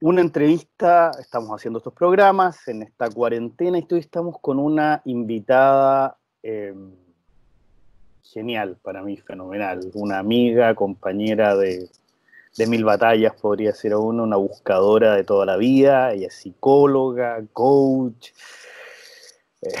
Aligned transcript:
una 0.00 0.20
entrevista, 0.20 1.10
estamos 1.18 1.50
haciendo 1.50 1.78
estos 1.78 1.94
programas 1.94 2.68
en 2.68 2.82
esta 2.82 3.08
cuarentena 3.08 3.78
y 3.78 3.86
hoy 3.90 4.00
estamos 4.00 4.36
con 4.40 4.58
una 4.58 5.00
invitada 5.04 6.18
em, 6.42 6.92
genial 8.22 8.76
para 8.82 9.02
mí, 9.02 9.16
fenomenal, 9.16 9.90
una 9.94 10.18
amiga, 10.18 10.74
compañera 10.74 11.56
de, 11.56 11.88
mil 12.68 12.84
batallas, 12.84 13.34
podría 13.34 13.74
ser 13.74 13.94
uno, 13.96 14.24
una 14.24 14.36
buscadora 14.36 15.14
de 15.14 15.24
toda 15.24 15.46
la 15.46 15.56
vida, 15.56 16.12
ella 16.12 16.28
es 16.28 16.34
psicóloga, 16.34 17.42
coach, 17.52 18.30
eh, 19.62 19.72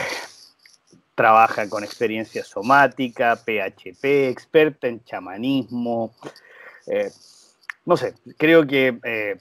trabaja 1.14 1.68
con 1.68 1.84
experiencia 1.84 2.44
somática, 2.44 3.36
PHP, 3.36 4.28
experta 4.28 4.88
en 4.88 5.02
chamanismo. 5.04 6.14
Eh, 6.86 7.10
no 7.86 7.96
sé, 7.96 8.14
creo 8.36 8.66
que 8.66 8.98
eh, 9.02 9.38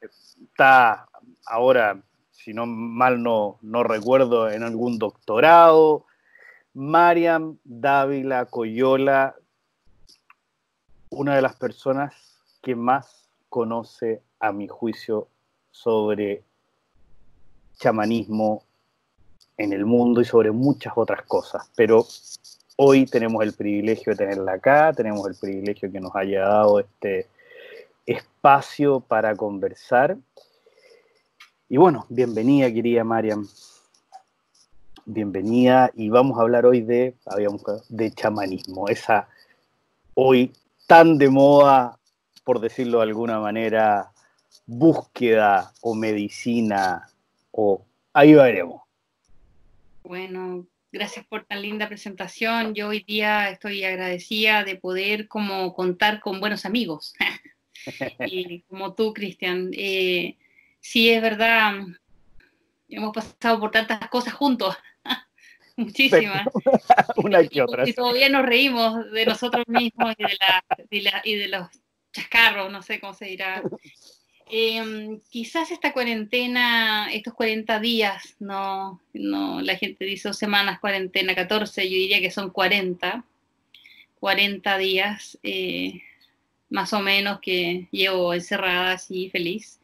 está 0.00 1.08
ahora, 1.46 2.02
si 2.30 2.52
no 2.52 2.66
mal 2.66 3.22
no, 3.22 3.58
no 3.62 3.82
recuerdo, 3.82 4.50
en 4.50 4.62
algún 4.62 4.98
doctorado. 4.98 6.06
Mariam 6.74 7.58
Dávila 7.64 8.46
Coyola, 8.46 9.36
una 11.10 11.36
de 11.36 11.42
las 11.42 11.56
personas 11.56 12.14
que 12.62 12.74
más 12.74 13.28
conoce, 13.48 14.22
a 14.40 14.50
mi 14.50 14.66
juicio, 14.66 15.28
sobre 15.70 16.42
chamanismo 17.78 18.64
en 19.56 19.72
el 19.72 19.84
mundo 19.84 20.20
y 20.20 20.24
sobre 20.24 20.50
muchas 20.50 20.94
otras 20.96 21.22
cosas. 21.22 21.70
Pero 21.76 22.06
hoy 22.76 23.06
tenemos 23.06 23.42
el 23.42 23.52
privilegio 23.52 24.12
de 24.12 24.16
tenerla 24.16 24.54
acá, 24.54 24.92
tenemos 24.92 25.26
el 25.28 25.36
privilegio 25.36 25.92
que 25.92 26.00
nos 26.00 26.14
haya 26.16 26.40
dado 26.42 26.80
este 26.80 27.28
espacio 28.06 29.00
para 29.00 29.34
conversar. 29.36 30.16
Y 31.68 31.76
bueno, 31.76 32.06
bienvenida, 32.08 32.72
querida 32.72 33.04
Mariam. 33.04 33.48
Bienvenida 35.04 35.90
y 35.94 36.10
vamos 36.10 36.38
a 36.38 36.42
hablar 36.42 36.64
hoy 36.66 36.82
de, 36.82 37.16
habíamos, 37.26 37.62
de 37.88 38.12
chamanismo, 38.12 38.88
esa 38.88 39.28
hoy 40.14 40.52
tan 40.86 41.18
de 41.18 41.28
moda, 41.28 41.98
por 42.44 42.60
decirlo 42.60 42.98
de 42.98 43.04
alguna 43.04 43.40
manera, 43.40 44.12
búsqueda 44.66 45.72
o 45.80 45.94
medicina 45.94 47.08
o 47.50 47.84
ahí 48.12 48.34
veremos. 48.34 48.82
Bueno, 50.04 50.66
gracias 50.92 51.24
por 51.26 51.44
tan 51.44 51.62
linda 51.62 51.88
presentación. 51.88 52.74
Yo 52.74 52.88
hoy 52.88 53.02
día 53.04 53.50
estoy 53.50 53.84
agradecida 53.84 54.64
de 54.64 54.76
poder 54.76 55.28
como 55.28 55.72
contar 55.74 56.20
con 56.20 56.40
buenos 56.40 56.64
amigos. 56.64 57.14
y 58.26 58.60
como 58.62 58.94
tú, 58.94 59.12
Cristian. 59.12 59.70
Eh, 59.72 60.36
sí, 60.80 61.10
es 61.10 61.22
verdad, 61.22 61.74
hemos 62.88 63.14
pasado 63.14 63.60
por 63.60 63.70
tantas 63.70 64.08
cosas 64.08 64.34
juntos. 64.34 64.76
Muchísimas. 65.76 66.46
Una 67.16 67.40
y 67.48 67.60
otra. 67.60 67.88
Y 67.88 67.92
todavía 67.92 68.28
nos 68.28 68.44
reímos 68.44 69.10
de 69.10 69.26
nosotros 69.26 69.64
mismos 69.68 70.14
y 70.90 71.00
de, 71.00 71.12
y 71.24 71.34
de 71.36 71.48
los 71.48 71.68
chascarros, 72.12 72.70
no 72.70 72.82
sé 72.82 73.00
cómo 73.00 73.14
se 73.14 73.26
dirá. 73.26 73.62
Em, 74.54 75.20
quizás 75.30 75.70
esta 75.70 75.94
cuarentena, 75.94 77.10
estos 77.10 77.32
40 77.32 77.80
días, 77.80 78.36
no, 78.38 79.00
no, 79.14 79.62
la 79.62 79.76
gente 79.76 80.04
dice 80.04 80.28
dos 80.28 80.36
semanas, 80.36 80.78
cuarentena, 80.78 81.34
14, 81.34 81.88
yo 81.88 81.96
diría 81.96 82.20
que 82.20 82.30
son 82.30 82.50
40, 82.50 83.24
40 84.20 84.78
días, 84.78 85.38
eh, 85.42 86.02
más 86.72 86.92
o 86.92 87.00
menos 87.00 87.38
que 87.40 87.86
llevo 87.92 88.34
encerrada 88.34 88.92
así 88.92 89.30
feliz, 89.30 89.80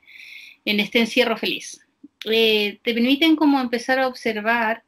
en 0.64 0.80
este 0.80 0.98
encierro 0.98 1.36
feliz. 1.36 1.86
Eh, 2.24 2.80
te 2.82 2.94
permiten 2.94 3.36
como 3.36 3.60
empezar 3.60 3.98
a 3.98 4.08
observar 4.08 4.82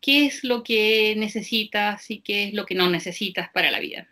qué 0.00 0.26
es 0.26 0.44
lo 0.44 0.62
que 0.62 1.14
necesitas 1.16 2.10
y 2.10 2.20
qué 2.20 2.44
es 2.44 2.54
lo 2.54 2.66
que 2.66 2.74
no 2.74 2.88
necesitas 2.88 3.50
para 3.50 3.70
la 3.70 3.80
vida. 3.80 4.06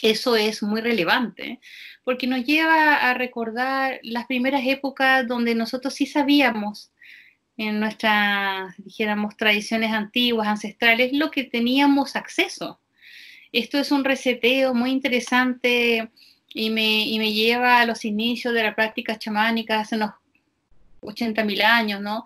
Eso 0.00 0.36
es 0.36 0.62
muy 0.62 0.80
relevante 0.80 1.60
porque 2.04 2.26
nos 2.26 2.44
lleva 2.44 2.94
a 2.94 3.14
recordar 3.14 4.00
las 4.02 4.26
primeras 4.26 4.64
épocas 4.64 5.26
donde 5.26 5.54
nosotros 5.54 5.94
sí 5.94 6.06
sabíamos 6.06 6.92
en 7.56 7.80
nuestras, 7.80 8.74
dijéramos, 8.78 9.36
tradiciones 9.36 9.92
antiguas, 9.92 10.46
ancestrales, 10.46 11.12
lo 11.12 11.32
que 11.32 11.42
teníamos 11.42 12.14
acceso. 12.14 12.80
Esto 13.50 13.78
es 13.78 13.90
un 13.90 14.04
reseteo 14.04 14.74
muy 14.74 14.90
interesante 14.90 16.08
y 16.54 16.70
me, 16.70 17.06
y 17.06 17.18
me 17.18 17.32
lleva 17.32 17.80
a 17.80 17.86
los 17.86 18.04
inicios 18.04 18.54
de 18.54 18.62
la 18.62 18.74
práctica 18.74 19.18
chamánica 19.18 19.80
hace 19.80 19.96
unos 19.96 20.12
80.000 21.02 21.62
años, 21.62 22.00
¿no? 22.00 22.24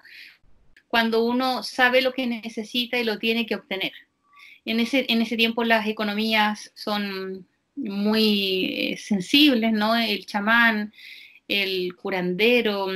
Cuando 0.89 1.25
uno 1.25 1.63
sabe 1.63 2.03
lo 2.03 2.13
que 2.13 2.27
necesita 2.27 2.99
y 2.99 3.05
lo 3.05 3.19
tiene 3.19 3.47
que 3.47 3.55
obtener. 3.55 3.93
En 4.65 4.79
ese, 4.79 5.07
en 5.09 5.23
ese 5.23 5.37
tiempo 5.37 5.65
las 5.65 5.87
economías 5.87 6.71
son 6.75 7.47
muy 7.75 8.75
eh, 8.77 8.97
sensibles, 8.99 9.73
¿no? 9.73 9.97
El 9.97 10.27
chamán, 10.27 10.93
el 11.49 11.95
curandero, 11.97 12.89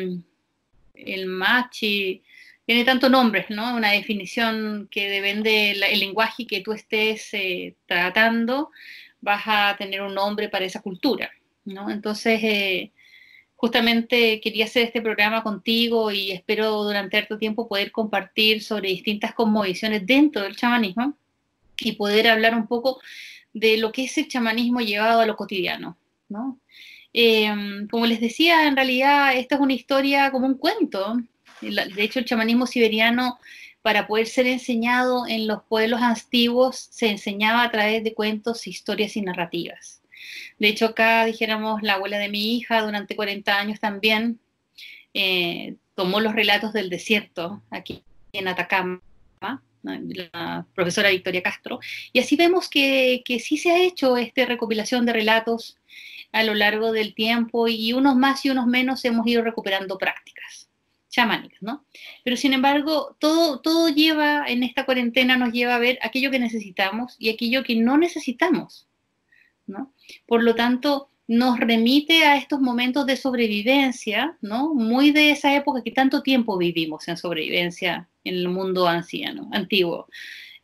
el 0.94 1.26
machi, 1.26 2.22
tiene 2.64 2.84
tantos 2.84 3.10
nombres, 3.10 3.46
¿no? 3.48 3.76
Una 3.76 3.92
definición 3.92 4.88
que 4.90 5.08
depende 5.08 5.76
del 5.80 6.00
lenguaje 6.00 6.46
que 6.46 6.60
tú 6.60 6.72
estés 6.72 7.32
eh, 7.32 7.76
tratando, 7.86 8.70
vas 9.26 9.42
a 9.46 9.74
tener 9.76 10.00
un 10.02 10.14
nombre 10.14 10.48
para 10.48 10.64
esa 10.64 10.80
cultura, 10.80 11.28
¿no? 11.64 11.90
Entonces, 11.90 12.38
eh, 12.44 12.92
justamente 13.56 14.40
quería 14.40 14.66
hacer 14.66 14.84
este 14.84 15.02
programa 15.02 15.42
contigo 15.42 16.12
y 16.12 16.30
espero 16.30 16.84
durante 16.84 17.16
harto 17.16 17.36
tiempo 17.36 17.68
poder 17.68 17.90
compartir 17.90 18.62
sobre 18.62 18.90
distintas 18.90 19.34
cosmovisiones 19.34 20.06
dentro 20.06 20.42
del 20.42 20.54
chamanismo 20.54 21.14
y 21.78 21.92
poder 21.92 22.28
hablar 22.28 22.54
un 22.54 22.68
poco 22.68 23.00
de 23.52 23.78
lo 23.78 23.90
que 23.90 24.04
es 24.04 24.16
el 24.16 24.28
chamanismo 24.28 24.80
llevado 24.80 25.20
a 25.20 25.26
lo 25.26 25.34
cotidiano, 25.34 25.98
¿no? 26.28 26.60
Eh, 27.12 27.50
como 27.90 28.06
les 28.06 28.20
decía, 28.20 28.68
en 28.68 28.76
realidad 28.76 29.36
esta 29.36 29.56
es 29.56 29.60
una 29.60 29.72
historia 29.72 30.30
como 30.30 30.46
un 30.46 30.56
cuento. 30.56 31.16
De 31.60 32.02
hecho, 32.04 32.20
el 32.20 32.26
chamanismo 32.26 32.66
siberiano 32.66 33.38
para 33.86 34.08
poder 34.08 34.26
ser 34.26 34.48
enseñado 34.48 35.28
en 35.28 35.46
los 35.46 35.62
pueblos 35.62 36.02
antiguos, 36.02 36.88
se 36.90 37.08
enseñaba 37.08 37.62
a 37.62 37.70
través 37.70 38.02
de 38.02 38.14
cuentos, 38.14 38.66
historias 38.66 39.16
y 39.16 39.22
narrativas. 39.22 40.02
De 40.58 40.66
hecho, 40.66 40.86
acá 40.86 41.24
dijéramos, 41.24 41.84
la 41.84 41.92
abuela 41.92 42.18
de 42.18 42.28
mi 42.28 42.56
hija 42.56 42.82
durante 42.82 43.14
40 43.14 43.56
años 43.56 43.78
también 43.78 44.40
eh, 45.14 45.76
tomó 45.94 46.18
los 46.18 46.34
relatos 46.34 46.72
del 46.72 46.90
desierto 46.90 47.62
aquí 47.70 48.02
en 48.32 48.48
Atacama, 48.48 49.00
la 49.84 50.66
profesora 50.74 51.10
Victoria 51.10 51.44
Castro, 51.44 51.78
y 52.12 52.18
así 52.18 52.34
vemos 52.34 52.68
que, 52.68 53.22
que 53.24 53.38
sí 53.38 53.56
se 53.56 53.70
ha 53.70 53.78
hecho 53.78 54.16
esta 54.16 54.46
recopilación 54.46 55.06
de 55.06 55.12
relatos 55.12 55.78
a 56.32 56.42
lo 56.42 56.54
largo 56.54 56.90
del 56.90 57.14
tiempo 57.14 57.68
y 57.68 57.92
unos 57.92 58.16
más 58.16 58.44
y 58.46 58.50
unos 58.50 58.66
menos 58.66 59.04
hemos 59.04 59.24
ido 59.28 59.44
recuperando 59.44 59.96
prácticas 59.96 60.65
chamánicas, 61.16 61.62
¿no? 61.62 61.84
Pero 62.22 62.36
sin 62.36 62.52
embargo, 62.52 63.16
todo, 63.18 63.60
todo 63.60 63.88
lleva, 63.88 64.44
en 64.46 64.62
esta 64.62 64.84
cuarentena 64.84 65.36
nos 65.38 65.52
lleva 65.52 65.74
a 65.74 65.78
ver 65.78 65.98
aquello 66.02 66.30
que 66.30 66.38
necesitamos 66.38 67.16
y 67.18 67.30
aquello 67.30 67.64
que 67.64 67.74
no 67.74 67.96
necesitamos, 67.96 68.86
¿no? 69.66 69.94
Por 70.26 70.42
lo 70.42 70.54
tanto, 70.54 71.08
nos 71.26 71.58
remite 71.58 72.24
a 72.24 72.36
estos 72.36 72.60
momentos 72.60 73.06
de 73.06 73.16
sobrevivencia, 73.16 74.36
¿no? 74.42 74.74
Muy 74.74 75.10
de 75.10 75.30
esa 75.30 75.54
época 75.56 75.82
que 75.82 75.90
tanto 75.90 76.22
tiempo 76.22 76.58
vivimos 76.58 77.08
en 77.08 77.16
sobrevivencia 77.16 78.08
en 78.22 78.34
el 78.34 78.48
mundo 78.48 78.86
anciano, 78.86 79.48
antiguo. 79.52 80.08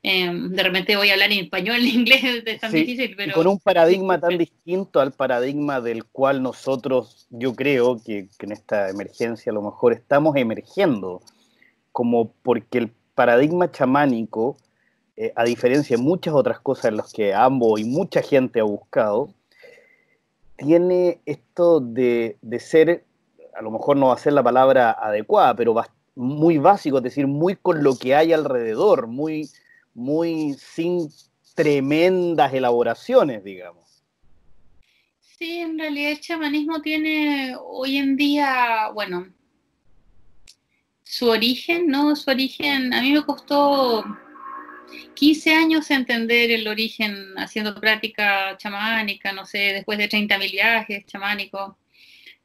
Em, 0.05 0.51
de 0.51 0.63
repente 0.65 0.97
voy 0.97 1.11
a 1.11 1.13
hablar 1.13 1.31
en 1.31 1.45
español, 1.45 1.77
en 1.81 1.87
inglés 1.87 2.25
es 2.45 2.61
tan 2.61 2.73
difícil, 2.73 3.15
pero... 3.17 3.35
con 3.35 3.47
un 3.47 3.61
paradigma 3.61 4.19
tan 4.19 4.37
distinto 4.39 5.01
al 5.01 5.13
paradigma 5.13 5.81
del 5.81 6.05
cual 6.05 6.43
nosotros, 6.43 7.29
yo 7.31 7.55
creo 7.55 8.01
que, 8.05 8.29
en 8.41 8.53
esta 8.53 8.89
emergencia 8.89 9.53
a 9.53 9.55
lo 9.55 9.63
mejor 9.63 9.93
estamos 9.93 10.37
emergiendo, 10.37 11.21
como 11.93 12.33
porque 12.43 12.79
el 12.79 12.93
paradigma 13.15 13.71
chamánico, 13.71 14.57
eh, 15.17 15.33
a 15.37 15.45
diferencia 15.45 15.97
de 15.97 16.03
muchas 16.03 16.35
otras 16.35 16.59
cosas 16.59 16.87
en 16.87 16.97
las 16.97 17.13
que 17.13 17.33
ambos 17.33 17.79
y 17.79 17.85
mucha 17.85 18.23
gente 18.23 18.59
ha 18.59 18.65
buscado, 18.65 19.33
tiene 20.57 21.21
esto 21.27 21.81
de, 21.81 22.39
de 22.41 22.59
ser, 22.59 23.05
a 23.55 23.63
lo 23.63 23.71
mejor 23.71 23.97
no 23.97 24.09
va 24.09 24.15
a 24.15 24.19
ser 24.19 24.33
la 24.33 24.43
palabra 24.43 24.91
adecuada, 24.91 25.55
pero 25.55 25.75
muy 26.17 26.59
básico, 26.59 26.97
es 26.97 27.05
decir, 27.05 27.27
muy 27.29 27.55
con 27.55 27.85
lo 27.85 27.97
que 27.97 28.17
hay 28.17 28.33
alrededor, 28.33 29.07
muy 29.07 29.49
muy 29.95 30.55
sin 30.55 31.09
tremendas 31.55 32.53
elaboraciones, 32.53 33.45
digamos. 33.45 34.05
Sí, 35.21 35.59
en 35.59 35.79
realidad 35.79 36.13
el 36.13 36.21
chamanismo 36.21 36.81
tiene 36.81 37.57
hoy 37.61 37.97
en 37.97 38.17
día, 38.17 38.91
bueno, 38.95 39.27
su 41.03 41.29
origen, 41.29 41.89
¿no? 41.89 42.15
Su 42.17 42.31
origen, 42.31 42.95
a 42.95 43.03
mí 43.03 43.13
me 43.13 43.23
costó 43.25 44.05
15 45.15 45.55
años 45.55 45.91
entender 45.91 46.51
el 46.51 46.67
origen 46.69 47.35
haciendo 47.37 47.75
práctica 47.75 48.57
chamánica, 48.57 49.33
no 49.33 49.45
sé, 49.45 49.59
después 49.59 49.99
de 49.99 50.09
30.000 50.09 50.53
viajes 50.53 51.07
chamánicos. 51.07 51.75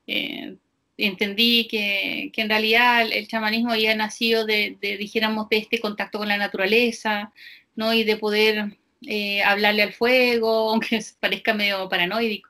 Eh, 0.05 0.57
entendí 0.97 1.67
que, 1.67 2.31
en 2.35 2.49
realidad 2.49 3.03
el 3.11 3.27
chamanismo 3.27 3.71
había 3.71 3.95
nacido 3.95 4.45
de, 4.45 4.77
dijéramos, 4.81 5.47
de 5.49 5.57
este 5.57 5.79
contacto 5.79 6.17
con 6.17 6.27
la 6.27 6.37
naturaleza, 6.37 7.31
¿no? 7.75 7.93
Y 7.93 8.03
de 8.03 8.17
poder 8.17 8.77
eh, 9.05 9.43
hablarle 9.43 9.83
al 9.83 9.93
fuego, 9.93 10.69
aunque 10.71 11.03
parezca 11.19 11.53
medio 11.53 11.87
paranoico. 11.87 12.49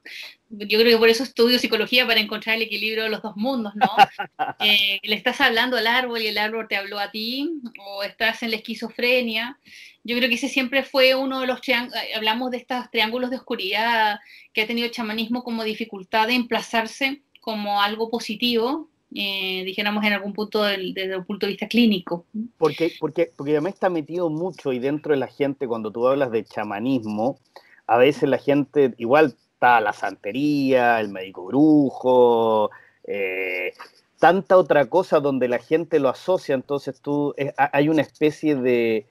Yo 0.49 0.79
creo 0.79 0.91
que 0.91 0.97
por 0.97 1.09
eso 1.09 1.23
estudio 1.23 1.59
psicología 1.59 2.07
para 2.07 2.21
encontrar 2.21 2.55
el 2.55 2.61
equilibrio 2.61 3.03
de 3.03 3.09
los 3.09 3.21
dos 3.21 3.35
mundos, 3.35 3.73
¿no? 3.75 3.87
Eh, 4.59 4.99
le 5.03 5.15
estás 5.15 5.39
hablando 5.41 5.77
al 5.77 5.87
árbol 5.87 6.21
y 6.21 6.27
el 6.27 6.37
árbol 6.37 6.67
te 6.67 6.77
habló 6.77 6.99
a 6.99 7.11
ti, 7.11 7.49
o 7.79 8.03
estás 8.03 8.43
en 8.43 8.51
la 8.51 8.57
esquizofrenia. 8.57 9.59
Yo 10.03 10.15
creo 10.17 10.29
que 10.29 10.35
ese 10.35 10.47
siempre 10.47 10.83
fue 10.83 11.15
uno 11.15 11.41
de 11.41 11.47
los 11.47 11.61
triángulos, 11.61 12.01
eh, 12.01 12.15
hablamos 12.15 12.49
de 12.51 12.57
estos 12.57 12.89
triángulos 12.89 13.29
de 13.29 13.35
oscuridad 13.35 14.19
que 14.53 14.61
ha 14.61 14.67
tenido 14.67 14.85
el 14.87 14.93
chamanismo 14.93 15.43
como 15.43 15.63
dificultad 15.63 16.27
de 16.27 16.35
emplazarse 16.35 17.21
como 17.47 17.81
algo 17.81 18.09
positivo, 18.09 18.89
eh, 19.15 19.63
dijéramos 19.63 20.03
en 20.03 20.11
algún 20.11 20.33
punto 20.33 20.63
desde 20.63 21.15
el 21.15 21.23
punto 21.23 21.45
de 21.45 21.53
vista 21.53 21.65
clínico. 21.69 22.25
Porque, 22.57 22.91
porque, 22.99 23.31
porque 23.37 23.55
está 23.55 23.89
metido 23.89 24.29
mucho 24.29 24.73
y 24.73 24.79
dentro 24.79 25.13
de 25.13 25.19
la 25.19 25.27
gente, 25.27 25.65
cuando 25.65 25.89
tú 25.89 26.05
hablas 26.05 26.29
de 26.29 26.43
chamanismo, 26.43 27.39
a 27.85 27.97
veces 27.97 28.27
la 28.27 28.37
gente, 28.37 28.93
igual 28.97 29.27
está 29.53 29.79
la 29.79 29.93
santería, 29.93 30.99
el 30.99 31.07
médico 31.07 31.45
brujo, 31.45 32.69
eh, 33.05 33.71
tanta 34.19 34.57
otra 34.57 34.87
cosa 34.87 35.21
donde 35.21 35.47
la 35.47 35.59
gente 35.59 35.99
lo 36.01 36.09
asocia, 36.09 36.53
entonces 36.53 36.99
tú, 36.99 37.33
hay 37.55 37.87
una 37.87 38.01
especie 38.01 38.57
de, 38.57 39.07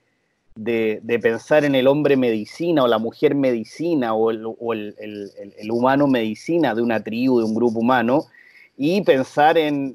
de, 0.56 1.20
pensar 1.23 1.64
en 1.64 1.75
el 1.75 1.87
hombre 1.87 2.17
medicina 2.17 2.82
o 2.82 2.88
la 2.88 2.99
mujer 2.99 3.35
medicina 3.35 4.14
o, 4.14 4.31
el, 4.31 5.70
humano 5.70 6.06
medicina 6.06 6.75
de 6.75 6.82
una 6.82 7.03
tribu, 7.03 7.38
de 7.38 7.44
un 7.44 7.55
grupo 7.55 7.81
humano, 7.81 8.25
y 8.76 9.03
pensar 9.03 9.56
en, 9.58 9.94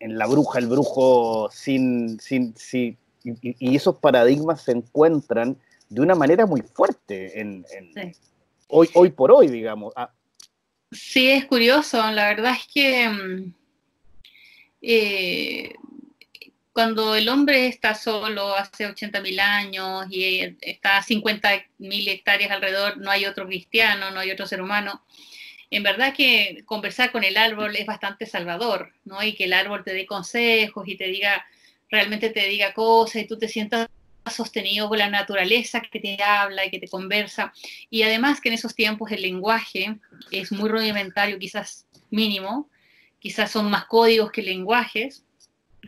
la 0.00 0.26
bruja, 0.26 0.58
el 0.58 0.66
brujo, 0.66 1.48
sin, 1.52 2.18
sin, 2.18 2.54
y, 3.22 3.76
esos 3.76 3.96
paradigmas 3.96 4.62
se 4.62 4.72
encuentran 4.72 5.56
de 5.88 6.00
una 6.00 6.14
manera 6.14 6.46
muy 6.46 6.62
fuerte 6.62 7.40
en, 7.40 7.64
hoy, 8.68 8.88
hoy 8.94 9.10
por 9.10 9.30
hoy, 9.30 9.48
digamos. 9.48 9.92
Ah. 9.96 10.10
Sí, 10.90 11.30
es 11.30 11.44
curioso, 11.44 11.98
la 12.10 12.28
verdad 12.28 12.54
es 12.54 12.66
que... 12.72 13.08
Mm, 13.08 13.54
eh, 14.80 15.74
cuando 16.78 17.16
el 17.16 17.28
hombre 17.28 17.66
está 17.66 17.96
solo 17.96 18.54
hace 18.54 18.86
80.000 18.86 19.40
años 19.40 20.06
y 20.10 20.54
está 20.60 20.98
a 20.98 21.02
50.000 21.02 22.08
hectáreas 22.08 22.52
alrededor, 22.52 22.98
no 22.98 23.10
hay 23.10 23.26
otro 23.26 23.48
cristiano, 23.48 24.12
no 24.12 24.20
hay 24.20 24.30
otro 24.30 24.46
ser 24.46 24.62
humano, 24.62 25.02
en 25.72 25.82
verdad 25.82 26.14
que 26.14 26.62
conversar 26.66 27.10
con 27.10 27.24
el 27.24 27.36
árbol 27.36 27.74
es 27.74 27.84
bastante 27.84 28.26
salvador, 28.26 28.92
¿no? 29.04 29.20
Y 29.24 29.34
que 29.34 29.46
el 29.46 29.54
árbol 29.54 29.82
te 29.82 29.92
dé 29.92 30.06
consejos 30.06 30.86
y 30.86 30.96
te 30.96 31.08
diga, 31.08 31.44
realmente 31.90 32.30
te 32.30 32.46
diga 32.46 32.72
cosas 32.72 33.22
y 33.22 33.26
tú 33.26 33.36
te 33.36 33.48
sientas 33.48 33.88
sostenido 34.30 34.88
por 34.88 34.98
la 34.98 35.10
naturaleza 35.10 35.80
que 35.80 35.98
te 35.98 36.22
habla 36.22 36.64
y 36.64 36.70
que 36.70 36.78
te 36.78 36.86
conversa. 36.86 37.52
Y 37.90 38.02
además 38.04 38.40
que 38.40 38.50
en 38.50 38.54
esos 38.54 38.76
tiempos 38.76 39.10
el 39.10 39.22
lenguaje 39.22 39.96
es 40.30 40.52
muy 40.52 40.68
rudimentario, 40.68 41.40
quizás 41.40 41.88
mínimo, 42.08 42.70
quizás 43.18 43.50
son 43.50 43.68
más 43.68 43.86
códigos 43.86 44.30
que 44.30 44.42
lenguajes, 44.42 45.24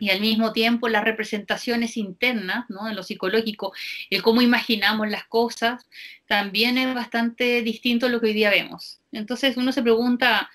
y 0.01 0.09
al 0.09 0.19
mismo 0.19 0.51
tiempo 0.51 0.89
las 0.89 1.03
representaciones 1.03 1.95
internas, 1.95 2.65
¿no? 2.69 2.89
en 2.89 2.95
lo 2.95 3.03
psicológico, 3.03 3.71
el 4.09 4.23
cómo 4.23 4.41
imaginamos 4.41 5.07
las 5.07 5.25
cosas, 5.25 5.87
también 6.25 6.79
es 6.79 6.95
bastante 6.95 7.61
distinto 7.61 8.07
a 8.07 8.09
lo 8.09 8.19
que 8.19 8.25
hoy 8.25 8.33
día 8.33 8.49
vemos. 8.49 8.99
Entonces 9.11 9.57
uno 9.57 9.71
se 9.71 9.83
pregunta, 9.83 10.49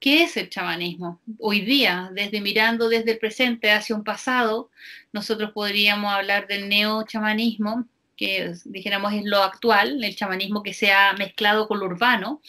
¿qué 0.00 0.24
es 0.24 0.36
el 0.36 0.50
chamanismo? 0.50 1.18
Hoy 1.38 1.62
día, 1.62 2.10
desde 2.12 2.42
mirando 2.42 2.90
desde 2.90 3.12
el 3.12 3.18
presente 3.18 3.70
hacia 3.72 3.96
un 3.96 4.04
pasado, 4.04 4.70
nosotros 5.14 5.52
podríamos 5.52 6.12
hablar 6.12 6.46
del 6.46 6.68
neo-chamanismo, 6.68 7.86
que 8.18 8.52
dijéramos 8.66 9.14
es 9.14 9.24
lo 9.24 9.42
actual, 9.42 10.04
el 10.04 10.14
chamanismo 10.14 10.62
que 10.62 10.74
se 10.74 10.92
ha 10.92 11.14
mezclado 11.14 11.66
con 11.66 11.80
lo 11.80 11.86
urbano, 11.86 12.42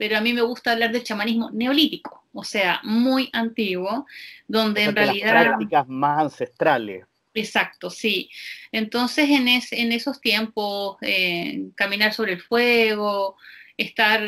pero 0.00 0.16
a 0.16 0.22
mí 0.22 0.32
me 0.32 0.40
gusta 0.40 0.72
hablar 0.72 0.92
del 0.92 1.04
chamanismo 1.04 1.50
neolítico, 1.50 2.24
o 2.32 2.42
sea, 2.42 2.80
muy 2.84 3.28
antiguo, 3.34 4.06
donde 4.48 4.84
en 4.84 4.96
realidad... 4.96 5.34
Las 5.34 5.46
prácticas 5.48 5.88
más 5.88 6.22
ancestrales. 6.22 7.04
Exacto, 7.34 7.90
sí. 7.90 8.30
Entonces, 8.72 9.28
en, 9.28 9.46
en 9.46 9.92
esos 9.92 10.18
tiempos, 10.22 10.96
eh, 11.02 11.66
caminar 11.74 12.14
sobre 12.14 12.32
el 12.32 12.40
fuego, 12.40 13.36
estar 13.76 14.22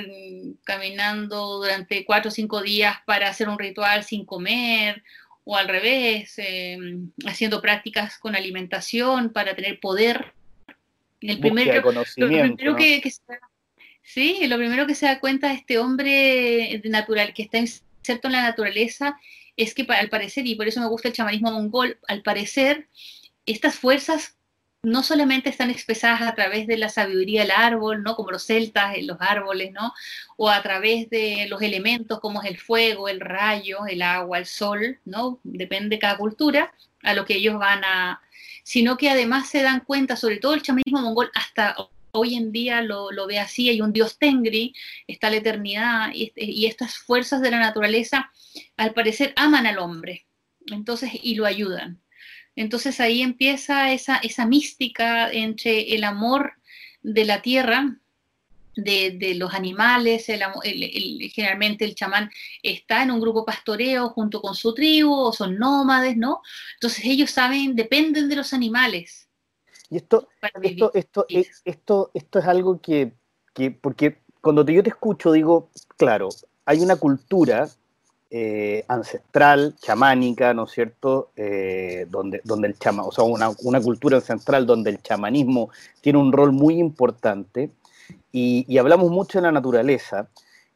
caminando 0.62 1.62
durante 1.62 2.04
cuatro 2.04 2.28
o 2.28 2.32
cinco 2.32 2.60
días 2.60 2.98
para 3.06 3.30
hacer 3.30 3.48
un 3.48 3.58
ritual 3.58 4.04
sin 4.04 4.26
comer, 4.26 5.02
o 5.44 5.56
al 5.56 5.68
revés, 5.68 6.34
eh, 6.36 6.76
haciendo 7.24 7.62
prácticas 7.62 8.18
con 8.18 8.36
alimentación 8.36 9.30
para 9.32 9.56
tener 9.56 9.80
poder. 9.80 10.34
El 11.22 11.40
primer, 11.40 11.80
conocimiento, 11.80 12.76
que, 12.76 13.00
Sí, 14.02 14.46
lo 14.46 14.58
primero 14.58 14.86
que 14.86 14.94
se 14.94 15.06
da 15.06 15.20
cuenta 15.20 15.52
este 15.52 15.78
hombre 15.78 16.80
natural 16.84 17.32
que 17.34 17.42
está 17.42 17.58
inserto 17.58 18.28
en 18.28 18.32
la 18.32 18.42
naturaleza 18.42 19.16
es 19.56 19.74
que 19.74 19.86
al 19.88 20.08
parecer, 20.08 20.46
y 20.46 20.54
por 20.54 20.68
eso 20.68 20.80
me 20.80 20.88
gusta 20.88 21.08
el 21.08 21.14
chamanismo 21.14 21.52
mongol, 21.52 21.98
al 22.08 22.22
parecer 22.22 22.88
estas 23.46 23.76
fuerzas 23.76 24.36
no 24.84 25.04
solamente 25.04 25.48
están 25.48 25.70
expresadas 25.70 26.22
a 26.22 26.34
través 26.34 26.66
de 26.66 26.76
la 26.76 26.88
sabiduría 26.88 27.42
del 27.42 27.52
árbol, 27.52 28.02
¿no? 28.02 28.16
Como 28.16 28.32
los 28.32 28.44
celtas 28.44 28.96
en 28.96 29.06
los 29.06 29.16
árboles, 29.20 29.72
¿no? 29.72 29.92
O 30.36 30.50
a 30.50 30.60
través 30.60 31.08
de 31.08 31.46
los 31.48 31.62
elementos 31.62 32.18
como 32.18 32.42
es 32.42 32.50
el 32.50 32.58
fuego, 32.58 33.08
el 33.08 33.20
rayo, 33.20 33.86
el 33.86 34.02
agua, 34.02 34.38
el 34.38 34.46
sol, 34.46 34.98
¿no? 35.04 35.38
Depende 35.44 35.96
de 35.96 36.00
cada 36.00 36.16
cultura, 36.16 36.74
a 37.02 37.14
lo 37.14 37.24
que 37.24 37.36
ellos 37.36 37.58
van 37.58 37.84
a... 37.84 38.20
Sino 38.64 38.96
que 38.96 39.10
además 39.10 39.48
se 39.48 39.62
dan 39.62 39.80
cuenta, 39.80 40.16
sobre 40.16 40.38
todo 40.38 40.54
el 40.54 40.62
chamanismo 40.62 41.00
mongol, 41.00 41.30
hasta 41.34 41.76
hoy 42.12 42.34
en 42.34 42.52
día 42.52 42.82
lo, 42.82 43.08
ve 43.26 43.38
así, 43.38 43.68
hay 43.70 43.80
un 43.80 43.92
dios 43.92 44.18
Tengri, 44.18 44.74
está 45.06 45.30
la 45.30 45.36
eternidad 45.36 46.10
y, 46.14 46.66
estas 46.66 46.96
fuerzas 46.98 47.40
de 47.40 47.50
la 47.50 47.58
naturaleza 47.58 48.30
al 48.76 48.92
parecer 48.92 49.32
aman 49.36 49.66
al 49.66 49.78
hombre, 49.78 50.26
entonces 50.66 51.10
y 51.22 51.34
lo 51.34 51.46
ayudan. 51.46 52.00
Entonces 52.54 53.00
ahí 53.00 53.22
empieza 53.22 53.92
esa, 53.92 54.18
esa 54.18 54.46
mística 54.46 55.30
entre 55.30 55.94
el 55.94 56.04
amor 56.04 56.52
de 57.02 57.24
la 57.24 57.40
tierra, 57.40 57.96
de, 58.74 59.34
los 59.36 59.54
animales, 59.54 60.26
generalmente 60.26 61.84
el 61.84 61.94
chamán 61.94 62.30
está 62.62 63.02
en 63.02 63.10
un 63.10 63.20
grupo 63.20 63.44
pastoreo 63.44 64.10
junto 64.10 64.40
con 64.40 64.54
su 64.54 64.74
tribu 64.74 65.12
o 65.12 65.32
son 65.32 65.58
nómades, 65.58 66.16
¿no? 66.16 66.40
Entonces 66.74 67.04
ellos 67.04 67.30
saben, 67.30 67.74
dependen 67.76 68.28
de 68.28 68.36
los 68.36 68.52
animales, 68.54 69.28
y 69.92 69.98
esto, 69.98 70.26
esto, 70.62 70.90
esto, 70.94 71.26
es, 71.28 71.60
esto, 71.66 72.10
esto 72.14 72.38
es 72.38 72.46
algo 72.46 72.80
que, 72.80 73.12
porque 73.82 74.20
cuando 74.40 74.64
yo 74.64 74.82
te 74.82 74.88
escucho 74.88 75.32
digo, 75.32 75.68
claro, 75.98 76.30
hay 76.64 76.80
una 76.80 76.96
cultura 76.96 77.68
eh, 78.30 78.86
ancestral, 78.88 79.76
chamánica, 79.78 80.54
¿no 80.54 80.64
es 80.64 80.70
cierto? 80.70 81.28
Eh, 81.36 82.06
donde, 82.08 82.40
donde 82.42 82.68
el 82.68 82.78
chama, 82.78 83.02
o 83.02 83.12
sea, 83.12 83.24
una, 83.24 83.50
una, 83.64 83.82
cultura 83.82 84.16
ancestral 84.16 84.64
donde 84.64 84.88
el 84.88 85.02
chamanismo 85.02 85.68
tiene 86.00 86.18
un 86.18 86.32
rol 86.32 86.52
muy 86.52 86.78
importante 86.78 87.70
y, 88.32 88.64
y, 88.66 88.78
hablamos 88.78 89.10
mucho 89.10 89.40
de 89.40 89.42
la 89.42 89.52
naturaleza. 89.52 90.26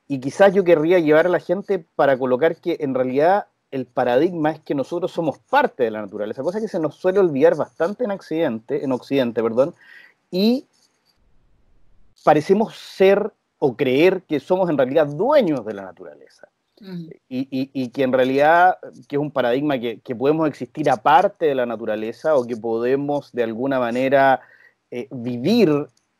Y 0.09 0.21
quizás 0.21 0.53
yo 0.53 0.63
querría 0.63 0.99
llevar 0.99 1.25
a 1.25 1.31
la 1.31 1.41
gente 1.41 1.79
para 1.79 2.19
colocar 2.19 2.57
que 2.57 2.77
en 2.81 2.93
realidad 2.93 3.47
el 3.71 3.87
paradigma 3.87 4.53
es 4.53 4.61
que 4.61 4.75
nosotros 4.75 5.13
somos 5.13 5.39
parte 5.39 5.85
de 5.85 5.91
la 5.91 6.01
naturaleza, 6.01 6.43
cosa 6.43 6.61
que 6.61 6.69
se 6.69 6.79
nos 6.79 6.95
suele 6.95 7.19
olvidar 7.19 7.57
bastante 7.57 8.05
en 8.05 8.11
Occidente, 8.13 8.85
en 8.85 8.93
Occidente, 8.93 9.43
perdón, 9.43 9.75
y 10.31 10.67
parecemos 12.25 12.77
ser 12.77 13.33
o 13.59 13.77
creer 13.77 14.23
que 14.23 14.41
somos 14.41 14.69
en 14.71 14.77
realidad 14.77 15.07
dueños 15.07 15.65
de 15.65 15.75
la 15.75 15.83
naturaleza. 15.83 16.49
y, 17.29 17.89
que 17.89 18.03
en 18.03 18.13
realidad 18.13 18.77
que 19.09 19.17
es 19.17 19.21
un 19.21 19.31
paradigma 19.31 19.79
que, 19.79 20.15
podemos 20.15 20.47
existir 20.47 20.91
aparte 20.91 21.47
de 21.47 21.55
la 21.55 21.65
naturaleza 21.65 22.37
o 22.37 22.45
que 22.47 22.57
podemos 22.57 23.33
de 23.33 23.45
alguna 23.45 23.79
manera 23.79 24.43
eh, 24.91 25.09
vivir 25.11 25.71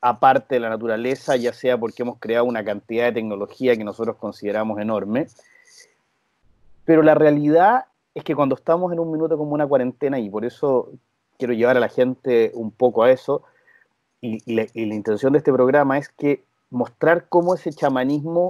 aparte 0.01 0.55
de 0.55 0.61
la 0.61 0.71
naturaleza, 0.71 1.37
ya 1.37 1.53
sea 1.53 1.77
porque 1.77 2.03
hemos 2.03 2.19
creado 2.19 2.47
una 2.47 2.65
cantidad 2.65 3.05
de 3.07 3.13
tecnología 3.13 3.77
que 3.77 3.85
nosotros 3.85 4.17
consideramos 4.17 4.81
enorme, 4.81 5.27
pero 6.87 7.03
la 7.03 7.15
realidad 7.15 7.87
es 8.15 8.25
que 8.25 8.35
cuando 8.35 8.55
estamos 8.55 8.93
en 8.93 9.01
un 9.01 9.13
minuto 9.13 9.37
como 9.37 9.53
una 9.53 9.67
cuarentena, 9.67 10.19
y 10.19 10.31
por 10.31 10.47
eso 10.47 10.93
quiero 11.37 11.53
llevar 11.53 11.77
a 11.77 11.81
la 11.81 11.91
gente 11.91 12.53
un 12.55 12.71
poco 12.71 13.03
a 13.03 13.11
eso, 13.11 13.43
y, 14.23 14.41
la, 14.55 14.67
intención 14.75 15.33
de 15.33 15.39
este 15.39 15.53
programa 15.53 15.99
es 15.99 16.09
que 16.09 16.45
mostrar 16.71 17.29
cómo 17.29 17.55
ese 17.55 17.73
chamanismo, 17.73 18.49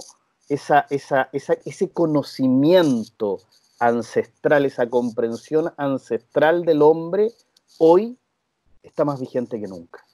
esa, 0.49 0.87
esa, 0.91 1.29
ese 1.33 1.91
conocimiento 1.91 3.41
ancestral, 3.81 4.65
esa 4.65 4.89
comprensión 4.89 5.73
ancestral 5.77 6.65
del 6.65 6.83
hombre, 6.83 7.33
hoy 7.79 8.17
está 8.83 9.05
más 9.05 9.21
vigente 9.21 9.61
que 9.61 9.67
nunca. 9.67 10.05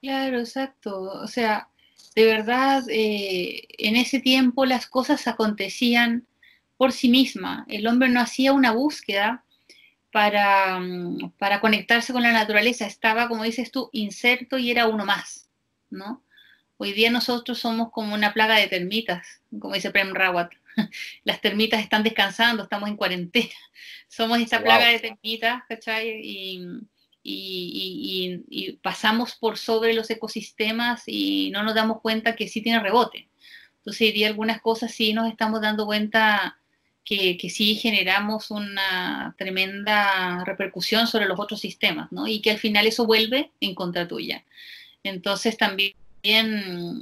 Claro, 0.00 0.38
exacto. 0.38 1.00
O 1.00 1.26
sea, 1.26 1.68
de 2.14 2.24
verdad, 2.26 2.84
eh, 2.88 3.66
en 3.78 3.96
ese 3.96 4.20
tiempo 4.20 4.66
las 4.66 4.86
cosas 4.86 5.26
acontecían 5.26 6.26
por 6.76 6.92
sí 6.92 7.08
misma. 7.08 7.64
El 7.68 7.86
hombre 7.86 8.08
no 8.08 8.20
hacía 8.20 8.52
una 8.52 8.72
búsqueda 8.72 9.44
para, 10.12 10.80
para 11.38 11.60
conectarse 11.60 12.12
con 12.12 12.22
la 12.22 12.32
naturaleza, 12.32 12.86
estaba, 12.86 13.28
como 13.28 13.42
dices 13.42 13.72
tú, 13.72 13.90
inserto 13.92 14.58
y 14.58 14.70
era 14.70 14.86
uno 14.86 15.04
más, 15.04 15.48
¿no? 15.90 16.22
Hoy 16.76 16.92
día 16.92 17.10
nosotros 17.10 17.58
somos 17.58 17.90
como 17.90 18.14
una 18.14 18.32
plaga 18.32 18.56
de 18.56 18.66
termitas, 18.66 19.42
como 19.58 19.74
dice 19.74 19.90
Prem 19.90 20.12
Rawat. 20.12 20.52
Las 21.24 21.40
termitas 21.40 21.80
están 21.80 22.02
descansando, 22.02 22.64
estamos 22.64 22.88
en 22.88 22.96
cuarentena. 22.96 23.54
Somos 24.08 24.38
esta 24.38 24.62
plaga 24.62 24.86
de 24.88 24.98
termitas, 24.98 25.62
¿cachai? 25.68 26.20
Y, 26.22 26.60
y, 27.24 28.72
pasamos 28.82 29.34
por 29.34 29.56
sobre 29.56 29.94
los 29.94 30.10
ecosistemas 30.10 31.04
y 31.06 31.50
no 31.50 31.62
nos 31.62 31.74
damos 31.74 32.00
cuenta 32.00 32.36
que 32.36 32.48
sí 32.48 32.60
tiene 32.60 32.80
rebote. 32.80 33.28
Entonces, 33.78 34.02
hoy 34.02 34.12
día 34.12 34.28
algunas 34.28 34.60
cosas 34.60 34.92
sí 34.92 35.12
nos 35.12 35.28
estamos 35.28 35.60
dando 35.60 35.86
cuenta 35.86 36.58
que, 37.04 37.36
que, 37.36 37.50
sí 37.50 37.74
generamos 37.76 38.50
una 38.50 39.34
tremenda 39.36 40.44
repercusión 40.44 41.06
sobre 41.06 41.26
los 41.26 41.38
otros 41.38 41.60
sistemas, 41.60 42.10
¿no? 42.12 42.26
Y 42.26 42.40
que 42.40 42.50
al 42.50 42.58
final 42.58 42.86
eso 42.86 43.06
vuelve 43.06 43.50
en 43.60 43.74
contra 43.74 44.08
tuya. 44.08 44.44
Entonces, 45.02 45.56
también 45.56 45.94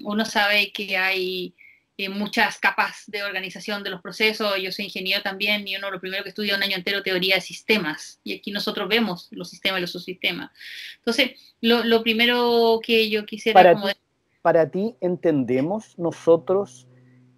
uno 0.05 0.25
sabe 0.25 0.73
que 0.73 0.97
hay 0.97 1.55
eh, 1.99 2.09
muchas 2.09 2.59
capas 2.59 3.05
de 3.07 3.23
organización 3.23 3.85
de 3.85 3.91
los 3.91 4.01
procesos. 4.01 4.55
Yo 4.61 4.73
soy 4.73 4.87
ingeniero 4.87 5.23
también 5.23 5.69
y 5.69 5.77
uno 5.77 5.91
lo 5.91 6.01
primero 6.01 6.23
que 6.23 6.31
estudia 6.31 6.57
un 6.57 6.63
año 6.63 6.77
entero 6.77 7.03
teoría 7.03 7.37
de 7.37 7.41
sistemas. 7.41 8.19
Y 8.25 8.35
aquí 8.35 8.51
nosotros 8.51 8.89
vemos 8.89 9.29
los 9.31 9.51
sistemas 9.51 9.79
y 9.79 9.83
los 9.83 9.93
subsistemas. 9.93 10.51
Entonces, 10.97 11.33
lo, 11.61 12.03
primero 12.03 12.81
que 12.83 13.09
yo 13.09 13.25
quisiera... 13.27 13.63
Para, 13.63 13.75
ti, 13.75 13.99
para 14.41 14.71
ti, 14.71 14.97
entendemos 15.01 15.97
nosotros, 15.99 16.89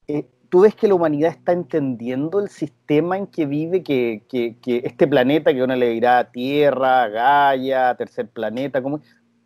eh, 0.08 0.26
tú 0.48 0.60
ves 0.60 0.74
que 0.74 0.88
la 0.88 0.94
humanidad 0.94 1.30
está 1.30 1.52
entendiendo 1.52 2.40
el 2.40 2.48
sistema 2.48 3.16
en 3.16 3.26
que 3.26 3.46
vive, 3.46 3.82
que, 3.82 4.22
este 4.66 5.06
planeta 5.06 5.52
que 5.52 5.62
uno 5.62 5.76
le 5.76 5.90
dirá 5.90 6.30
Tierra, 6.30 7.08
Gaia, 7.08 7.94
tercer 7.96 8.28
planeta. 8.28 8.82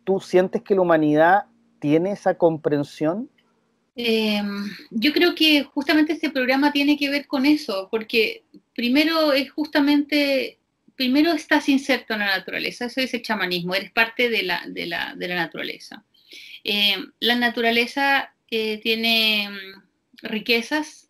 ¿tú 0.03 0.19
sientes 0.19 0.61
que 0.63 0.75
la 0.75 0.81
humanidad 0.81 1.43
tiene 1.79 2.11
esa 2.11 2.35
comprensión? 2.35 3.29
Em, 3.95 4.65
yo 4.91 5.11
creo 5.11 5.35
que 5.35 5.63
justamente 5.63 6.13
este 6.13 6.29
programa 6.29 6.71
tiene 6.71 6.97
que 6.97 7.09
ver 7.09 7.27
con 7.27 7.45
eso, 7.45 7.89
porque 7.91 8.43
primero 8.73 9.33
es 9.33 9.51
justamente, 9.51 10.59
primero 10.95 11.31
estás 11.33 11.67
inserto 11.69 12.13
en 12.13 12.19
la 12.19 12.37
naturaleza, 12.37 12.85
eso 12.85 13.01
es 13.01 13.13
el 13.13 13.21
chamanismo, 13.21 13.75
eres 13.75 13.91
parte 13.91 14.29
de 14.29 14.43
la, 14.43 14.63
de 14.67 14.85
la, 14.85 15.15
de 15.15 15.27
la 15.27 15.35
naturaleza. 15.35 16.05
Em, 16.63 17.11
la 17.19 17.35
naturaleza 17.35 18.33
eh, 18.49 18.79
tiene 18.81 19.49
riquezas 20.21 21.09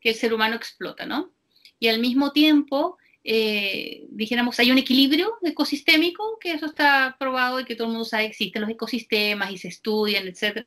que 0.00 0.10
el 0.10 0.14
ser 0.14 0.32
humano 0.32 0.56
explota, 0.56 1.06
¿no? 1.06 1.32
Y 1.78 1.88
al 1.88 1.98
mismo 1.98 2.32
tiempo 2.32 2.98
eh, 3.22 4.06
dijéramos, 4.10 4.58
hay 4.58 4.70
un 4.70 4.78
equilibrio 4.78 5.36
ecosistémico, 5.42 6.38
que 6.40 6.52
eso 6.52 6.66
está 6.66 7.16
probado 7.18 7.60
y 7.60 7.64
que 7.64 7.74
todo 7.74 7.88
el 7.88 7.92
mundo 7.92 8.04
sabe 8.04 8.24
que 8.24 8.30
existen 8.30 8.62
los 8.62 8.70
ecosistemas 8.70 9.50
y 9.50 9.58
se 9.58 9.68
estudian, 9.68 10.26
etcétera, 10.26 10.66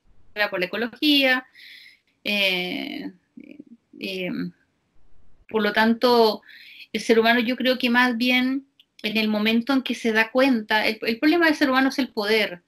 por 0.49 0.59
la 0.59 0.67
ecología. 0.67 1.45
Eh, 2.23 3.11
eh, 3.99 4.29
por 5.49 5.63
lo 5.63 5.73
tanto, 5.73 6.41
el 6.91 7.01
ser 7.01 7.19
humano 7.19 7.39
yo 7.39 7.55
creo 7.55 7.77
que 7.77 7.89
más 7.89 8.17
bien 8.17 8.67
en 9.01 9.17
el 9.17 9.27
momento 9.27 9.73
en 9.73 9.81
que 9.81 9.95
se 9.95 10.13
da 10.13 10.31
cuenta, 10.31 10.87
el, 10.87 11.19
problema 11.19 11.47
del 11.47 11.55
ser 11.55 11.69
humano 11.69 11.89
es 11.89 11.99
el 11.99 12.09
poder. 12.09 12.63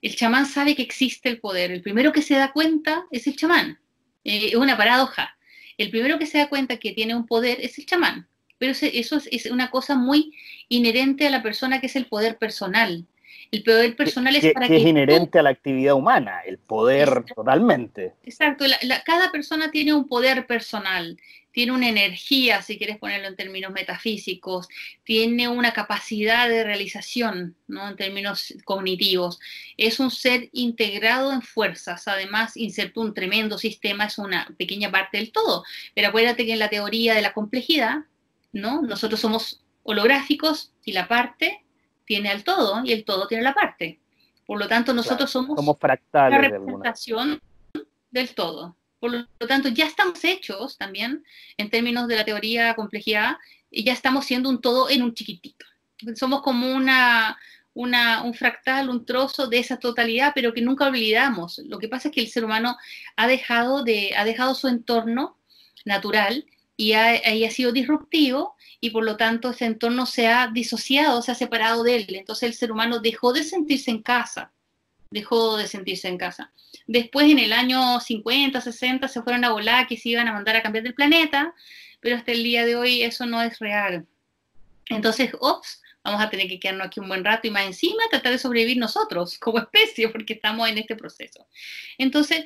El 0.00 0.16
chamán 0.16 0.46
sabe 0.46 0.74
que 0.74 0.82
existe 0.82 1.28
el 1.28 1.40
poder. 1.40 1.70
El 1.70 1.82
primero 1.82 2.12
que 2.12 2.22
se 2.22 2.34
da 2.34 2.52
cuenta 2.52 3.04
es 3.10 3.26
el 3.26 3.36
chamán. 3.36 3.78
Es 4.24 4.54
una 4.54 4.76
paradoja. 4.76 5.36
El 5.78 5.90
primero 5.90 6.18
que 6.18 6.26
se 6.26 6.38
da 6.38 6.48
cuenta 6.48 6.78
que 6.78 6.92
tiene 6.92 7.14
un 7.14 7.26
poder 7.26 7.58
es 7.60 7.78
el 7.78 7.86
chamán 7.86 8.28
pero 8.58 8.72
eso 8.72 9.18
es 9.30 9.46
una 9.46 9.70
cosa 9.70 9.94
muy 9.94 10.32
inherente 10.68 11.26
a 11.26 11.30
la 11.30 11.42
persona 11.42 11.80
que 11.80 11.86
es 11.86 11.96
el 11.96 12.06
poder 12.06 12.38
personal. 12.38 13.04
El 13.50 13.62
poder 13.62 13.94
personal 13.94 14.34
es 14.36 14.52
para 14.52 14.66
que... 14.66 14.76
es 14.76 14.82
inherente 14.82 15.38
a 15.38 15.42
la 15.42 15.50
actividad 15.50 15.94
humana, 15.94 16.40
el 16.46 16.58
poder 16.58 17.24
totalmente. 17.34 18.14
Exacto, 18.24 18.64
cada 19.04 19.30
persona 19.30 19.70
tiene 19.70 19.92
un 19.92 20.08
poder 20.08 20.46
personal, 20.46 21.18
tiene 21.54 21.70
una 21.70 21.88
energía, 21.88 22.62
si 22.62 22.76
quieres 22.78 22.98
ponerlo 22.98 23.28
en 23.28 23.36
términos 23.36 23.70
metafísicos, 23.70 24.68
tiene 25.04 25.46
una 25.46 25.72
capacidad 25.72 26.48
de 26.48 26.64
realización, 26.64 27.54
¿no? 27.68 27.88
En 27.88 27.94
términos 27.94 28.52
cognitivos. 28.64 29.38
Es 29.76 30.00
un 30.00 30.10
ser 30.10 30.48
integrado 30.50 31.32
en 31.32 31.42
fuerzas, 31.42 32.08
además, 32.08 32.56
inserto 32.56 33.00
un 33.00 33.14
tremendo 33.14 33.56
sistema, 33.56 34.06
es 34.06 34.18
una 34.18 34.52
pequeña 34.58 34.90
parte 34.90 35.18
del 35.18 35.30
todo. 35.30 35.62
Pero 35.94 36.08
acuérdate 36.08 36.44
que 36.44 36.54
en 36.54 36.58
la 36.58 36.70
teoría 36.70 37.14
de 37.14 37.22
la 37.22 37.32
complejidad, 37.32 37.98
¿no? 38.52 38.82
Nosotros 38.82 39.20
somos 39.20 39.62
holográficos 39.84 40.72
y 40.84 40.92
la 40.92 41.06
parte 41.06 41.64
tiene 42.04 42.30
al 42.30 42.42
todo 42.42 42.84
y 42.84 42.90
el 42.90 43.04
todo 43.04 43.28
tiene 43.28 43.44
la 43.44 43.54
parte. 43.54 44.00
Por 44.44 44.58
lo 44.58 44.66
tanto, 44.66 44.92
nosotros 44.92 45.30
somos 45.30 45.56
la 46.12 46.38
representación 46.38 47.40
del 48.10 48.34
todo. 48.34 48.76
Por 49.04 49.12
lo 49.12 49.46
tanto, 49.46 49.68
ya 49.68 49.84
estamos 49.84 50.24
hechos 50.24 50.78
también 50.78 51.26
en 51.58 51.68
términos 51.68 52.08
de 52.08 52.16
la 52.16 52.24
teoría 52.24 52.72
complejidad 52.72 53.36
y 53.70 53.84
ya 53.84 53.92
estamos 53.92 54.24
siendo 54.24 54.48
un 54.48 54.62
todo 54.62 54.88
en 54.88 55.02
un 55.02 55.12
chiquitito. 55.12 55.66
Somos 56.14 56.40
como 56.40 56.72
una, 56.72 57.36
un 57.74 58.32
fractal, 58.32 58.88
un 58.88 59.04
trozo 59.04 59.46
de 59.46 59.58
esa 59.58 59.78
totalidad, 59.78 60.32
pero 60.34 60.54
que 60.54 60.62
nunca 60.62 60.86
olvidamos. 60.86 61.58
Lo 61.66 61.78
que 61.78 61.88
pasa 61.90 62.08
es 62.08 62.14
que 62.14 62.22
el 62.22 62.28
ser 62.28 62.46
humano 62.46 62.78
ha 63.16 63.26
dejado, 63.26 63.84
de, 63.84 64.14
ha 64.16 64.24
dejado 64.24 64.54
su 64.54 64.68
entorno 64.68 65.36
natural 65.84 66.46
y 66.78 66.94
ha, 66.94 67.10
ha, 67.10 67.50
sido 67.50 67.72
disruptivo 67.72 68.54
y 68.80 68.88
por 68.88 69.04
lo 69.04 69.18
tanto 69.18 69.50
ese 69.50 69.66
entorno 69.66 70.06
se 70.06 70.28
ha 70.28 70.48
disociado, 70.48 71.20
se 71.20 71.30
ha 71.30 71.34
separado 71.34 71.82
de 71.82 71.96
él. 71.96 72.06
Entonces 72.08 72.48
el 72.48 72.54
ser 72.54 72.72
humano 72.72 73.00
dejó 73.00 73.34
de 73.34 73.44
sentirse 73.44 73.90
en 73.90 74.00
casa, 74.00 74.50
dejó 75.14 75.56
de 75.56 75.66
sentirse 75.66 76.08
en 76.08 76.18
casa. 76.18 76.52
Después 76.86 77.30
en 77.30 77.38
el 77.38 77.52
año 77.52 78.00
50, 78.00 78.60
60 78.60 79.08
se 79.08 79.22
fueron 79.22 79.44
a 79.44 79.52
volar 79.52 79.86
que 79.86 79.96
se 79.96 80.10
iban 80.10 80.28
a 80.28 80.32
mandar 80.32 80.56
a 80.56 80.62
cambiar 80.62 80.84
del 80.84 80.94
planeta, 80.94 81.54
pero 82.00 82.16
hasta 82.16 82.32
el 82.32 82.42
día 82.42 82.66
de 82.66 82.76
hoy 82.76 83.02
eso 83.02 83.24
no 83.24 83.40
es 83.40 83.58
real. 83.60 84.06
Entonces, 84.90 85.30
ops, 85.40 85.80
vamos 86.02 86.20
a 86.20 86.28
tener 86.28 86.48
que 86.48 86.58
quedarnos 86.58 86.88
aquí 86.88 87.00
un 87.00 87.08
buen 87.08 87.24
rato 87.24 87.46
y 87.46 87.50
más 87.50 87.64
encima 87.64 88.02
tratar 88.10 88.32
de 88.32 88.38
sobrevivir 88.38 88.76
nosotros 88.76 89.38
como 89.38 89.58
especie 89.58 90.08
porque 90.08 90.34
estamos 90.34 90.68
en 90.68 90.78
este 90.78 90.96
proceso. 90.96 91.46
Entonces, 91.96 92.44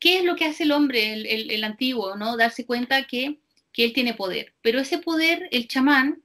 ¿qué 0.00 0.18
es 0.18 0.24
lo 0.24 0.34
que 0.34 0.46
hace 0.46 0.64
el 0.64 0.72
hombre, 0.72 1.12
el, 1.12 1.26
el, 1.26 1.50
el 1.50 1.64
antiguo? 1.64 2.16
¿no? 2.16 2.36
Darse 2.36 2.64
cuenta 2.66 3.06
que 3.06 3.38
que 3.76 3.84
él 3.84 3.92
tiene 3.92 4.14
poder. 4.14 4.54
Pero 4.62 4.80
ese 4.80 4.96
poder, 4.96 5.48
el 5.52 5.68
chamán, 5.68 6.22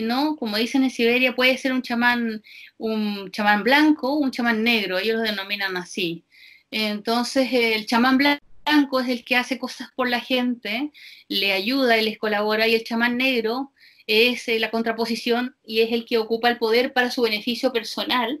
¿no? 0.00 0.36
Como 0.36 0.56
dicen 0.56 0.84
en 0.84 0.90
Siberia, 0.90 1.34
puede 1.34 1.58
ser 1.58 1.72
un 1.72 1.82
chamán, 1.82 2.42
un 2.78 3.30
chamán 3.30 3.62
blanco, 3.62 4.14
un 4.14 4.30
chamán 4.30 4.62
negro, 4.62 4.98
ellos 4.98 5.16
lo 5.16 5.22
denominan 5.22 5.76
así. 5.76 6.24
Entonces, 6.70 7.48
el 7.52 7.86
chamán 7.86 8.16
blanco 8.16 9.00
es 9.00 9.08
el 9.08 9.24
que 9.24 9.36
hace 9.36 9.58
cosas 9.58 9.88
por 9.94 10.08
la 10.08 10.20
gente, 10.20 10.90
le 11.28 11.52
ayuda 11.52 11.98
y 11.98 12.04
les 12.04 12.18
colabora, 12.18 12.66
y 12.66 12.74
el 12.74 12.84
chamán 12.84 13.18
negro 13.18 13.72
es 14.06 14.48
eh, 14.48 14.58
la 14.58 14.70
contraposición 14.70 15.56
y 15.64 15.80
es 15.80 15.92
el 15.92 16.04
que 16.06 16.18
ocupa 16.18 16.48
el 16.48 16.58
poder 16.58 16.92
para 16.92 17.10
su 17.10 17.22
beneficio 17.22 17.72
personal, 17.72 18.40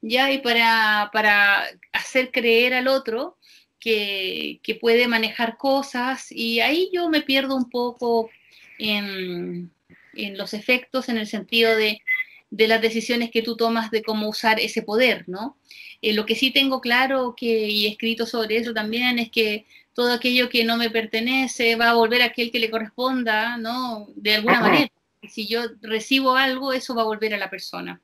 ya, 0.00 0.30
y 0.32 0.38
para, 0.38 1.10
para 1.12 1.64
hacer 1.92 2.30
creer 2.30 2.74
al 2.74 2.88
otro 2.88 3.38
que, 3.82 4.78
puede 4.80 5.08
manejar 5.08 5.56
cosas 5.58 6.30
y 6.30 6.60
ahí 6.60 6.90
yo 6.92 7.08
me 7.08 7.22
pierdo 7.22 7.56
un 7.56 7.68
poco 7.68 8.30
en, 8.78 9.70
los 10.14 10.54
efectos 10.54 11.08
en 11.08 11.18
el 11.18 11.26
sentido 11.26 11.76
de, 11.76 12.02
las 12.50 12.82
decisiones 12.82 13.30
que 13.30 13.42
tú 13.42 13.56
tomas 13.56 13.90
de 13.90 14.02
cómo 14.02 14.28
usar 14.28 14.60
ese 14.60 14.82
poder, 14.82 15.24
¿no? 15.26 15.56
Eh, 16.02 16.12
lo 16.12 16.26
que 16.26 16.34
sí 16.34 16.50
tengo 16.50 16.80
claro 16.80 17.34
que, 17.36 17.68
y 17.68 17.86
escrito 17.86 18.26
sobre 18.26 18.56
eso 18.58 18.74
también 18.74 19.18
es 19.18 19.30
que 19.30 19.66
todo 19.94 20.12
aquello 20.12 20.48
que 20.48 20.64
no 20.64 20.76
me 20.76 20.90
pertenece 20.90 21.76
va 21.76 21.90
a 21.90 21.94
volver 21.94 22.22
a 22.22 22.26
aquel 22.26 22.50
que 22.50 22.58
le 22.58 22.70
corresponda, 22.70 23.56
¿no? 23.56 24.08
De 24.14 24.34
alguna 24.34 24.60
manera. 24.60 24.92
Si 25.28 25.46
yo 25.46 25.62
recibo 25.80 26.34
algo, 26.34 26.72
eso 26.72 26.94
va 26.94 27.02
a 27.02 27.06
volver 27.06 27.32
a 27.32 27.38
la 27.38 27.48
persona. 27.48 28.02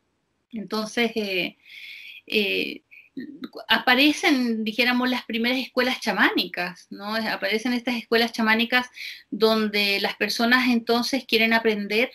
Entonces, 0.52 1.10
eh, 1.16 1.56
eh, 2.26 2.82
aparecen, 3.68 4.64
dijéramos, 4.64 5.08
las 5.10 5.24
primeras 5.24 5.58
escuelas 5.58 6.00
chamánicas, 6.00 6.86
¿no? 6.90 7.14
Aparecen 7.14 7.72
estas 7.72 7.96
escuelas 7.96 8.32
chamánicas 8.32 8.88
donde 9.30 10.00
las 10.00 10.16
personas 10.16 10.68
entonces 10.68 11.24
quieren 11.26 11.52
aprender 11.52 12.10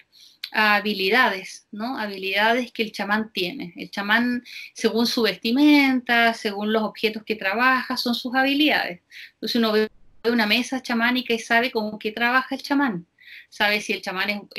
habilidades, 0.53 1.67
¿no? 1.71 1.97
Habilidades 1.97 2.71
que 2.71 2.83
el 2.83 2.91
chamán 2.91 3.31
tiene. 3.33 3.73
El 3.75 3.89
chamán, 3.89 4.43
según 4.73 5.07
su 5.07 5.23
vestimenta, 5.23 6.33
según 6.33 6.71
los 6.71 6.83
objetos 6.83 7.23
que 7.23 7.35
trabaja, 7.35 7.97
son 7.97 8.15
sus 8.15 8.35
habilidades. 8.35 9.01
Entonces 9.33 9.55
uno 9.55 9.71
ve 9.71 9.89
una 10.25 10.45
mesa 10.45 10.81
chamánica 10.81 11.33
y 11.33 11.39
sabe 11.39 11.71
con 11.71 11.97
qué 11.99 12.11
trabaja 12.11 12.55
el 12.55 12.61
chamán. 12.61 13.07
Sabe 13.53 13.81
si 13.81 13.93
el 13.93 14.01
chamán 14.01 14.49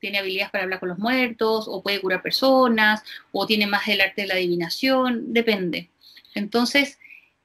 tiene 0.00 0.18
habilidades 0.18 0.50
para 0.50 0.64
hablar 0.64 0.80
con 0.80 0.88
los 0.88 0.98
muertos, 0.98 1.66
o 1.68 1.84
puede 1.84 2.00
curar 2.00 2.20
personas, 2.20 3.00
o 3.30 3.46
tiene 3.46 3.68
más 3.68 3.86
el 3.86 4.00
arte 4.00 4.22
de 4.22 4.26
la 4.26 4.34
adivinación, 4.34 5.32
depende. 5.32 5.88
Entonces, 6.34 6.98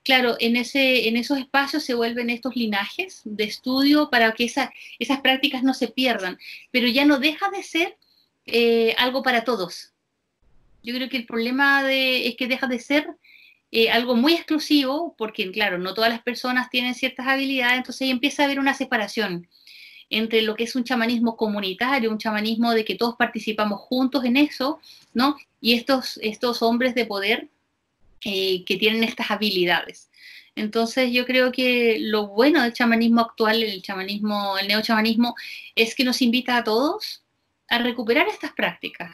claro, 0.03 0.35
en, 0.39 0.55
ese, 0.55 1.07
en 1.07 1.15
esos 1.15 1.38
espacios 1.38 1.83
se 1.83 1.93
vuelven 1.93 2.31
estos 2.31 2.55
linajes 2.55 3.21
de 3.24 3.43
estudio 3.43 4.09
para 4.09 4.31
que 4.31 4.45
esas 4.45 5.21
prácticas 5.21 5.62
no 5.62 5.75
se 5.75 5.89
pierdan, 5.89 6.39
pero 6.71 6.88
ya 6.88 7.05
no 7.05 7.19
deja 7.19 7.51
de 7.51 7.62
ser 7.62 7.97
eh, 8.47 8.95
algo 8.97 9.21
para 9.21 9.43
todos. 9.43 9.93
Yo 10.81 10.95
creo 10.95 11.07
que 11.07 11.17
el 11.17 11.27
problema 11.27 11.83
es 11.88 12.35
que 12.35 12.47
deja 12.47 12.65
de 12.65 12.79
ser 12.79 13.07
eh, 13.71 13.91
algo 13.91 14.15
muy 14.15 14.33
exclusivo, 14.33 15.13
porque 15.19 15.51
claro, 15.51 15.77
no 15.77 15.93
todas 15.93 16.09
las 16.09 16.24
personas 16.24 16.71
tienen 16.71 16.95
ciertas 16.95 17.27
habilidades, 17.27 17.77
entonces 17.77 18.09
empieza 18.09 18.41
a 18.41 18.45
haber 18.45 18.59
una 18.59 18.74
separación 18.74 19.47
entre 20.09 20.41
lo 20.41 20.55
que 20.55 20.65
es 20.65 20.75
un 20.75 20.83
chamanismo 20.83 21.35
comunitario, 21.35 22.12
un 22.12 22.17
chamanismo 22.17 22.74
de 22.74 22.85
que 22.85 22.95
todos 22.95 23.15
participamos 23.15 23.81
juntos 23.81 24.24
en 24.25 24.38
eso, 24.38 24.79
¿no? 25.13 25.35
Y 25.62 25.74
estos, 25.74 26.19
estos 26.21 26.62
hombres 26.62 26.95
de 26.95 27.05
poder 27.05 27.47
eh, 28.24 28.63
que 28.65 28.77
tienen 28.77 29.03
estas 29.03 29.31
habilidades. 29.31 30.09
Entonces 30.55 31.12
yo 31.12 31.25
creo 31.25 31.51
que 31.51 31.97
lo 32.00 32.27
bueno 32.27 32.63
del 32.63 32.74
chamanismo 32.74 33.21
actual, 33.21 33.62
el 33.62 33.81
chamanismo, 33.81 34.57
el 34.57 34.67
neochamanismo, 34.67 35.35
es 35.75 35.95
que 35.95 36.03
nos 36.03 36.21
invita 36.21 36.57
a 36.57 36.63
todos 36.63 37.24
a 37.67 37.79
recuperar 37.79 38.27
estas 38.27 38.53
prácticas. 38.53 39.12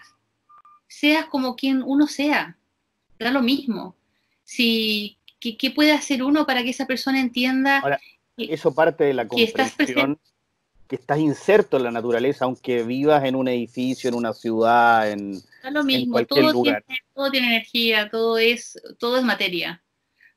Seas 0.88 1.26
como 1.26 1.56
quien 1.56 1.82
uno 1.84 2.06
sea, 2.08 2.58
da 3.18 3.32
lo 3.32 3.42
mismo. 3.42 3.96
Si, 4.44 5.18
¿qué, 5.40 5.72
puede 5.72 5.94
hacer 5.94 6.22
uno 6.22 6.46
para 6.46 6.64
que 6.64 6.70
esa 6.70 6.86
persona 6.86 7.20
entienda? 7.20 7.82
eso 8.38 8.74
parte 8.74 9.04
de 9.06 9.14
la 9.14 9.28
comprensión 9.28 10.20
que 10.92 10.98
estás 10.98 11.20
inserto 11.20 11.78
en 11.78 11.84
la 11.84 11.92
naturaleza, 11.92 12.44
aunque 12.44 12.84
vivas 12.84 13.24
en 13.24 13.38
un 13.38 13.48
edificio, 13.48 14.10
en 14.10 14.14
una 14.14 14.34
ciudad, 14.34 15.10
en, 15.10 15.42
lo 15.72 15.86
mismo, 15.86 16.12
cualquier 16.12 16.44
todo 16.44 16.52
lugar. 16.52 16.84
Tiene, 16.86 17.02
todo 17.16 17.32
tiene 17.32 17.48
energía, 17.48 18.10
todo 18.10 18.38
es, 18.38 18.78
todo 19.00 19.18
es 19.18 19.24
materia, 19.24 19.82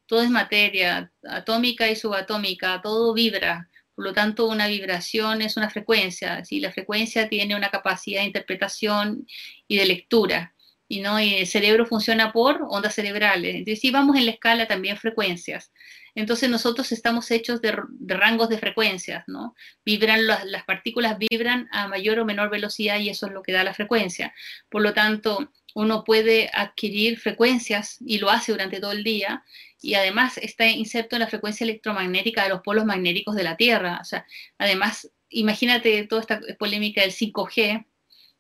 todo 0.06 0.22
es 0.22 0.30
materia, 0.30 1.10
atómica 1.28 1.90
y 1.90 1.96
subatómica, 1.96 2.80
todo 2.80 3.12
vibra. 3.12 3.68
Por 3.96 4.04
lo 4.04 4.12
tanto, 4.12 4.46
una 4.46 4.68
vibración 4.68 5.42
es 5.42 5.56
una 5.56 5.70
frecuencia. 5.70 6.44
¿sí? 6.44 6.60
La 6.60 6.70
frecuencia 6.70 7.28
tiene 7.28 7.56
una 7.56 7.70
capacidad 7.70 8.20
de 8.20 8.26
interpretación 8.26 9.26
y 9.66 9.76
de 9.76 9.86
lectura. 9.86 10.53
Y, 10.86 11.00
¿no? 11.00 11.18
y 11.20 11.34
el 11.34 11.46
cerebro 11.46 11.86
funciona 11.86 12.32
por 12.32 12.66
ondas 12.68 12.94
cerebrales. 12.94 13.54
Entonces, 13.54 13.80
si 13.80 13.90
vamos 13.90 14.16
en 14.16 14.26
la 14.26 14.32
escala, 14.32 14.66
también 14.66 14.96
frecuencias. 14.96 15.72
Entonces 16.14 16.48
nosotros 16.48 16.92
estamos 16.92 17.30
hechos 17.30 17.60
de, 17.60 17.76
rangos 18.06 18.48
de 18.48 18.58
frecuencias, 18.58 19.24
¿no? 19.26 19.54
Vibran 19.84 20.26
las, 20.26 20.64
partículas 20.64 21.18
vibran 21.18 21.68
a 21.72 21.88
mayor 21.88 22.20
o 22.20 22.24
menor 22.24 22.50
velocidad 22.50 22.98
y 22.98 23.08
eso 23.10 23.26
es 23.26 23.32
lo 23.32 23.42
que 23.42 23.52
da 23.52 23.64
la 23.64 23.74
frecuencia. 23.74 24.32
Por 24.68 24.82
lo 24.82 24.94
tanto, 24.94 25.50
uno 25.74 26.04
puede 26.04 26.50
adquirir 26.52 27.18
frecuencias 27.18 27.98
y 28.00 28.18
lo 28.18 28.30
hace 28.30 28.52
durante 28.52 28.80
todo 28.80 28.92
el 28.92 29.02
día 29.02 29.44
y 29.80 29.94
además 29.94 30.38
está 30.38 30.66
inserto 30.68 31.16
en 31.16 31.20
la 31.20 31.26
frecuencia 31.26 31.64
electromagnética 31.64 32.44
de 32.44 32.50
los 32.50 32.62
polos 32.62 32.84
magnéticos 32.84 33.34
de 33.34 33.42
la 33.42 33.56
Tierra. 33.56 33.98
O 34.00 34.04
sea, 34.04 34.24
además, 34.56 35.10
imagínate 35.28 36.06
toda 36.06 36.20
esta 36.20 36.40
polémica 36.58 37.00
del 37.00 37.10
5G, 37.10 37.84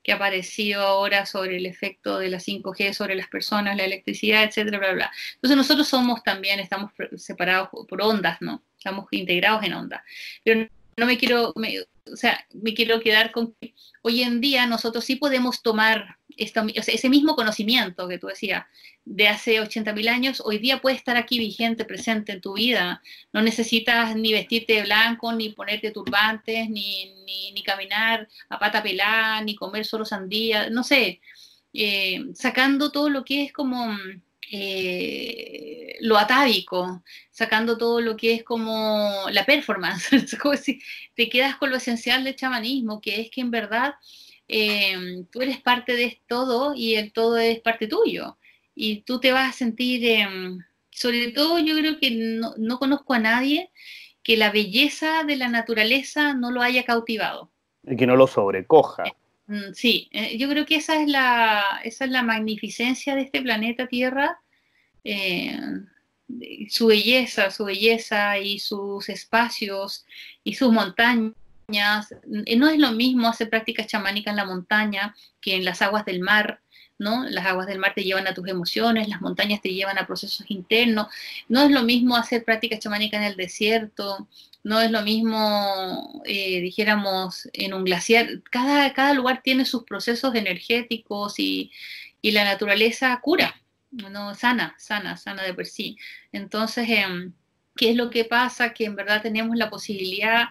que 0.04 0.12
ha 0.12 0.16
aparecido 0.16 0.82
ahora 0.82 1.24
sobre 1.24 1.56
el 1.56 1.66
efecto 1.66 2.18
de 2.18 2.28
la 2.28 2.38
5G 2.38 2.92
sobre 2.92 3.16
las 3.16 3.26
personas, 3.28 3.76
la 3.76 3.84
electricidad, 3.84 4.44
etcétera, 4.44 4.78
bla, 4.78 4.92
bla. 4.92 5.12
Entonces 5.36 5.56
nosotros 5.56 5.88
somos 5.88 6.22
también, 6.22 6.60
estamos 6.60 6.92
separados 7.16 7.70
por 7.88 8.02
ondas, 8.02 8.36
¿no? 8.40 8.62
Estamos 8.76 9.06
integrados 9.10 9.64
en 9.64 9.72
ondas. 9.72 10.02
Pero 10.44 10.68
no 10.96 11.06
me 11.06 11.16
quiero, 11.16 11.54
o 11.54 12.16
sea, 12.16 12.46
me 12.52 12.74
quiero 12.74 13.00
quedar 13.00 13.32
con 13.32 13.54
que 13.54 13.74
hoy 14.02 14.22
en 14.22 14.42
día 14.42 14.66
nosotros 14.66 15.04
sí 15.04 15.16
podemos 15.16 15.62
tomar 15.62 16.18
ese 16.36 17.08
mismo 17.08 17.36
conocimiento 17.36 18.08
que 18.08 18.18
tú 18.18 18.28
decías 18.28 18.64
de 19.04 19.28
hace 19.28 19.60
80.000 19.60 20.08
años, 20.08 20.42
hoy 20.44 20.58
día 20.58 20.80
puede 20.80 20.96
estar 20.96 21.16
aquí 21.16 21.38
vigente, 21.38 21.84
presente 21.84 22.32
en 22.32 22.40
tu 22.40 22.54
vida. 22.54 23.02
No 23.32 23.42
necesitas 23.42 24.16
ni 24.16 24.32
vestirte 24.32 24.74
de 24.74 24.82
blanco, 24.82 25.32
ni 25.32 25.50
ponerte 25.50 25.90
turbantes, 25.90 26.70
ni, 26.70 27.12
ni, 27.24 27.62
caminar 27.62 28.28
a 28.48 28.58
pata 28.58 28.82
pelada, 28.82 29.40
ni 29.42 29.54
comer 29.54 29.84
solo 29.84 30.04
sandía, 30.04 30.68
no 30.68 30.84
sé, 30.84 31.20
eh, 31.72 32.26
sacando 32.34 32.92
todo 32.92 33.08
lo 33.08 33.24
que 33.24 33.44
es 33.44 33.52
como 33.52 33.96
eh, 34.50 35.96
lo 36.00 36.18
atávico, 36.18 37.02
sacando 37.30 37.78
todo 37.78 38.00
lo 38.00 38.16
que 38.16 38.34
es 38.34 38.44
como 38.44 39.24
la 39.30 39.44
performance, 39.44 40.08
como 40.40 40.56
si 40.56 40.80
te 41.14 41.28
quedas 41.28 41.56
con 41.56 41.70
lo 41.70 41.76
esencial 41.76 42.24
del 42.24 42.36
chamanismo, 42.36 43.00
que 43.00 43.20
es 43.20 43.30
que 43.30 43.40
en 43.40 43.50
verdad 43.50 43.94
Em, 44.48 45.26
tú 45.26 45.40
eres 45.40 45.60
parte 45.60 45.94
de 45.94 46.20
todo 46.26 46.74
y 46.74 46.96
el 46.96 47.12
todo 47.12 47.38
es 47.38 47.60
parte 47.60 47.86
tuyo. 47.86 48.38
Y 48.74 49.02
tú 49.02 49.20
te 49.20 49.32
vas 49.32 49.50
a 49.50 49.56
sentir, 49.56 50.04
em, 50.04 50.58
sobre 50.90 51.28
todo 51.32 51.58
yo 51.58 51.76
creo 51.76 51.98
que 51.98 52.10
no, 52.10 52.78
conozco 52.78 53.14
a 53.14 53.18
nadie 53.18 53.70
que 54.22 54.36
la 54.36 54.50
belleza 54.50 55.24
de 55.24 55.36
la 55.36 55.48
naturaleza 55.48 56.34
no 56.34 56.50
lo 56.50 56.62
haya 56.62 56.84
cautivado. 56.84 57.50
Y 57.86 57.96
que 57.96 58.06
no 58.06 58.16
lo 58.16 58.26
sobrecoja. 58.26 59.04
Mm, 59.46 59.72
sí, 59.74 60.08
eh, 60.12 60.36
yo 60.38 60.48
creo 60.48 60.64
que 60.66 60.76
esa 60.76 61.00
es 61.00 61.08
la, 61.08 61.80
esa 61.84 62.04
es 62.06 62.10
la 62.10 62.22
magnificencia 62.22 63.14
de 63.14 63.22
este 63.22 63.42
planeta 63.42 63.86
Tierra, 63.86 64.40
eh, 65.04 65.58
su 66.68 66.86
belleza, 66.86 67.50
su 67.50 67.66
belleza 67.66 68.38
y 68.38 68.58
sus 68.58 69.08
espacios 69.10 70.06
y 70.42 70.54
sus 70.54 70.72
montañas 70.72 71.32
eh, 71.32 71.43
no 71.68 72.68
es 72.68 72.78
lo 72.78 72.92
mismo 72.92 73.28
hacer 73.28 73.50
prácticas 73.50 73.86
chamánicas 73.86 74.32
en 74.32 74.36
la 74.36 74.44
montaña 74.44 75.14
que 75.40 75.54
en 75.56 75.64
las 75.64 75.82
aguas 75.82 76.04
del 76.04 76.20
mar, 76.20 76.60
¿no? 76.98 77.24
Las 77.28 77.46
aguas 77.46 77.66
del 77.66 77.78
mar 77.78 77.92
te 77.94 78.04
llevan 78.04 78.26
a 78.26 78.34
tus 78.34 78.48
emociones, 78.48 79.08
las 79.08 79.20
montañas 79.20 79.60
te 79.60 79.72
llevan 79.72 79.98
a 79.98 80.06
procesos 80.06 80.44
internos. 80.50 81.08
No 81.48 81.62
es 81.62 81.70
lo 81.70 81.82
mismo 81.82 82.16
hacer 82.16 82.44
prácticas 82.44 82.80
chamánicas 82.80 83.20
en 83.20 83.26
el 83.26 83.36
desierto, 83.36 84.28
no 84.62 84.80
es 84.80 84.90
lo 84.90 85.02
mismo, 85.02 86.22
eh, 86.24 86.60
dijéramos, 86.60 87.48
en 87.52 87.74
un 87.74 87.84
glaciar. 87.84 88.42
Cada, 88.50 88.92
cada 88.94 89.12
lugar 89.14 89.42
tiene 89.42 89.64
sus 89.64 89.84
procesos 89.84 90.34
energéticos 90.34 91.38
y, 91.38 91.70
la 92.22 92.44
naturaleza 92.44 93.20
cura, 93.20 93.54
¿no? 93.90 94.34
Sana, 94.34 94.74
sana, 94.78 95.18
sana 95.18 95.42
de 95.42 95.52
por 95.52 95.66
sí. 95.66 95.98
Entonces, 96.32 96.88
em, 96.88 97.34
¿qué 97.76 97.90
es 97.90 97.96
lo 97.96 98.08
que 98.08 98.24
pasa? 98.24 98.72
Que 98.72 98.86
en 98.86 98.96
verdad 98.96 99.20
tenemos 99.22 99.56
la 99.56 99.68
posibilidad 99.68 100.48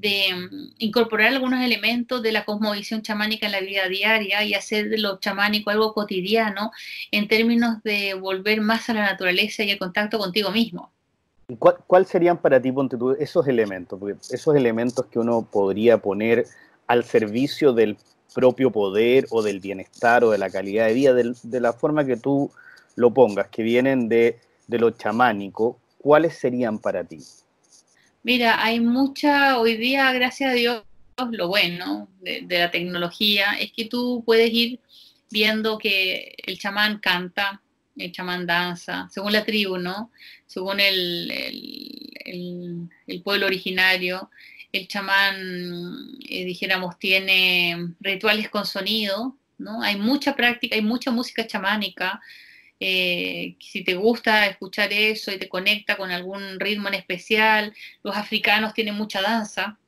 de 0.00 0.34
mm, 0.34 0.74
incorporar 0.78 1.28
algunos 1.28 1.62
elementos 1.62 2.22
de 2.22 2.32
la 2.32 2.44
cosmovisión 2.44 3.02
chamánica 3.02 3.46
en 3.46 3.52
la 3.52 3.60
vida 3.60 3.88
diaria 3.88 4.44
y 4.44 4.54
hacer 4.54 4.88
de 4.88 4.98
lo 4.98 5.18
chamánico 5.18 5.70
algo 5.70 5.94
cotidiano 5.94 6.70
en 7.10 7.28
términos 7.28 7.82
de 7.82 8.14
volver 8.14 8.60
más 8.60 8.88
a 8.88 8.94
la 8.94 9.02
naturaleza 9.02 9.62
y 9.62 9.70
el 9.70 9.78
contacto 9.78 10.18
contigo 10.18 10.50
mismo. 10.50 10.92
¿Cuál, 11.58 12.06
serían 12.06 12.38
para 12.38 12.60
ti, 12.60 12.72
ponte 12.72 12.96
esos 13.20 13.46
elementos? 13.46 13.98
Porque 14.00 14.16
esos 14.30 14.56
elementos 14.56 15.06
que 15.06 15.20
uno 15.20 15.48
podría 15.48 15.98
poner 15.98 16.44
al 16.88 17.04
servicio 17.04 17.72
del 17.72 17.96
propio 18.34 18.72
poder 18.72 19.26
o 19.30 19.42
del 19.42 19.60
bienestar 19.60 20.24
o 20.24 20.30
de 20.30 20.38
la 20.38 20.50
calidad 20.50 20.86
de 20.86 20.94
vida, 20.94 21.14
de, 21.14 21.60
la 21.60 21.72
forma 21.72 22.04
que 22.04 22.16
tú 22.16 22.50
lo 22.96 23.14
pongas, 23.14 23.48
que 23.48 23.62
vienen 23.62 24.08
de, 24.08 24.40
de 24.66 24.78
lo 24.78 24.90
chamánico, 24.90 25.78
¿cuáles 25.98 26.36
serían 26.36 26.80
para 26.80 27.04
ti? 27.04 27.20
Mira, 28.26 28.60
hay 28.64 28.80
mucha, 28.80 29.56
hoy 29.56 29.76
día, 29.76 30.12
gracias 30.12 30.50
a 30.50 30.54
Dios, 30.54 30.82
lo 31.30 31.46
bueno 31.46 32.08
de, 32.20 32.44
la 32.48 32.72
tecnología 32.72 33.52
es 33.52 33.70
que 33.70 33.84
tú 33.84 34.24
puedes 34.26 34.52
ir 34.52 34.80
viendo 35.30 35.78
que 35.78 36.34
el 36.44 36.58
chamán 36.58 36.98
canta, 36.98 37.62
el 37.96 38.10
chamán 38.10 38.44
danza, 38.44 39.08
según 39.12 39.32
la 39.32 39.44
tribu, 39.44 39.78
¿no? 39.78 40.10
Según 40.44 40.80
el, 40.80 41.30
pueblo 43.22 43.46
originario, 43.46 44.28
el 44.72 44.88
chamán, 44.88 45.36
eh, 46.28 46.44
dijéramos, 46.44 46.98
tiene 46.98 47.94
rituales 48.00 48.48
con 48.50 48.66
sonido, 48.66 49.36
¿no? 49.56 49.82
Hay 49.82 49.94
mucha 49.98 50.34
práctica, 50.34 50.74
hay 50.74 50.82
mucha 50.82 51.12
música 51.12 51.46
chamánica, 51.46 52.20
eh, 52.78 53.56
si 53.58 53.84
te 53.84 53.94
gusta 53.94 54.46
escuchar 54.46 54.92
eso 54.92 55.32
y 55.32 55.38
te 55.38 55.48
conecta 55.48 55.96
con 55.96 56.10
algún 56.10 56.60
ritmo 56.60 56.88
en 56.88 56.94
especial, 56.94 57.72
los 58.02 58.16
africanos 58.16 58.74
tienen 58.74 58.94
mucha 58.94 59.22
danza. 59.22 59.78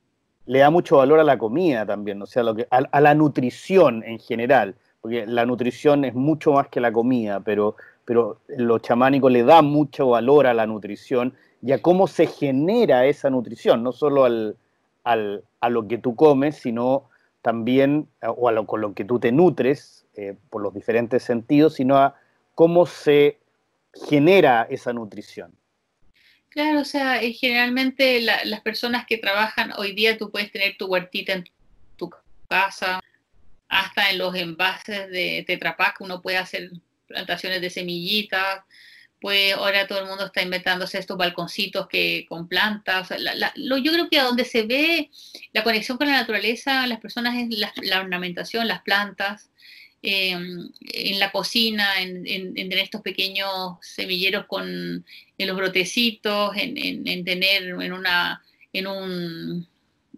Le 0.47 0.61
da 0.61 0.71
mucho 0.71 0.97
valor 0.97 1.21
a 1.21 1.25
la 1.25 1.37
comida 1.37 1.85
también, 1.85 2.23
o 2.23 2.27
sea, 2.27 2.43
a, 2.71 3.01
la 3.01 3.15
nutrición 3.15 4.03
en 4.05 4.19
general, 4.19 4.75
porque 5.03 5.27
la 5.27 5.45
nutrición 5.45 6.07
es 6.07 6.15
mucho 6.15 6.53
más 6.53 6.69
que 6.69 6.81
la 6.81 6.91
comida, 6.91 7.41
pero, 7.41 7.77
pero 8.07 8.41
lo 8.49 8.79
chamánico 8.79 9.29
le 9.29 9.43
da 9.43 9.61
mucho 9.61 10.09
valor 10.09 10.47
a 10.47 10.55
la 10.55 10.67
nutrición 10.67 11.35
y 11.61 11.73
a 11.73 11.83
cómo 11.83 12.07
se 12.07 12.27
genera 12.27 13.05
esa 13.05 13.29
nutrición, 13.29 13.83
no 13.83 13.93
solo 13.93 14.25
al, 14.25 14.57
a 15.05 15.69
lo 15.69 15.87
que 15.87 15.99
tú 15.99 16.17
comes, 16.17 16.57
sino 16.57 17.11
también, 17.43 18.09
o 18.27 18.49
a 18.49 18.53
lo, 18.53 18.67
con 18.67 18.81
lo 18.81 18.95
que 18.95 19.05
tú 19.05 19.19
te 19.19 19.33
nutres, 19.33 20.07
eh, 20.15 20.35
por 20.49 20.63
los 20.63 20.73
diferentes 20.73 21.23
sentidos, 21.23 21.75
sino 21.75 21.97
a 21.99 22.15
cómo 22.59 22.87
se 22.87 23.39
genera 24.09 24.67
esa 24.69 24.93
nutrición. 24.93 25.57
Claro, 26.49 26.81
o 26.81 26.85
sea, 26.85 27.21
generalmente 27.21 28.21
las 28.21 28.61
personas 28.63 29.07
que 29.07 29.17
trabajan 29.17 29.73
hoy 29.77 29.93
día, 29.93 30.19
tú 30.19 30.33
puedes 30.33 30.51
tener 30.51 30.77
tu 30.77 30.87
huertita 30.87 31.35
en 31.35 31.45
tu 31.97 32.11
casa, 32.49 33.01
hasta 33.69 34.11
en 34.11 34.19
los 34.19 34.35
envases 34.35 35.09
de 35.09 35.45
Tetra 35.47 35.77
Pak 35.77 36.01
uno 36.01 36.21
puede 36.21 36.39
hacer 36.39 36.73
plantaciones 37.07 37.61
de 37.61 37.71
semillitas, 37.71 38.65
pues 39.21 39.55
ahora 39.55 39.87
todo 39.87 40.01
el 40.01 40.07
mundo 40.07 40.27
está 40.27 40.43
inventándose 40.43 40.99
estos 40.99 41.17
balconcitos 41.17 41.87
que 41.87 42.27
con 42.29 42.49
plantas. 42.49 43.11
yo 43.11 43.93
creo 43.93 44.09
que 44.09 44.19
a 44.19 44.25
donde 44.25 44.45
se 44.45 44.65
ve 44.65 45.11
la 45.53 45.63
conexión 45.63 45.97
con 45.97 46.09
la 46.09 46.15
naturaleza, 46.15 46.89
las 46.89 46.99
personas 46.99 47.37
es 47.37 47.49
la, 47.57 48.01
ornamentación, 48.01 48.67
las 48.67 48.83
plantas, 48.83 49.51
em, 50.03 50.69
en 50.81 51.19
la 51.19 51.33
cocina, 51.33 52.01
en, 52.01 52.55
tener 52.55 52.79
estos 52.79 53.03
pequeños 53.03 53.77
semilleros 53.81 54.47
con 54.47 55.05
en 55.39 55.47
los 55.47 55.57
brotecitos, 55.57 56.53
en, 56.57 57.25
tener 57.25 57.63
en 57.65 57.93
una 57.93 58.43
en 58.73 58.87
un 58.87 59.69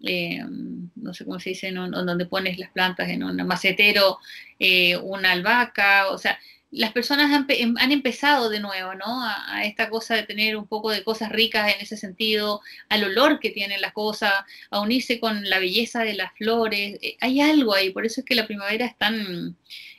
em, 0.03 0.89
no 0.95 1.13
sé 1.13 1.25
cómo 1.25 1.39
se 1.39 1.51
dice, 1.51 1.67
en 1.67 1.75
donde 1.75 2.25
pones 2.25 2.57
las 2.57 2.71
plantas 2.71 3.09
en 3.09 3.23
un 3.23 3.35
macetero, 3.47 4.17
eh, 4.59 4.97
una 4.97 5.31
albahaca, 5.31 6.09
o 6.09 6.17
sea, 6.17 6.39
las 6.71 6.93
personas 6.93 7.45
em, 7.49 7.75
han, 7.77 7.91
empezado 7.91 8.49
de 8.49 8.61
nuevo, 8.61 8.95
¿no? 8.95 9.23
A, 9.23 9.63
esta 9.65 9.89
cosa 9.89 10.15
de 10.15 10.23
tener 10.23 10.55
un 10.55 10.67
poco 10.67 10.89
de 10.89 11.03
cosas 11.03 11.29
ricas 11.29 11.73
en 11.73 11.81
ese 11.81 11.97
sentido, 11.97 12.61
al 12.89 13.03
olor 13.03 13.39
que 13.39 13.51
tienen 13.51 13.81
las 13.81 13.91
cosas, 13.91 14.33
a 14.69 14.79
unirse 14.79 15.19
con 15.19 15.49
la 15.49 15.59
belleza 15.59 16.03
de 16.03 16.13
las 16.13 16.33
flores. 16.37 16.97
Eh, 17.01 17.17
hay 17.19 17.41
algo 17.41 17.75
ahí, 17.75 17.91
por 17.91 18.05
eso 18.05 18.21
es 18.21 18.25
que 18.25 18.35
la 18.35 18.47
primavera 18.47 18.85
es 18.85 18.97
tan 18.97 19.57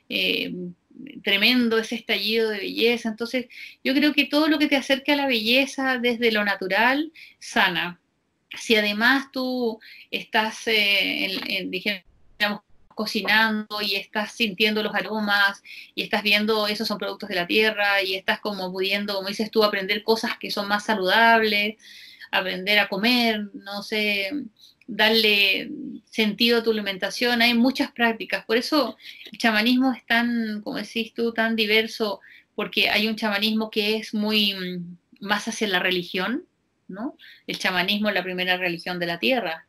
eh, 0.08 0.52
tremendo, 1.22 1.78
ese 1.78 1.96
estallido 1.96 2.48
de 2.48 2.58
belleza. 2.58 3.10
Entonces, 3.10 3.46
yo 3.84 3.94
creo 3.94 4.14
que 4.14 4.24
todo 4.24 4.48
lo 4.48 4.58
que 4.58 4.68
te 4.68 4.76
acerque 4.76 5.12
a 5.12 5.16
la 5.16 5.26
belleza 5.26 5.98
desde 5.98 6.32
lo 6.32 6.44
natural, 6.44 7.12
sana. 7.38 8.00
Si 8.58 8.76
además 8.76 9.30
tú 9.32 9.78
estás, 10.10 10.66
eh, 10.68 11.38
en, 11.48 11.70
digamos, 11.70 12.62
cocinando 12.94 13.80
y 13.82 13.96
estás 13.96 14.32
sintiendo 14.32 14.82
los 14.82 14.94
aromas 14.94 15.62
y 15.94 16.02
estás 16.02 16.22
viendo 16.22 16.66
esos 16.66 16.88
son 16.88 16.98
productos 16.98 17.28
de 17.28 17.34
la 17.36 17.46
tierra 17.46 18.02
y 18.02 18.14
estás 18.14 18.40
como 18.40 18.70
pudiendo, 18.72 19.14
como 19.14 19.28
dices 19.28 19.50
tú, 19.50 19.64
aprender 19.64 20.02
cosas 20.02 20.38
que 20.38 20.50
son 20.50 20.68
más 20.68 20.84
saludables, 20.84 21.76
aprender 22.30 22.78
a 22.78 22.88
comer, 22.88 23.50
no 23.54 23.82
sé, 23.82 24.30
darle 24.86 25.70
sentido 26.04 26.58
a 26.58 26.62
tu 26.62 26.70
alimentación. 26.70 27.42
Hay 27.42 27.54
muchas 27.54 27.92
prácticas. 27.92 28.44
Por 28.44 28.56
eso 28.56 28.96
el 29.30 29.38
chamanismo 29.38 29.92
es 29.92 30.04
tan, 30.06 30.62
como 30.62 30.76
decís 30.78 31.14
tú, 31.14 31.32
tan 31.32 31.56
diverso, 31.56 32.20
porque 32.54 32.90
hay 32.90 33.08
un 33.08 33.16
chamanismo 33.16 33.70
que 33.70 33.96
es 33.96 34.14
muy 34.14 34.54
mm, 34.54 34.98
más 35.20 35.48
hacia 35.48 35.68
la 35.68 35.78
religión, 35.78 36.44
¿no? 36.88 37.16
El 37.46 37.58
chamanismo 37.58 38.08
es 38.08 38.14
la 38.14 38.22
primera 38.24 38.56
religión 38.56 38.98
de 38.98 39.06
la 39.06 39.18
tierra 39.18 39.66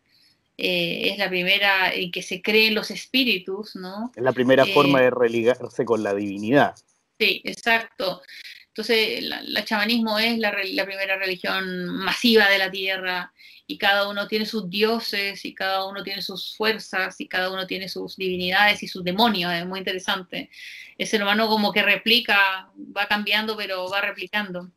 eh, 0.57 1.09
es 1.11 1.17
la 1.17 1.29
primera 1.29 1.93
en 1.93 2.11
que 2.11 2.21
se 2.21 2.41
creen 2.41 2.75
los 2.75 2.91
espíritus, 2.91 3.75
¿no? 3.75 4.11
Es 4.15 4.21
la 4.21 4.33
primera 4.33 4.65
forma 4.65 4.99
eh, 4.99 5.03
de 5.03 5.09
religarse 5.09 5.85
con 5.85 6.03
la 6.03 6.13
divinidad. 6.13 6.75
Sí, 7.19 7.41
exacto. 7.43 8.21
Entonces, 8.67 9.19
el 9.19 9.65
chamanismo 9.65 10.17
es 10.17 10.39
la, 10.39 10.51
primera 10.51 11.15
religión 11.17 11.87
masiva 11.89 12.49
de 12.49 12.57
la 12.57 12.71
tierra 12.71 13.31
y 13.67 13.77
cada 13.77 14.09
uno 14.09 14.27
tiene 14.27 14.47
sus 14.47 14.67
dioses 14.67 15.45
y 15.45 15.53
cada 15.53 15.85
uno 15.85 16.03
tiene 16.03 16.23
sus 16.23 16.55
fuerzas 16.57 17.21
y 17.21 17.27
cada 17.27 17.51
uno 17.51 17.67
tiene 17.67 17.87
sus 17.87 18.17
divinidades 18.17 18.81
y 18.81 18.87
sus 18.87 19.03
demonios. 19.03 19.53
Es 19.53 19.65
muy 19.65 19.77
interesante. 19.79 20.49
El 20.97 21.05
ser 21.05 21.21
humano 21.21 21.47
como 21.47 21.71
que 21.71 21.83
replica, 21.83 22.71
va 22.97 23.07
cambiando, 23.07 23.55
pero 23.55 23.87
va 23.89 24.01
replicando 24.01 24.71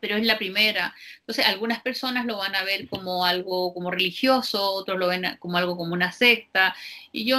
pero 0.00 0.16
es 0.16 0.24
la 0.24 0.38
primera. 0.38 0.94
Entonces, 1.20 1.46
algunas 1.46 1.82
personas 1.82 2.26
lo 2.26 2.38
van 2.38 2.54
a 2.54 2.64
ver 2.64 2.88
como 2.88 3.24
algo 3.24 3.72
como 3.74 3.90
religioso, 3.90 4.72
otros 4.72 4.98
lo 4.98 5.08
ven 5.08 5.36
como 5.38 5.58
algo 5.58 5.76
como 5.76 5.92
una 5.94 6.12
secta, 6.12 6.74
y 7.12 7.24
yo 7.24 7.38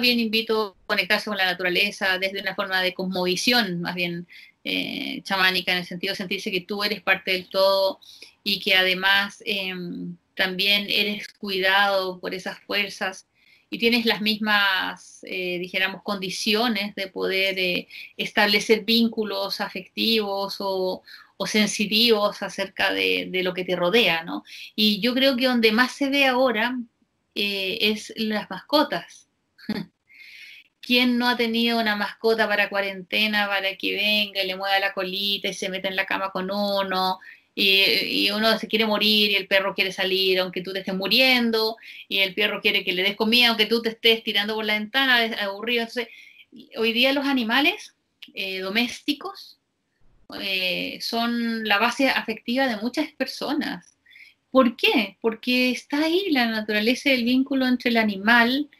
bien 0.00 0.20
invito 0.20 0.76
a 0.82 0.86
conectarse 0.86 1.30
con 1.30 1.38
la 1.38 1.46
naturaleza 1.46 2.18
desde 2.18 2.40
una 2.40 2.54
forma 2.54 2.82
de 2.82 2.94
cosmovisión, 2.94 3.80
más 3.80 3.94
bien 3.94 4.26
eh, 4.64 5.22
chamánica, 5.22 5.72
en 5.72 5.78
el 5.78 5.86
sentido 5.86 6.12
de 6.12 6.16
sentirse 6.16 6.50
que 6.50 6.60
tú 6.60 6.82
eres 6.84 7.02
parte 7.02 7.32
del 7.32 7.48
todo 7.48 8.00
y 8.42 8.60
que 8.60 8.74
además 8.74 9.42
em, 9.46 10.16
también 10.34 10.86
eres 10.88 11.28
cuidado 11.28 12.20
por 12.20 12.34
esas 12.34 12.58
fuerzas 12.60 13.26
y 13.70 13.78
tienes 13.78 14.06
las 14.06 14.20
mismas, 14.20 15.20
eh, 15.24 15.58
dijéramos, 15.58 16.02
condiciones 16.02 16.94
de 16.94 17.08
poder 17.08 17.58
eh, 17.58 17.88
establecer 18.16 18.84
vínculos 18.84 19.60
afectivos 19.60 20.56
o, 20.60 21.02
o 21.36 21.46
sensitivos 21.46 22.42
acerca 22.42 22.92
de, 22.92 23.28
lo 23.42 23.52
que 23.54 23.64
te 23.64 23.76
rodea, 23.76 24.24
¿no? 24.24 24.44
Y 24.74 25.00
yo 25.00 25.14
creo 25.14 25.36
que 25.36 25.46
donde 25.46 25.72
más 25.72 25.92
se 25.92 26.08
ve 26.08 26.26
ahora 26.26 26.78
eh, 27.34 27.78
es 27.80 28.12
las 28.16 28.48
mascotas. 28.50 29.28
¿Quién 30.80 31.18
no 31.18 31.28
ha 31.28 31.36
tenido 31.36 31.80
una 31.80 31.96
mascota 31.96 32.48
para 32.48 32.68
cuarentena, 32.70 33.48
para 33.48 33.76
que 33.76 33.94
venga 33.94 34.42
y 34.42 34.46
le 34.46 34.56
mueva 34.56 34.78
la 34.78 34.94
colita 34.94 35.48
y 35.48 35.54
se 35.54 35.68
meta 35.68 35.88
en 35.88 35.96
la 35.96 36.06
cama 36.06 36.30
con 36.30 36.50
uno? 36.50 37.18
Y, 37.58 38.30
uno 38.30 38.58
se 38.58 38.68
quiere 38.68 38.84
morir 38.84 39.30
y 39.30 39.34
el 39.34 39.48
perro 39.48 39.74
quiere 39.74 39.90
salir 39.90 40.40
aunque 40.40 40.60
tú 40.60 40.74
te 40.74 40.80
estés 40.80 40.94
muriendo 40.94 41.76
y 42.06 42.18
el 42.18 42.34
perro 42.34 42.60
quiere 42.60 42.84
que 42.84 42.92
le 42.92 43.02
des 43.02 43.16
comida 43.16 43.48
aunque 43.48 43.64
tú 43.64 43.80
te 43.80 43.88
estés 43.90 44.22
tirando 44.22 44.54
por 44.54 44.64
la 44.64 44.74
ventana 44.74 45.24
aburrido. 45.40 45.86
Hoy 46.76 46.92
día 46.92 47.14
los 47.14 47.24
animales 47.26 47.94
eh, 48.34 48.60
domésticos 48.60 49.58
eh, 50.40 50.98
son 51.00 51.64
la 51.64 51.78
base 51.78 52.08
afectiva 52.08 52.66
de 52.66 52.76
muchas 52.76 53.10
personas. 53.12 53.96
¿Por 54.50 54.76
qué? 54.76 55.18
Porque 55.20 55.70
está 55.70 56.04
ahí 56.04 56.30
la 56.30 56.46
naturaleza 56.46 57.10
del 57.10 57.24
vínculo 57.24 57.66
entre 57.66 57.90
el 57.90 57.96
animal 57.98 58.70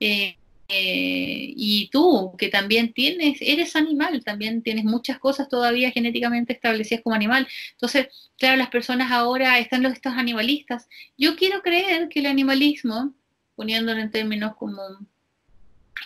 eh, 0.00 0.36
eh, 0.68 1.52
y 1.56 1.88
tú, 1.90 2.34
que 2.38 2.48
también 2.48 2.92
tienes, 2.92 3.38
eres 3.40 3.76
animal, 3.76 4.22
también 4.24 4.62
tienes 4.62 4.84
muchas 4.84 5.18
cosas 5.18 5.48
todavía 5.48 5.90
genéticamente 5.90 6.52
establecidas 6.52 7.02
como 7.02 7.16
animal. 7.16 7.46
Entonces, 7.72 8.08
claro, 8.38 8.56
las 8.56 8.70
personas 8.70 9.10
ahora 9.10 9.58
están 9.58 9.82
los 9.82 9.92
estos 9.92 10.14
animalistas. 10.14 10.88
Yo 11.16 11.36
quiero 11.36 11.62
creer 11.62 12.08
que 12.08 12.20
el 12.20 12.26
animalismo, 12.26 13.14
poniéndolo 13.56 14.00
en 14.00 14.10
términos 14.10 14.56
como 14.56 14.82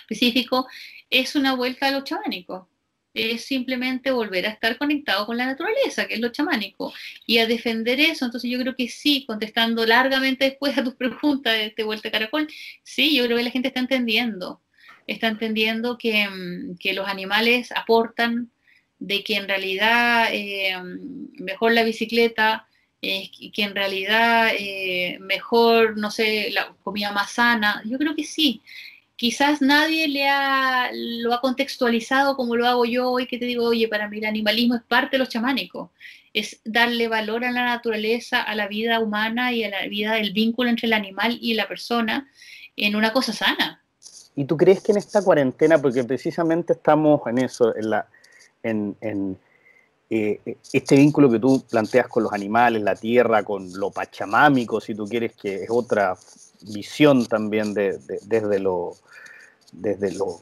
específicos, 0.01 0.67
es 1.11 1.37
una 1.37 1.55
vuelta 1.55 1.89
a 1.89 1.91
lo 1.93 2.05
chamánico 2.05 2.69
es 3.15 3.45
simplemente 3.45 4.11
volver 4.11 4.47
a 4.47 4.51
estar 4.51 4.77
conectado 4.77 5.27
con 5.27 5.37
la 5.37 5.47
naturaleza, 5.47 6.07
que 6.07 6.15
es 6.15 6.21
lo 6.21 6.31
chamánico, 6.31 6.93
y 7.27 7.39
a 7.39 7.47
defender 7.47 8.01
eso. 8.01 8.25
Entonces 8.25 8.51
yo 8.51 8.59
creo 8.59 8.75
que 8.77 8.89
sí, 8.89 9.25
contestando 9.27 9.87
largamente 9.87 10.45
después 10.47 10.77
a 10.77 10.85
tus 10.85 10.95
preguntas 10.97 11.55
de 11.55 11.67
este 11.67 11.85
vuelta 11.85 12.11
caracol, 12.11 12.49
sí, 12.83 13.17
yo 13.17 13.25
creo 13.25 13.39
que 13.39 13.45
la 13.45 13.51
gente 13.51 13.69
está 13.69 13.81
entendiendo, 13.81 14.61
está 15.07 15.29
entendiendo 15.29 15.97
que, 15.99 16.29
mm, 16.29 16.77
los 16.95 17.09
animales 17.09 17.73
aportan, 17.73 18.51
de 18.99 19.23
que 19.25 19.37
en 19.37 19.49
realidad 19.49 20.29
eh, 20.33 20.77
mejor 21.39 21.73
la 21.73 21.85
bicicleta, 21.85 22.67
que 23.01 23.63
en 23.63 23.75
realidad 23.75 24.53
eh, 24.59 25.19
mejor, 25.21 25.99
no 25.99 26.11
sé, 26.11 26.51
la 26.53 26.75
comida 26.83 27.13
más 27.13 27.33
sana, 27.33 27.83
yo 27.85 27.99
creo 27.99 28.15
que 28.15 28.25
sí 28.25 28.63
quizás 29.17 29.63
nadie 29.63 30.09
le 30.09 30.29
ha, 30.29 30.91
lo 30.93 31.33
ha 31.33 31.41
contextualizado 31.41 32.37
como 32.37 32.57
lo 32.57 32.67
hago 32.67 32.85
yo 32.85 33.11
hoy, 33.11 33.27
que 33.27 33.39
te 33.39 33.45
digo, 33.45 33.65
oye, 33.65 33.89
para 33.89 34.09
mí 34.09 34.19
el 34.19 34.25
animalismo 34.27 34.75
es 34.75 34.83
parte 34.83 35.13
de 35.13 35.19
lo 35.19 35.27
chamánico, 35.27 35.93
es 36.33 36.61
darle 36.65 37.09
valor 37.09 37.45
a 37.45 37.53
la 37.53 37.65
naturaleza, 37.65 38.43
a 38.43 38.55
la 38.55 38.67
vida 38.67 39.01
humana 39.01 39.53
y 39.53 39.65
a 39.65 39.71
la 39.71 39.87
vida, 39.87 40.19
el 40.19 40.33
vínculo 40.33 40.69
entre 40.69 40.87
el 40.87 40.93
animal 40.93 41.39
y 41.41 41.55
la 41.55 41.69
persona 41.69 42.29
en 42.77 42.97
una 42.97 43.13
cosa 43.13 43.33
sana. 43.33 43.81
¿Y 44.37 44.45
tú 44.45 44.57
crees 44.57 44.83
que 44.83 44.91
en 44.91 44.99
esta 44.99 45.23
cuarentena, 45.23 45.79
porque 45.79 46.03
precisamente 46.03 46.73
estamos 46.73 47.21
en 47.29 47.39
eso, 47.39 47.75
en, 47.77 47.91
la, 47.91 48.09
en, 48.65 48.97
en 49.01 49.39
eh, 50.11 50.41
este 50.73 50.97
vínculo 50.97 51.31
que 51.31 51.39
tú 51.39 51.65
planteas 51.71 52.09
con 52.09 52.25
los 52.25 52.33
animales, 52.33 52.83
la 52.83 52.97
tierra, 52.97 53.45
con 53.45 53.73
lo 53.79 53.93
pachamámico, 53.93 54.81
si 54.81 54.95
tú 54.95 55.07
quieres, 55.07 55.35
que 55.35 55.63
es 55.63 55.71
otra 55.71 56.17
visión 56.73 57.27
también 57.27 57.75
de, 57.75 57.99
desde 58.27 58.59
lo, 58.59 58.95
desde 59.73 60.13
lo, 60.13 60.41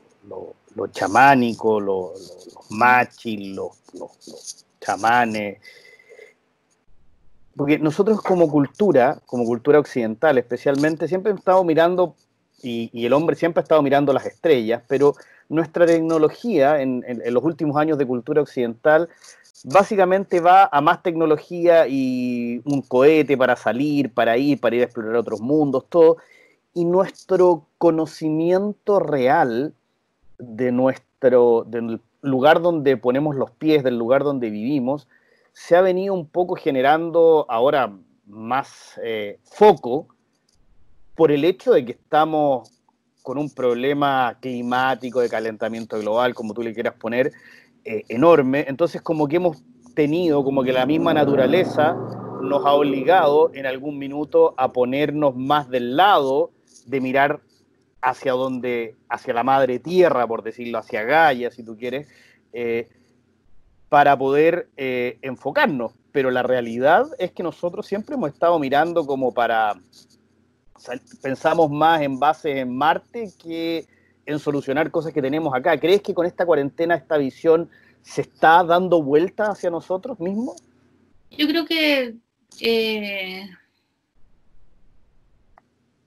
lo, 0.75 0.87
chamánico, 0.89 1.81
los 1.81 2.57
machis, 2.71 3.55
los, 3.55 4.67
chamanes. 4.81 5.61
Porque 7.57 7.79
nosotros 7.79 8.21
como 8.23 8.51
cultura, 8.51 9.21
como 9.27 9.45
cultura 9.45 9.79
occidental 9.79 10.39
especialmente, 10.39 11.07
siempre 11.07 11.31
hemos 11.31 11.41
estado 11.41 11.63
mirando, 11.65 12.17
y, 12.63 13.05
el 13.05 13.13
hombre 13.13 13.37
siempre 13.37 13.61
ha 13.61 13.65
estado 13.65 13.83
mirando 13.83 14.13
las 14.13 14.27
estrellas, 14.27 14.83
pero 14.89 15.15
nuestra 15.53 15.85
tecnología 15.85 16.81
en, 16.81 17.05
los 17.27 17.45
últimos 17.45 17.77
años 17.77 17.99
de 17.99 18.07
cultura 18.07 18.41
occidental 18.41 19.11
básicamente 19.65 20.41
va 20.41 20.69
a 20.73 20.81
más 20.81 21.03
tecnología 21.03 21.87
y 21.87 22.63
un 22.65 22.81
cohete 22.81 23.37
para 23.37 23.55
salir, 23.55 24.13
para 24.13 24.37
ir, 24.39 24.59
para 24.59 24.77
ir 24.77 24.83
a 24.83 24.85
explorar 24.87 25.17
otros 25.17 25.41
mundos, 25.41 25.85
todo. 25.91 26.17
Y 26.73 26.87
nuestro 26.87 27.67
conocimiento 27.77 28.99
real 28.99 29.75
de 30.39 30.73
nuestro, 30.73 31.65
del 31.69 32.01
lugar 32.23 32.63
donde 32.63 32.97
ponemos 32.97 33.37
los 33.37 33.51
pies, 33.51 33.85
del 33.85 33.99
lugar 33.99 34.25
donde 34.25 34.49
vivimos, 34.49 35.07
se 35.53 35.77
ha 35.77 35.83
venido 35.83 36.15
un 36.15 36.27
poco 36.27 36.57
generando 36.57 37.45
ahora 37.51 37.93
más 38.27 38.99
eh, 39.05 39.39
foco 39.45 40.09
por 41.15 41.31
el 41.31 41.45
hecho 41.45 41.73
de 41.73 41.85
que 41.85 41.93
estamos 41.93 42.82
con 43.23 43.39
un 43.39 43.51
problema 43.51 44.37
climático 44.41 45.21
de 45.21 45.29
calentamiento 45.29 45.99
global, 45.99 46.35
como 46.35 46.55
tú 46.55 46.63
le 46.63 46.75
quieras 46.75 46.95
poner, 46.95 47.33
eh, 47.85 48.05
enorme, 48.09 48.65
entonces 48.69 49.03
como 49.03 49.29
que 49.29 49.37
hemos 49.37 49.63
tenido, 49.95 50.45
como 50.45 50.63
que 50.63 50.73
la 50.73 50.87
misma 50.87 51.15
naturaleza 51.15 51.97
nos 52.43 52.65
ha 52.67 52.73
obligado 52.73 53.51
en 53.55 53.67
algún 53.67 53.99
minuto 53.99 54.55
a 54.57 54.73
ponernos 54.73 55.37
más 55.37 55.69
del 55.69 55.97
lado 55.97 56.51
de 56.87 57.01
mirar 57.01 57.41
hacia 58.01 58.33
donde, 58.33 58.97
hacia 59.09 59.33
la 59.33 59.45
madre 59.45 59.79
tierra, 59.79 60.27
por 60.27 60.43
decirlo, 60.43 60.79
hacia 60.79 61.05
Gaia, 61.05 61.51
si 61.51 61.63
tú 61.63 61.77
quieres, 61.77 62.09
eh, 62.53 62.89
para 63.89 64.19
poder 64.19 64.69
eh, 64.77 65.19
enfocarnos. 65.23 65.93
Pero 66.11 66.31
la 66.31 66.43
realidad 66.43 67.07
es 67.19 67.31
que 67.31 67.43
nosotros 67.43 67.87
siempre 67.87 68.17
hemos 68.17 68.31
estado 68.33 68.59
mirando 68.59 69.07
como 69.07 69.33
para, 69.33 69.75
pensamos 71.21 71.71
más 71.71 72.03
en 72.03 72.19
bases 72.19 72.57
en 72.57 72.77
Marte 72.77 73.31
que 73.43 73.87
en 74.27 74.39
solucionar 74.39 74.91
cosas 74.91 75.13
que 75.13 75.23
tenemos 75.23 75.55
acá. 75.55 75.79
¿Crees 75.79 76.03
que 76.03 76.15
con 76.15 76.27
esta 76.27 76.47
cuarentena 76.47 76.95
esta 76.95 77.17
visión 77.17 77.71
se 78.03 78.23
está 78.23 78.63
dando 78.65 79.03
vuelta 79.03 79.51
hacia 79.51 79.71
nosotros 79.71 80.19
mismos? 80.21 80.63
Yo 81.31 81.47
creo 81.47 81.65
que 81.65 82.15
eh, 82.61 83.49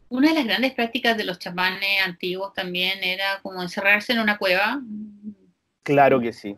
una 0.10 0.30
de 0.30 0.36
las 0.36 0.46
grandes 0.46 0.74
prácticas 0.74 1.18
de 1.18 1.24
los 1.24 1.40
chamanes 1.40 2.02
antiguos 2.04 2.54
también 2.54 3.04
era 3.04 3.40
como 3.42 3.62
encerrarse 3.62 4.14
en 4.14 4.20
una 4.20 4.38
cueva. 4.38 4.82
Claro 5.84 6.20
que 6.20 6.34
sí. 6.34 6.56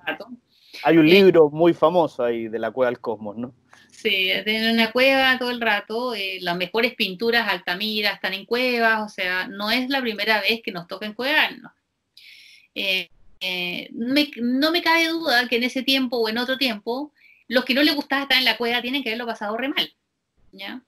Hay 0.83 0.97
un 0.97 1.07
eh, 1.07 1.11
libro 1.11 1.49
muy 1.49 1.73
famoso 1.73 2.23
ahí 2.23 2.47
de 2.47 2.59
la 2.59 2.71
cueva 2.71 2.89
del 2.89 2.99
cosmos, 2.99 3.37
¿no? 3.37 3.53
Sí, 3.91 4.29
en 4.31 4.73
una 4.73 4.91
cueva 4.91 5.37
todo 5.39 5.51
el 5.51 5.61
rato. 5.61 6.13
Eh, 6.13 6.39
las 6.41 6.55
mejores 6.55 6.93
pinturas 6.95 7.47
Altamira 7.47 8.11
están 8.11 8.33
en 8.33 8.45
cuevas, 8.45 9.01
o 9.05 9.09
sea, 9.09 9.47
no 9.47 9.71
es 9.71 9.89
la 9.89 10.01
primera 10.01 10.39
vez 10.41 10.61
que 10.63 10.71
nos 10.71 10.87
toca 10.87 11.05
encuevarnos. 11.05 11.71
Eh, 12.75 13.09
eh, 13.39 13.89
no 13.91 14.71
me 14.71 14.81
cabe 14.81 15.07
duda 15.07 15.47
que 15.47 15.57
en 15.57 15.63
ese 15.63 15.83
tiempo 15.83 16.17
o 16.17 16.29
en 16.29 16.37
otro 16.37 16.57
tiempo, 16.57 17.13
los 17.47 17.65
que 17.65 17.73
no 17.73 17.83
les 17.83 17.95
gustaba 17.95 18.23
estar 18.23 18.37
en 18.37 18.45
la 18.45 18.57
cueva 18.57 18.81
tienen 18.81 19.03
que 19.03 19.09
haberlo 19.09 19.25
pasado 19.25 19.57
re 19.57 19.69
mal. 19.69 19.93
¿ya? 20.51 20.81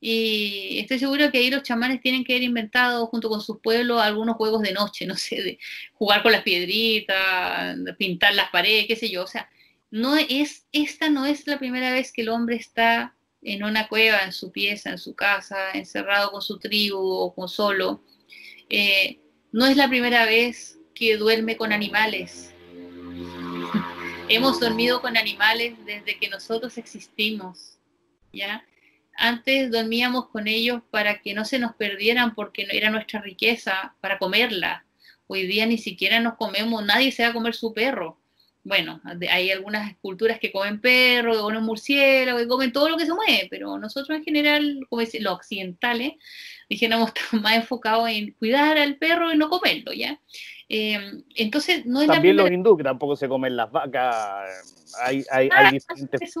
Y 0.00 0.78
estoy 0.78 0.98
seguro 0.98 1.30
que 1.30 1.38
ahí 1.38 1.50
los 1.50 1.62
chamanes 1.64 2.00
tienen 2.00 2.24
que 2.24 2.34
haber 2.34 2.44
inventado 2.44 3.06
junto 3.08 3.28
con 3.28 3.40
sus 3.40 3.60
pueblos 3.60 4.00
algunos 4.00 4.36
juegos 4.36 4.62
de 4.62 4.72
noche, 4.72 5.06
no 5.06 5.16
sé, 5.16 5.42
de 5.42 5.58
jugar 5.94 6.22
con 6.22 6.32
las 6.32 6.42
piedritas, 6.42 7.76
pintar 7.98 8.34
las 8.34 8.50
paredes, 8.50 8.86
qué 8.86 8.96
sé 8.96 9.10
yo. 9.10 9.24
O 9.24 9.26
sea, 9.26 9.48
no 9.90 10.16
es, 10.16 10.66
esta 10.72 11.08
no 11.08 11.26
es 11.26 11.46
la 11.46 11.58
primera 11.58 11.92
vez 11.92 12.12
que 12.12 12.22
el 12.22 12.28
hombre 12.28 12.56
está 12.56 13.14
en 13.42 13.64
una 13.64 13.88
cueva, 13.88 14.22
en 14.24 14.32
su 14.32 14.52
pieza, 14.52 14.90
en 14.90 14.98
su 14.98 15.14
casa, 15.14 15.70
encerrado 15.72 16.30
con 16.30 16.42
su 16.42 16.58
tribu 16.58 16.98
o 16.98 17.34
con 17.34 17.48
solo. 17.48 18.02
Eh, 18.68 19.20
no 19.52 19.66
es 19.66 19.76
la 19.76 19.88
primera 19.88 20.26
vez 20.26 20.78
que 20.94 21.16
duerme 21.16 21.56
con 21.56 21.72
animales. 21.72 22.54
Hemos 24.28 24.60
dormido 24.60 25.00
con 25.00 25.16
animales 25.16 25.74
desde 25.86 26.18
que 26.18 26.28
nosotros 26.28 26.76
existimos, 26.76 27.78
¿ya? 28.30 28.66
Antes 29.16 29.70
dormíamos 29.70 30.28
con 30.28 30.46
ellos 30.46 30.82
para 30.90 31.22
que 31.22 31.32
no 31.32 31.44
se 31.44 31.58
nos 31.58 31.74
perdieran 31.74 32.34
porque 32.34 32.66
era 32.70 32.90
nuestra 32.90 33.22
riqueza 33.22 33.94
para 34.00 34.18
comerla. 34.18 34.84
Hoy 35.26 35.46
día 35.46 35.64
ni 35.66 35.78
siquiera 35.78 36.20
nos 36.20 36.34
comemos, 36.34 36.84
nadie 36.84 37.10
se 37.10 37.22
va 37.22 37.30
a 37.30 37.32
comer 37.32 37.54
su 37.54 37.72
perro 37.72 38.18
bueno, 38.64 39.00
hay 39.30 39.50
algunas 39.50 39.96
culturas 39.98 40.38
que 40.38 40.52
comen 40.52 40.80
perro, 40.80 41.32
que 41.32 41.38
comen 41.38 41.62
murciélago, 41.62 42.38
que 42.38 42.48
comen 42.48 42.72
todo 42.72 42.88
lo 42.88 42.96
que 42.96 43.06
se 43.06 43.14
mueve, 43.14 43.48
pero 43.50 43.78
nosotros 43.78 44.18
en 44.18 44.24
general, 44.24 44.80
como 44.88 45.00
dicen 45.00 45.24
los 45.24 45.34
occidentales, 45.34 46.12
dijéramos, 46.68 47.08
estamos 47.14 47.42
más 47.42 47.56
enfocados 47.56 48.08
en 48.10 48.32
cuidar 48.32 48.76
al 48.78 48.96
perro 48.96 49.32
y 49.32 49.36
no 49.36 49.48
comerlo, 49.48 49.92
¿ya? 49.92 50.20
Em, 50.68 51.24
entonces, 51.34 51.86
no 51.86 52.02
es 52.02 52.08
También 52.08 52.36
los 52.36 52.50
hindúes 52.50 52.76
que 52.76 52.84
tampoco 52.84 53.16
se 53.16 53.26
comen 53.26 53.56
las 53.56 53.70
vacas, 53.70 54.94
hay, 55.02 55.24
hay, 55.30 55.48
ah, 55.50 55.70
diferentes... 55.72 56.36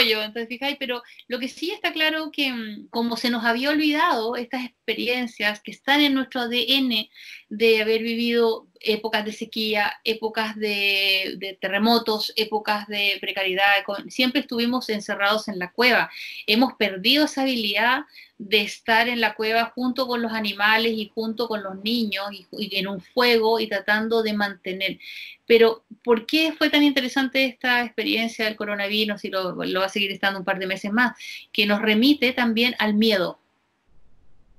entonces 0.00 0.48
fijáis, 0.48 0.76
pero 0.78 1.02
lo 1.28 1.38
que 1.38 1.48
sí 1.48 1.70
está 1.70 1.92
claro 1.92 2.30
que 2.30 2.52
mm, 2.52 2.88
como 2.90 3.16
se 3.16 3.30
nos 3.30 3.44
había 3.44 3.70
olvidado 3.70 4.36
estas 4.36 4.64
experiencias 4.64 5.60
que 5.60 5.70
están 5.70 6.00
en 6.00 6.14
nuestro 6.14 6.42
ADN 6.42 7.08
de 7.48 7.82
haber 7.82 8.02
vivido 8.02 8.68
épocas 8.84 9.24
de 9.24 9.32
sequía, 9.32 9.92
épocas 10.04 10.56
de, 10.56 11.58
terremotos, 11.60 12.32
épocas 12.36 12.86
de 12.88 13.18
precariedad, 13.20 13.64
siempre 14.08 14.40
estuvimos 14.40 14.88
encerrados 14.88 15.48
en 15.48 15.58
la 15.58 15.72
cueva. 15.72 16.10
Hemos 16.46 16.74
perdido 16.74 17.24
esa 17.24 17.42
habilidad 17.42 18.04
de 18.38 18.62
estar 18.62 19.08
en 19.08 19.20
la 19.20 19.34
cueva 19.34 19.72
junto 19.74 20.06
con 20.06 20.20
los 20.20 20.32
animales 20.32 20.92
y 20.92 21.10
junto 21.14 21.46
con 21.46 21.62
los 21.62 21.76
niños 21.82 22.26
y, 22.32 22.76
en 22.76 22.88
un 22.88 23.00
fuego 23.00 23.60
y 23.60 23.68
tratando 23.68 24.22
de 24.22 24.32
mantener. 24.32 24.98
Pero, 25.46 25.84
¿por 26.02 26.26
qué 26.26 26.52
fue 26.52 26.70
tan 26.70 26.82
interesante 26.82 27.44
esta 27.44 27.84
experiencia 27.84 28.44
del 28.44 28.56
coronavirus 28.56 29.24
y 29.24 29.30
lo, 29.30 29.56
va 29.56 29.84
a 29.84 29.88
seguir 29.88 30.10
estando 30.10 30.40
un 30.40 30.44
par 30.44 30.58
de 30.58 30.66
meses 30.66 30.92
más? 30.92 31.16
Que 31.52 31.66
nos 31.66 31.80
remite 31.80 32.32
también 32.32 32.74
al 32.78 32.94
miedo. 32.94 33.38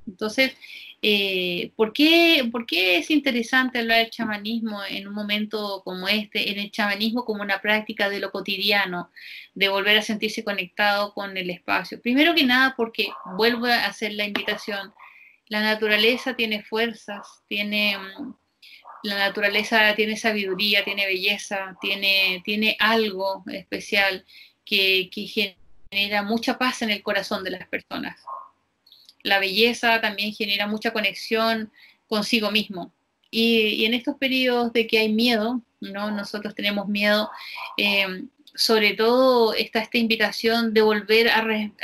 Entonces, 0.08 0.54
eh, 1.06 1.74
¿por, 1.76 1.92
qué, 1.92 2.50
es 2.72 3.12
interesante 3.12 3.80
hablar 3.80 3.98
del 3.98 4.10
chamanismo 4.10 4.82
en 4.86 5.06
un 5.06 5.14
momento 5.14 5.82
como 5.84 6.08
este, 6.08 6.50
en 6.50 6.60
el 6.60 6.72
chamanismo 6.72 7.26
como 7.26 7.44
una 7.44 7.60
práctica 7.60 8.10
de 8.10 8.22
lo 8.22 8.32
cotidiano, 8.32 9.12
de 9.54 9.68
volver 9.68 9.98
a 9.98 10.02
sentirse 10.02 10.46
conectado 10.46 11.14
con 11.14 11.36
el 11.36 11.50
espacio? 11.50 12.02
Primero 12.02 12.34
que 12.34 12.46
nada 12.46 12.74
porque 12.78 13.10
vuelvo 13.38 13.66
a 13.66 13.86
hacer 13.86 14.14
la 14.14 14.24
invitación, 14.24 14.94
la 15.48 15.62
naturaleza 15.62 16.36
tiene 16.36 16.64
fuerzas, 16.64 17.44
tiene... 17.50 17.98
Mm, 17.98 18.34
la 19.04 19.18
naturaleza 19.18 19.94
tiene 19.96 20.16
sabiduría, 20.16 20.86
tiene 20.86 21.06
belleza, 21.06 21.76
tiene, 21.82 22.42
tiene 22.46 22.78
algo 22.80 23.44
especial 23.52 24.24
que, 24.64 25.10
que 25.14 25.28
genera 25.92 26.24
mucha 26.24 26.58
paz 26.58 26.82
en 26.84 26.90
el 26.90 27.04
corazón 27.04 27.44
de 27.44 27.52
las 27.52 27.68
personas 27.68 28.24
la 29.24 29.40
belleza 29.40 30.02
también 30.02 30.34
genera 30.34 30.68
mucha 30.68 30.92
conexión 30.94 31.72
consigo 32.08 32.52
mismo. 32.52 32.94
Y, 33.32 33.86
en 33.86 33.94
estos 33.96 34.18
periodos 34.18 34.74
de 34.74 34.86
que 34.86 35.00
hay 35.00 35.12
miedo, 35.12 35.62
¿no? 35.82 36.12
Nosotros 36.12 36.54
tenemos 36.54 36.88
miedo, 36.88 37.32
eh, 37.78 38.26
sobre 38.56 38.94
todo 38.94 39.54
está 39.54 39.80
esta 39.80 39.98
invitación 39.98 40.74
de 40.74 40.82
volver 40.82 41.30
a, 41.30 41.42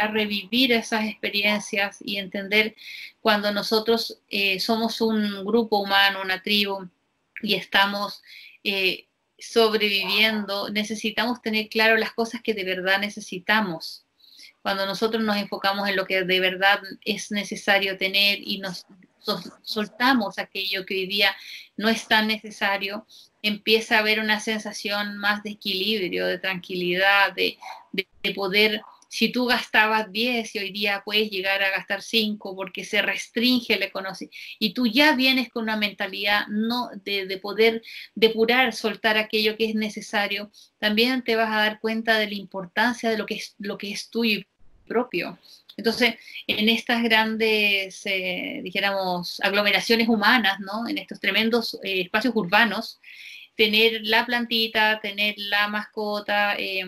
revivir 0.08 0.72
esas 0.72 1.06
experiencias 1.06 1.98
y 2.02 2.18
entender 2.18 2.76
cuando 3.22 3.52
nosotros 3.52 4.22
eh, 4.30 4.60
somos 4.60 5.02
un 5.02 5.44
grupo 5.46 5.80
humano, 5.80 6.22
una 6.22 6.44
tribu, 6.44 6.88
y 7.42 7.56
estamos 7.56 8.22
eh, 8.64 9.08
sobreviviendo, 9.40 10.70
necesitamos 10.70 11.42
tener 11.42 11.70
claro 11.70 11.98
las 11.98 12.14
cosas 12.14 12.42
que 12.44 12.54
de 12.54 12.64
verdad 12.64 13.00
necesitamos 13.00 14.06
cuando 14.70 14.86
nosotros 14.86 15.24
nos 15.24 15.36
enfocamos 15.38 15.90
en 15.90 15.96
lo 15.96 16.06
que 16.06 16.22
de 16.22 16.40
verdad 16.40 16.80
es 17.04 17.32
necesario 17.32 17.98
tener 17.98 18.38
y 18.40 18.60
nos 18.60 18.86
soltamos 19.64 20.38
aquello 20.38 20.86
que 20.86 20.94
hoy 20.94 21.08
día 21.08 21.36
no 21.76 21.90
es 21.90 22.08
tan 22.08 22.28
necesario, 22.28 23.08
empieza 23.42 23.96
a 23.96 24.02
haber 24.02 24.20
una 24.20 24.40
sensación 24.40 25.18
más 25.18 25.42
de 25.42 25.50
equilibrio, 25.50 26.28
de 26.28 26.38
tranquilidad, 26.38 27.34
de, 27.34 27.58
de 27.92 28.34
poder 28.36 28.84
si 29.10 29.32
tú 29.32 29.46
gastabas 29.48 30.12
10 30.12 30.56
y 30.56 30.60
hoy 30.60 30.72
día 30.72 31.02
puedes 31.04 31.30
llegar 31.30 31.62
a 31.64 31.72
gastar 31.72 32.02
5 32.02 32.56
porque 32.56 32.86
se 32.86 33.02
restringe 33.02 33.74
el 33.74 33.84
economía 33.84 34.30
y 34.60 34.74
tú 34.74 34.86
ya 34.86 35.16
vienes 35.16 35.50
con 35.50 35.64
una 35.64 35.76
mentalidad 35.76 36.48
no 36.48 36.90
de, 37.04 37.40
poder 37.42 37.82
depurar, 38.16 38.74
soltar 38.74 39.18
aquello 39.18 39.58
que 39.58 39.66
es 39.66 39.76
necesario, 39.76 40.52
también 40.78 41.24
te 41.24 41.36
vas 41.36 41.50
a 41.52 41.60
dar 41.60 41.80
cuenta 41.80 42.18
de 42.18 42.28
la 42.28 42.36
importancia 42.36 43.10
de 43.10 43.18
lo 43.18 43.26
que 43.26 43.36
es, 43.36 43.56
lo 43.58 43.78
que 43.78 43.92
es 43.92 44.10
tuyo 44.10 44.42
propio. 44.90 45.40
Entonces, 45.78 46.16
en 46.46 46.68
estas 46.68 47.02
grandes, 47.02 48.06
eh, 48.06 48.60
dijéramos, 48.62 49.40
aglomeraciones 49.42 50.10
humanas, 50.10 50.60
¿no? 50.60 50.90
en 50.90 50.98
estos 50.98 51.22
tremendos 51.22 51.80
eh, 51.84 52.02
espacios 52.02 52.36
urbanos, 52.36 53.00
tener 53.56 54.02
la 54.04 54.26
plantita, 54.26 55.00
tener 55.02 55.36
la 55.38 55.70
mascota, 55.70 56.56
eh, 56.58 56.84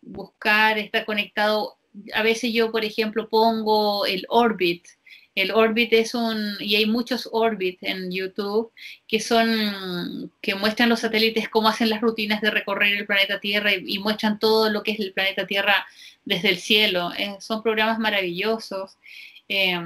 buscar, 0.00 0.78
estar 0.78 1.04
conectado. 1.04 1.78
A 2.14 2.22
veces 2.22 2.52
yo, 2.52 2.70
por 2.70 2.84
ejemplo, 2.84 3.28
pongo 3.28 4.06
el 4.06 4.24
Orbit. 4.28 4.86
El 5.36 5.52
Orbit 5.52 5.92
es 5.92 6.14
un, 6.14 6.56
y 6.60 6.76
hay 6.76 6.86
muchos 6.86 7.28
Orbit 7.30 7.78
en 7.82 8.10
YouTube 8.10 8.72
que 9.06 9.20
son, 9.20 10.32
que 10.40 10.54
muestran 10.54 10.88
los 10.88 11.00
satélites 11.00 11.50
cómo 11.50 11.68
hacen 11.68 11.90
las 11.90 12.00
rutinas 12.00 12.40
de 12.40 12.50
recorrer 12.50 12.94
el 12.94 13.06
planeta 13.06 13.38
Tierra 13.38 13.72
y, 13.74 13.98
muestran 13.98 14.38
todo 14.38 14.70
lo 14.70 14.82
que 14.82 14.92
es 14.92 15.00
el 15.00 15.12
planeta 15.12 15.46
Tierra 15.46 15.86
desde 16.24 16.48
el 16.48 16.56
cielo. 16.58 17.12
Eh, 17.18 17.36
son 17.40 17.62
programas 17.62 17.98
maravillosos. 17.98 18.96
Eh, 19.48 19.78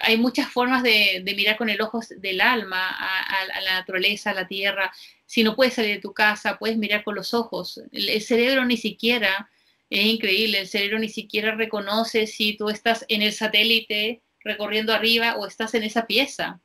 hay 0.00 0.16
muchas 0.16 0.48
formas 0.48 0.82
de, 0.84 1.22
mirar 1.36 1.56
con 1.56 1.68
el 1.68 1.82
ojo 1.82 2.00
del 2.18 2.40
alma 2.40 2.88
a, 2.88 3.60
la 3.62 3.74
naturaleza, 3.74 4.30
a 4.30 4.34
la 4.34 4.46
tierra. 4.46 4.92
Si 5.26 5.42
no 5.42 5.56
puedes 5.56 5.74
salir 5.74 5.96
de 5.96 6.00
tu 6.00 6.14
casa, 6.14 6.56
puedes 6.56 6.78
mirar 6.78 7.04
con 7.04 7.16
los 7.16 7.34
ojos. 7.34 7.82
el 7.92 8.22
cerebro 8.22 8.64
ni 8.64 8.76
siquiera 8.76 9.50
es 9.90 10.06
increíble, 10.06 10.60
el 10.60 10.68
cerebro 10.68 10.98
ni 10.98 11.08
siquiera 11.08 11.54
reconoce 11.54 12.26
si 12.26 12.56
tú 12.56 12.68
estás 12.68 13.04
en 13.08 13.22
el 13.22 13.32
satélite 13.32 14.22
recorriendo 14.44 14.92
arriba 14.92 15.36
o 15.36 15.46
estás 15.46 15.74
en 15.74 15.82
esa 15.82 16.06
pieza. 16.06 16.60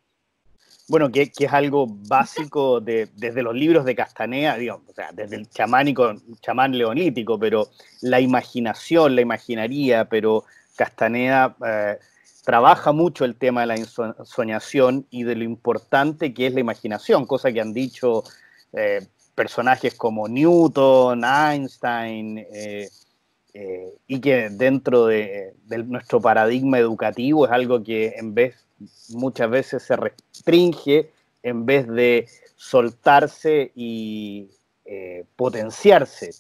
bueno, 0.88 1.12
que, 1.12 1.32
es 1.38 1.54
algo 1.54 1.88
básico 1.88 2.82
desde 2.82 3.42
los 3.42 3.56
libros 3.56 3.86
de 3.86 3.96
Castanea, 3.96 4.58
digamos, 4.58 4.89
o 4.89 4.94
sea, 4.94 5.12
desde 5.13 5.38
el 5.38 5.50
chamánico, 5.50 6.13
chamán 6.42 6.78
leonítico, 6.78 7.39
pero 7.39 7.70
la 8.02 8.20
imaginación, 8.20 9.15
la 9.15 9.22
imaginaría, 9.22 10.06
pero 10.06 10.44
Castaneda 10.76 11.56
eh, 11.65 12.00
trabaja 12.44 12.92
mucho 12.92 13.26
el 13.26 13.36
tema 13.36 13.62
de 13.62 13.68
la 13.68 13.78
soñación 14.26 15.06
y 15.12 15.24
de 15.24 15.36
lo 15.36 15.44
importante 15.44 16.34
que 16.34 16.48
es 16.48 16.54
la 16.54 16.62
imaginación, 16.62 17.28
cosa 17.28 17.52
que 17.52 17.62
han 17.62 17.74
dicho 17.74 18.24
eh, 18.74 19.06
personajes 19.36 19.94
como 19.94 20.28
Newton, 20.28 21.24
Einstein, 21.24 22.39
eh, 22.52 22.89
y 23.54 24.22
que 24.22 24.50
dentro 24.50 25.08
de, 25.08 25.54
nuestro 25.86 26.22
paradigma 26.22 26.80
educativo 26.80 27.46
es 27.46 27.52
algo 27.52 27.84
que 27.84 28.14
en 28.18 28.34
vez 28.34 28.66
muchas 29.10 29.50
veces 29.50 29.84
se 29.84 29.96
restringe 29.96 31.12
en 31.44 31.66
vez 31.66 31.88
de 31.88 32.28
soltarse 32.56 33.72
y 33.76 34.50
potenciarse. 35.36 36.32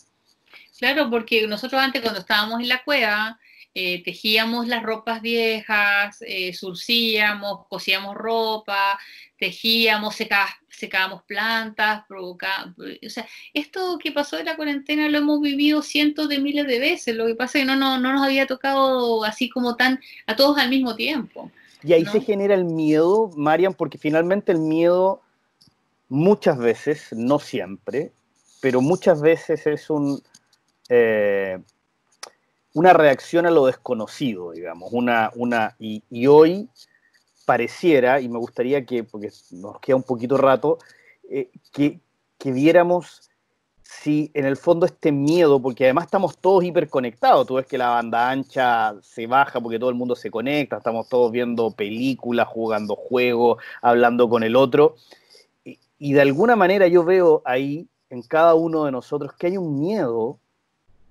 Claro, 0.77 1.09
porque 1.09 1.45
nosotros 1.45 1.81
antes 1.81 2.01
cuando 2.01 2.21
estábamos 2.21 2.61
en 2.61 2.69
la 2.69 2.81
cueva, 2.83 3.37
eh, 3.81 4.03
tejíamos 4.03 4.67
las 4.67 4.83
ropas 4.83 5.21
viejas, 5.21 6.17
eh, 6.27 6.53
surcíamos, 6.53 7.65
cosíamos 7.69 8.13
ropa, 8.13 8.99
tejíamos, 9.37 10.17
secábamos 10.67 11.23
plantas, 11.23 12.03
provocábamos, 12.05 12.75
o 12.77 13.09
sea, 13.09 13.25
esto 13.53 13.97
que 13.97 14.11
pasó 14.11 14.37
en 14.37 14.47
la 14.47 14.57
cuarentena 14.57 15.07
lo 15.07 15.19
hemos 15.19 15.39
vivido 15.39 15.81
cientos 15.81 16.27
de 16.27 16.39
miles 16.39 16.67
de 16.67 16.77
veces, 16.77 17.15
lo 17.15 17.25
que 17.25 17.35
pasa 17.35 17.57
es 17.57 17.63
que 17.63 17.67
no, 17.67 17.77
no, 17.77 17.97
no 17.97 18.11
nos 18.11 18.21
había 18.21 18.47
tocado 18.47 19.23
así 19.23 19.49
como 19.49 19.77
tan 19.77 20.01
a 20.27 20.35
todos 20.35 20.57
al 20.57 20.69
mismo 20.69 20.97
tiempo. 20.97 21.49
Y 21.81 21.93
ahí 21.93 22.05
se 22.05 22.19
genera 22.19 22.55
el 22.55 22.65
miedo, 22.65 23.31
Marian, 23.37 23.73
porque 23.73 23.97
finalmente 23.97 24.51
el 24.51 24.59
miedo 24.59 25.21
muchas 26.09 26.57
veces, 26.57 27.13
no 27.13 27.39
siempre, 27.39 28.11
pero 28.59 28.81
muchas 28.81 29.21
veces 29.21 29.65
es 29.65 29.89
un... 29.89 30.21
Eh, 30.89 31.59
una 32.73 32.93
reacción 32.93 33.45
a 33.45 33.51
lo 33.51 33.65
desconocido, 33.65 34.51
digamos, 34.51 34.89
una, 34.91 35.31
una, 35.35 35.75
y, 35.79 36.27
hoy 36.27 36.69
pareciera, 37.45 38.21
y 38.21 38.29
me 38.29 38.37
gustaría 38.37 38.85
que, 38.85 39.03
porque 39.03 39.31
nos 39.51 39.79
queda 39.79 39.95
un 39.95 40.03
poquito 40.03 40.37
rato, 40.37 40.77
eh, 41.29 41.49
que, 41.71 41.99
que, 42.37 42.51
viéramos 42.51 43.29
si 43.81 44.29
en 44.35 44.45
el 44.45 44.55
fondo 44.55 44.85
este 44.85 45.11
miedo, 45.11 45.59
porque 45.59 45.85
además 45.85 46.05
estamos 46.05 46.37
todos 46.37 46.63
hiperconectados, 46.63 47.47
tú 47.47 47.55
ves 47.55 47.65
que 47.65 47.77
la 47.77 47.89
banda 47.89 48.29
ancha 48.29 48.93
se 49.01 49.25
baja 49.25 49.59
porque 49.59 49.79
todo 49.79 49.89
el 49.89 49.95
mundo 49.95 50.15
se 50.15 50.29
conecta, 50.29 50.77
estamos 50.77 51.09
todos 51.09 51.31
viendo 51.31 51.71
películas, 51.71 52.47
jugando 52.47 52.95
juegos, 52.95 53.57
hablando 53.81 54.29
con 54.29 54.43
el 54.43 54.55
otro, 54.55 54.95
y, 55.65 55.79
y 55.97 56.13
de 56.13 56.21
alguna 56.21 56.55
manera 56.55 56.87
yo 56.87 57.03
veo 57.03 57.41
ahí 57.45 57.87
en 58.11 58.21
cada 58.21 58.53
uno 58.53 58.85
de 58.85 58.91
nosotros 58.91 59.33
que 59.33 59.47
hay 59.47 59.57
un 59.57 59.79
miedo 59.79 60.37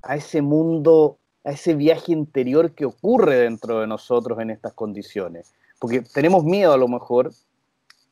a 0.03 0.15
ese 0.17 0.41
mundo 0.41 1.19
a 1.49 1.53
ese 1.53 1.75
viaje 1.75 2.13
interior 2.13 2.75
que 2.75 2.85
ocurre 2.85 3.37
dentro 3.39 3.81
de 3.81 3.87
nosotros 3.87 4.39
en 4.39 4.51
estas 4.51 4.75
condiciones. 4.75 5.55
Porque 5.79 6.03
tenemos 6.03 6.45
miedo 6.45 6.75
a 6.75 6.77
lo 6.77 6.89
mejor 6.89 7.33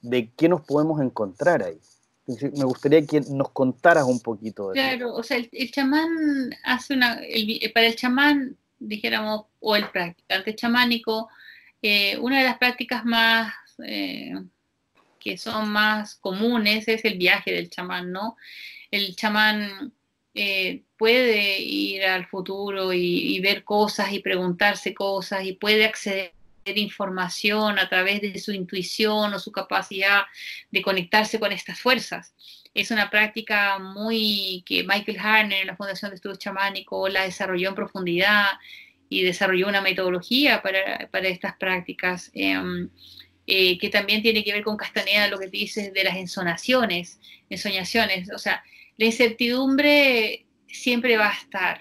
de 0.00 0.30
qué 0.30 0.48
nos 0.48 0.62
podemos 0.62 1.02
encontrar 1.02 1.62
ahí. 1.62 1.78
me 2.26 2.64
gustaría 2.64 3.04
que 3.04 3.20
nos 3.20 3.50
contaras 3.50 4.04
un 4.04 4.20
poquito 4.20 4.70
de 4.70 4.74
Claro, 4.74 5.12
o 5.14 5.22
sea, 5.22 5.36
el, 5.36 5.70
chamán 5.70 6.08
hace 6.64 6.94
una, 6.94 7.20
para 7.74 7.86
el 7.86 7.96
chamán, 7.96 8.56
dijéramos, 8.78 9.44
o 9.60 9.76
el 9.76 9.90
practicante 9.90 10.54
chamánico, 10.54 11.28
eh, 11.82 12.16
una 12.18 12.38
de 12.38 12.44
las 12.44 12.56
prácticas 12.56 13.04
más, 13.04 13.52
eh, 13.84 14.32
que 15.20 15.36
son 15.36 15.68
más 15.68 16.14
comunes 16.14 16.88
es 16.88 17.04
el 17.04 17.18
viaje 17.18 17.52
del 17.52 17.68
chamán, 17.68 18.12
¿no? 18.12 18.36
El 18.90 19.14
chamán 19.14 19.92
eh, 20.38 20.82
puede 20.98 21.60
ir 21.60 22.04
al 22.04 22.26
futuro 22.26 22.92
y, 22.92 23.40
ver 23.40 23.64
cosas 23.64 24.12
y 24.12 24.18
preguntarse 24.18 24.92
cosas 24.92 25.44
y 25.44 25.54
puede 25.54 25.86
acceder 25.86 26.34
a 26.66 26.70
información 26.70 27.78
a 27.78 27.88
través 27.88 28.20
de 28.20 28.38
su 28.38 28.52
intuición 28.52 29.32
o 29.32 29.38
su 29.38 29.50
capacidad 29.50 30.24
de 30.70 30.82
conectarse 30.82 31.40
con 31.40 31.52
estas 31.52 31.80
fuerzas. 31.80 32.34
Es 32.74 32.90
una 32.90 33.08
práctica 33.08 33.78
muy 33.78 34.62
que 34.66 34.84
Michael 34.84 35.18
Harner 35.18 35.62
en 35.62 35.68
la 35.68 35.76
Fundación 35.76 36.10
de 36.10 36.16
Estudios 36.16 36.38
Chamánicos 36.38 37.10
la 37.10 37.22
desarrolló 37.22 37.70
en 37.70 37.74
profundidad 37.74 38.48
y 39.08 39.22
desarrolló 39.22 39.68
una 39.68 39.80
metodología 39.80 40.60
para, 40.60 41.08
para 41.10 41.28
estas 41.28 41.56
prácticas. 41.56 42.30
Em, 42.34 42.90
eh, 43.46 43.78
que 43.78 43.90
también 43.90 44.22
tiene 44.22 44.42
que 44.42 44.52
ver 44.52 44.64
con 44.64 44.76
Castaneda, 44.76 45.28
lo 45.28 45.38
que 45.38 45.46
dices 45.46 45.94
de 45.94 46.02
las 46.02 46.16
ensonaciones, 46.16 47.20
ensoñaciones, 47.48 48.28
o 48.32 48.38
sea, 48.38 48.64
la 48.96 49.06
incertidumbre 49.06 50.46
siempre 50.66 51.16
va 51.16 51.30
a 51.30 51.34
estar, 51.34 51.80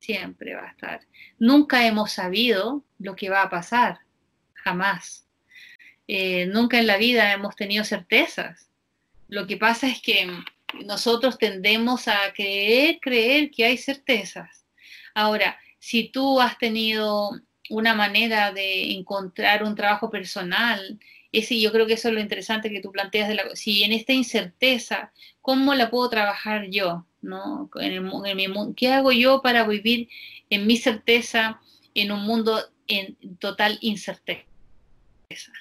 siempre 0.00 0.54
va 0.54 0.64
a 0.64 0.70
estar. 0.70 1.00
Nunca 1.38 1.86
hemos 1.86 2.12
sabido 2.12 2.84
lo 2.98 3.16
que 3.16 3.30
va 3.30 3.42
a 3.42 3.50
pasar, 3.50 4.00
jamás. 4.54 5.26
Eh, 6.06 6.46
nunca 6.46 6.78
en 6.78 6.86
la 6.86 6.98
vida 6.98 7.32
hemos 7.32 7.56
tenido 7.56 7.84
certezas. 7.84 8.70
Lo 9.28 9.46
que 9.46 9.56
pasa 9.56 9.88
es 9.88 10.00
que 10.02 10.30
nosotros 10.84 11.38
tendemos 11.38 12.08
a 12.08 12.32
creer, 12.34 12.98
creer 13.00 13.50
que 13.50 13.64
hay 13.64 13.78
certezas. 13.78 14.66
Ahora, 15.14 15.58
si 15.78 16.08
tú 16.08 16.40
has 16.40 16.58
tenido 16.58 17.30
una 17.70 17.94
manera 17.94 18.52
de 18.52 18.92
encontrar 18.92 19.62
un 19.62 19.74
trabajo 19.74 20.10
personal 20.10 20.98
ese, 21.34 21.60
yo 21.60 21.72
creo 21.72 21.86
que 21.86 21.94
eso 21.94 22.08
es 22.08 22.14
lo 22.14 22.20
interesante 22.20 22.70
que 22.70 22.80
tú 22.80 22.92
planteas, 22.92 23.28
de 23.28 23.34
la, 23.34 23.56
si 23.56 23.82
en 23.82 23.92
esta 23.92 24.12
incerteza, 24.12 25.12
¿cómo 25.44 25.74
la 25.74 25.90
puedo 25.90 26.08
trabajar 26.08 26.70
yo? 26.70 27.04
¿no? 27.20 27.68
En, 27.78 28.02
mi, 28.34 28.74
¿Qué 28.74 28.88
hago 28.88 29.12
yo 29.12 29.42
para 29.42 29.66
vivir 29.66 30.08
en 30.48 30.66
mi 30.66 30.78
certeza 30.78 31.60
en 31.92 32.12
un 32.12 32.22
mundo 32.22 32.58
en 32.86 33.16
total 33.38 33.76
incerteza? 33.82 34.46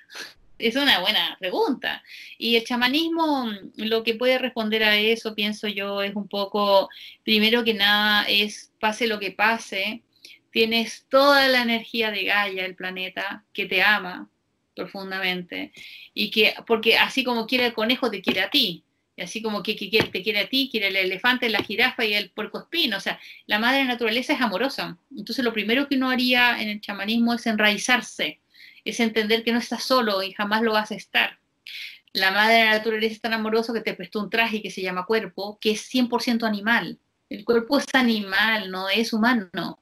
Es 0.59 0.77
una 0.77 0.99
buena 0.99 1.35
pregunta. 1.39 2.01
Y 2.37 2.55
el 2.55 2.63
chamanismo 2.63 3.49
lo 3.75 4.03
que 4.03 4.13
puede 4.13 4.37
responder 4.37 4.83
a 4.83 4.95
eso, 4.95 5.35
pienso 5.35 5.67
yo, 5.67 6.01
es 6.01 6.15
un 6.15 6.29
poco, 6.29 6.89
primero 7.25 7.65
que 7.65 7.73
nada, 7.73 8.23
es 8.29 8.71
pase 8.79 9.07
lo 9.07 9.19
que 9.19 9.31
pase, 9.31 10.03
tienes 10.51 11.05
toda 11.09 11.49
la 11.49 11.63
energía 11.63 12.11
de 12.11 12.23
Gaia, 12.23 12.65
el 12.65 12.75
planeta, 12.75 13.43
que 13.51 13.65
te 13.65 13.83
ama, 13.83 14.29
profundamente. 14.73 15.73
Y 16.13 16.31
que, 16.31 16.53
porque 16.65 16.97
así 16.97 17.25
como 17.25 17.45
quiere 17.45 17.65
el 17.65 17.73
conejo, 17.73 18.09
te 18.09 18.21
quiere 18.21 18.41
a 18.41 18.49
ti. 18.49 18.85
Y 19.15 19.21
así 19.21 19.41
como 19.41 19.61
que, 19.61 19.75
que, 19.75 19.89
te 19.89 20.23
quiere 20.23 20.39
a 20.39 20.49
ti, 20.49 20.69
quiere 20.71 20.87
el 20.87 20.95
elefante, 20.95 21.47
la 21.49 21.63
jirafa 21.63 22.03
y 22.03 22.13
el 22.13 22.31
puerco 22.31 22.59
espino. 22.59 22.97
O 22.97 22.99
sea, 22.99 23.19
la 23.45 23.59
madre 23.59 23.85
naturaleza 23.85 24.33
es 24.33 24.41
amorosa. 24.41 24.97
Entonces, 25.15 25.45
lo 25.45 25.53
primero 25.53 25.87
que 25.87 25.97
uno 25.97 26.09
haría 26.09 26.61
en 26.61 26.69
el 26.69 26.81
chamanismo 26.81 27.33
es 27.33 27.45
enraizarse, 27.45 28.41
es 28.83 28.99
entender 28.99 29.43
que 29.43 29.51
no 29.51 29.59
estás 29.59 29.83
solo 29.83 30.23
y 30.23 30.33
jamás 30.33 30.63
lo 30.63 30.73
vas 30.73 30.91
a 30.91 30.95
estar. 30.95 31.39
La 32.13 32.31
madre 32.31 32.65
naturaleza 32.65 33.13
es 33.13 33.21
tan 33.21 33.33
amorosa 33.33 33.73
que 33.73 33.81
te 33.81 33.93
prestó 33.93 34.19
un 34.19 34.29
traje 34.29 34.61
que 34.61 34.71
se 34.71 34.81
llama 34.81 35.05
cuerpo, 35.05 35.57
que 35.59 35.71
es 35.71 35.91
100% 35.91 36.43
animal. 36.43 36.99
El 37.29 37.43
cuerpo 37.45 37.79
es 37.79 37.85
animal, 37.93 38.69
no 38.69 38.89
es 38.89 39.13
humano. 39.13 39.81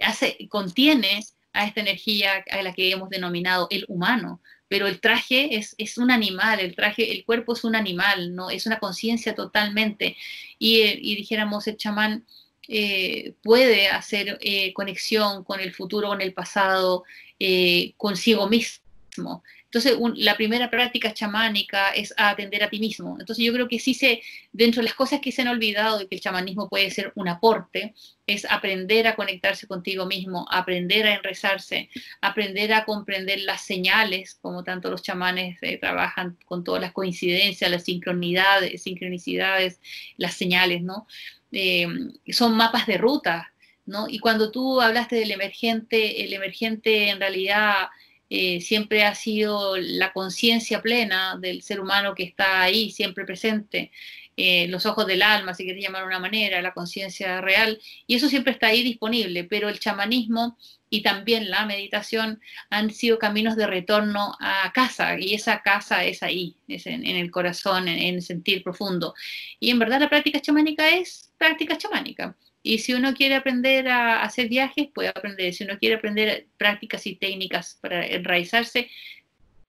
Hace, 0.00 0.36
contiene 0.48 1.20
a 1.52 1.66
esta 1.66 1.80
energía 1.80 2.44
a 2.50 2.62
la 2.62 2.72
que 2.72 2.90
hemos 2.90 3.08
denominado 3.08 3.68
el 3.70 3.84
humano. 3.88 4.40
Pero 4.74 4.88
el 4.88 4.98
traje 4.98 5.56
es, 5.56 5.76
es 5.78 5.98
un 5.98 6.10
animal, 6.10 6.58
el 6.58 6.74
traje, 6.74 7.12
el 7.12 7.24
cuerpo 7.24 7.52
es 7.52 7.62
un 7.62 7.76
animal, 7.76 8.34
¿no? 8.34 8.50
Es 8.50 8.66
una 8.66 8.80
conciencia 8.80 9.32
totalmente. 9.32 10.16
Y, 10.58 10.80
y, 10.80 11.14
dijéramos, 11.14 11.68
el 11.68 11.76
chamán 11.76 12.24
eh, 12.66 13.34
puede 13.44 13.86
hacer 13.86 14.36
eh, 14.40 14.72
conexión 14.72 15.44
con 15.44 15.60
el 15.60 15.72
futuro, 15.72 16.08
con 16.08 16.20
el 16.20 16.32
pasado, 16.32 17.04
eh, 17.38 17.92
consigo 17.96 18.48
mismo. 18.48 19.44
Entonces, 19.74 19.98
la 20.18 20.36
primera 20.36 20.70
práctica 20.70 21.12
chamánica 21.12 21.88
es 21.88 22.14
atender 22.16 22.62
a 22.62 22.70
ti 22.70 22.78
mismo. 22.78 23.16
Entonces, 23.18 23.44
yo 23.44 23.52
creo 23.52 23.66
que 23.66 23.80
sí 23.80 23.92
se, 23.92 24.22
dentro 24.52 24.80
de 24.80 24.84
las 24.84 24.94
cosas 24.94 25.18
que 25.18 25.32
se 25.32 25.42
han 25.42 25.48
olvidado 25.48 25.98
de 25.98 26.06
que 26.06 26.14
el 26.14 26.20
chamanismo 26.20 26.68
puede 26.68 26.92
ser 26.92 27.10
un 27.16 27.26
aporte, 27.26 27.92
es 28.24 28.44
aprender 28.48 29.08
a 29.08 29.16
conectarse 29.16 29.66
contigo 29.66 30.06
mismo, 30.06 30.46
aprender 30.48 31.08
a 31.08 31.14
enrezarse, 31.14 31.90
aprender 32.20 32.72
a 32.72 32.84
comprender 32.84 33.40
las 33.40 33.62
señales, 33.62 34.38
como 34.40 34.62
tanto 34.62 34.92
los 34.92 35.02
chamanes 35.02 35.58
eh, 35.60 35.76
trabajan 35.76 36.38
con 36.44 36.62
todas 36.62 36.80
las 36.80 36.92
coincidencias, 36.92 37.68
las 37.68 37.82
sincronidades, 37.82 38.80
sincronicidades, 38.80 39.80
las 40.16 40.34
señales, 40.34 40.82
¿no? 40.82 41.08
Eh, 41.50 41.88
son 42.28 42.56
mapas 42.56 42.86
de 42.86 42.96
ruta, 42.96 43.52
¿no? 43.86 44.06
Y 44.08 44.20
cuando 44.20 44.52
tú 44.52 44.80
hablaste 44.80 45.16
del 45.16 45.32
emergente, 45.32 46.24
el 46.24 46.32
emergente 46.32 47.08
en 47.08 47.18
realidad 47.18 47.88
eh, 48.30 48.60
siempre 48.60 49.04
ha 49.04 49.14
sido 49.14 49.76
la 49.76 50.12
conciencia 50.12 50.82
plena 50.82 51.36
del 51.36 51.62
ser 51.62 51.80
humano 51.80 52.14
que 52.14 52.24
está 52.24 52.62
ahí, 52.62 52.90
siempre 52.90 53.24
presente, 53.24 53.90
eh, 54.36 54.66
los 54.68 54.84
ojos 54.84 55.06
del 55.06 55.22
alma, 55.22 55.54
si 55.54 55.64
quieres 55.64 55.82
llamar 55.82 56.02
de 56.02 56.08
una 56.08 56.18
manera, 56.18 56.60
la 56.60 56.74
conciencia 56.74 57.40
real, 57.40 57.80
y 58.06 58.16
eso 58.16 58.28
siempre 58.28 58.52
está 58.52 58.68
ahí 58.68 58.82
disponible, 58.82 59.44
pero 59.44 59.68
el 59.68 59.78
chamanismo 59.78 60.58
y 60.90 61.02
también 61.02 61.50
la 61.50 61.66
meditación 61.66 62.40
han 62.70 62.90
sido 62.90 63.18
caminos 63.18 63.56
de 63.56 63.66
retorno 63.66 64.36
a 64.40 64.72
casa 64.72 65.18
y 65.18 65.34
esa 65.34 65.62
casa 65.62 66.04
es 66.04 66.22
ahí, 66.22 66.56
es 66.68 66.86
en, 66.86 67.04
el 67.04 67.30
corazón, 67.30 67.88
en, 67.88 68.14
el 68.16 68.22
sentir 68.22 68.62
profundo. 68.62 69.14
Y 69.60 69.70
en 69.70 69.78
verdad 69.78 70.00
la 70.00 70.08
práctica 70.10 70.40
chamánica 70.40 70.88
es 70.88 71.30
práctica 71.38 71.78
chamánica. 71.78 72.36
Y 72.66 72.78
si 72.78 72.94
uno 72.94 73.12
quiere 73.12 73.34
aprender 73.34 73.88
a 73.88 74.22
hacer 74.22 74.48
viajes, 74.48 74.88
puede 74.92 75.10
aprender. 75.10 75.52
Si 75.52 75.64
uno 75.64 75.78
quiere 75.78 75.96
aprender 75.96 76.46
prácticas 76.56 77.06
y 77.06 77.14
técnicas 77.14 77.78
para 77.82 78.06
enraizarse, 78.06 78.88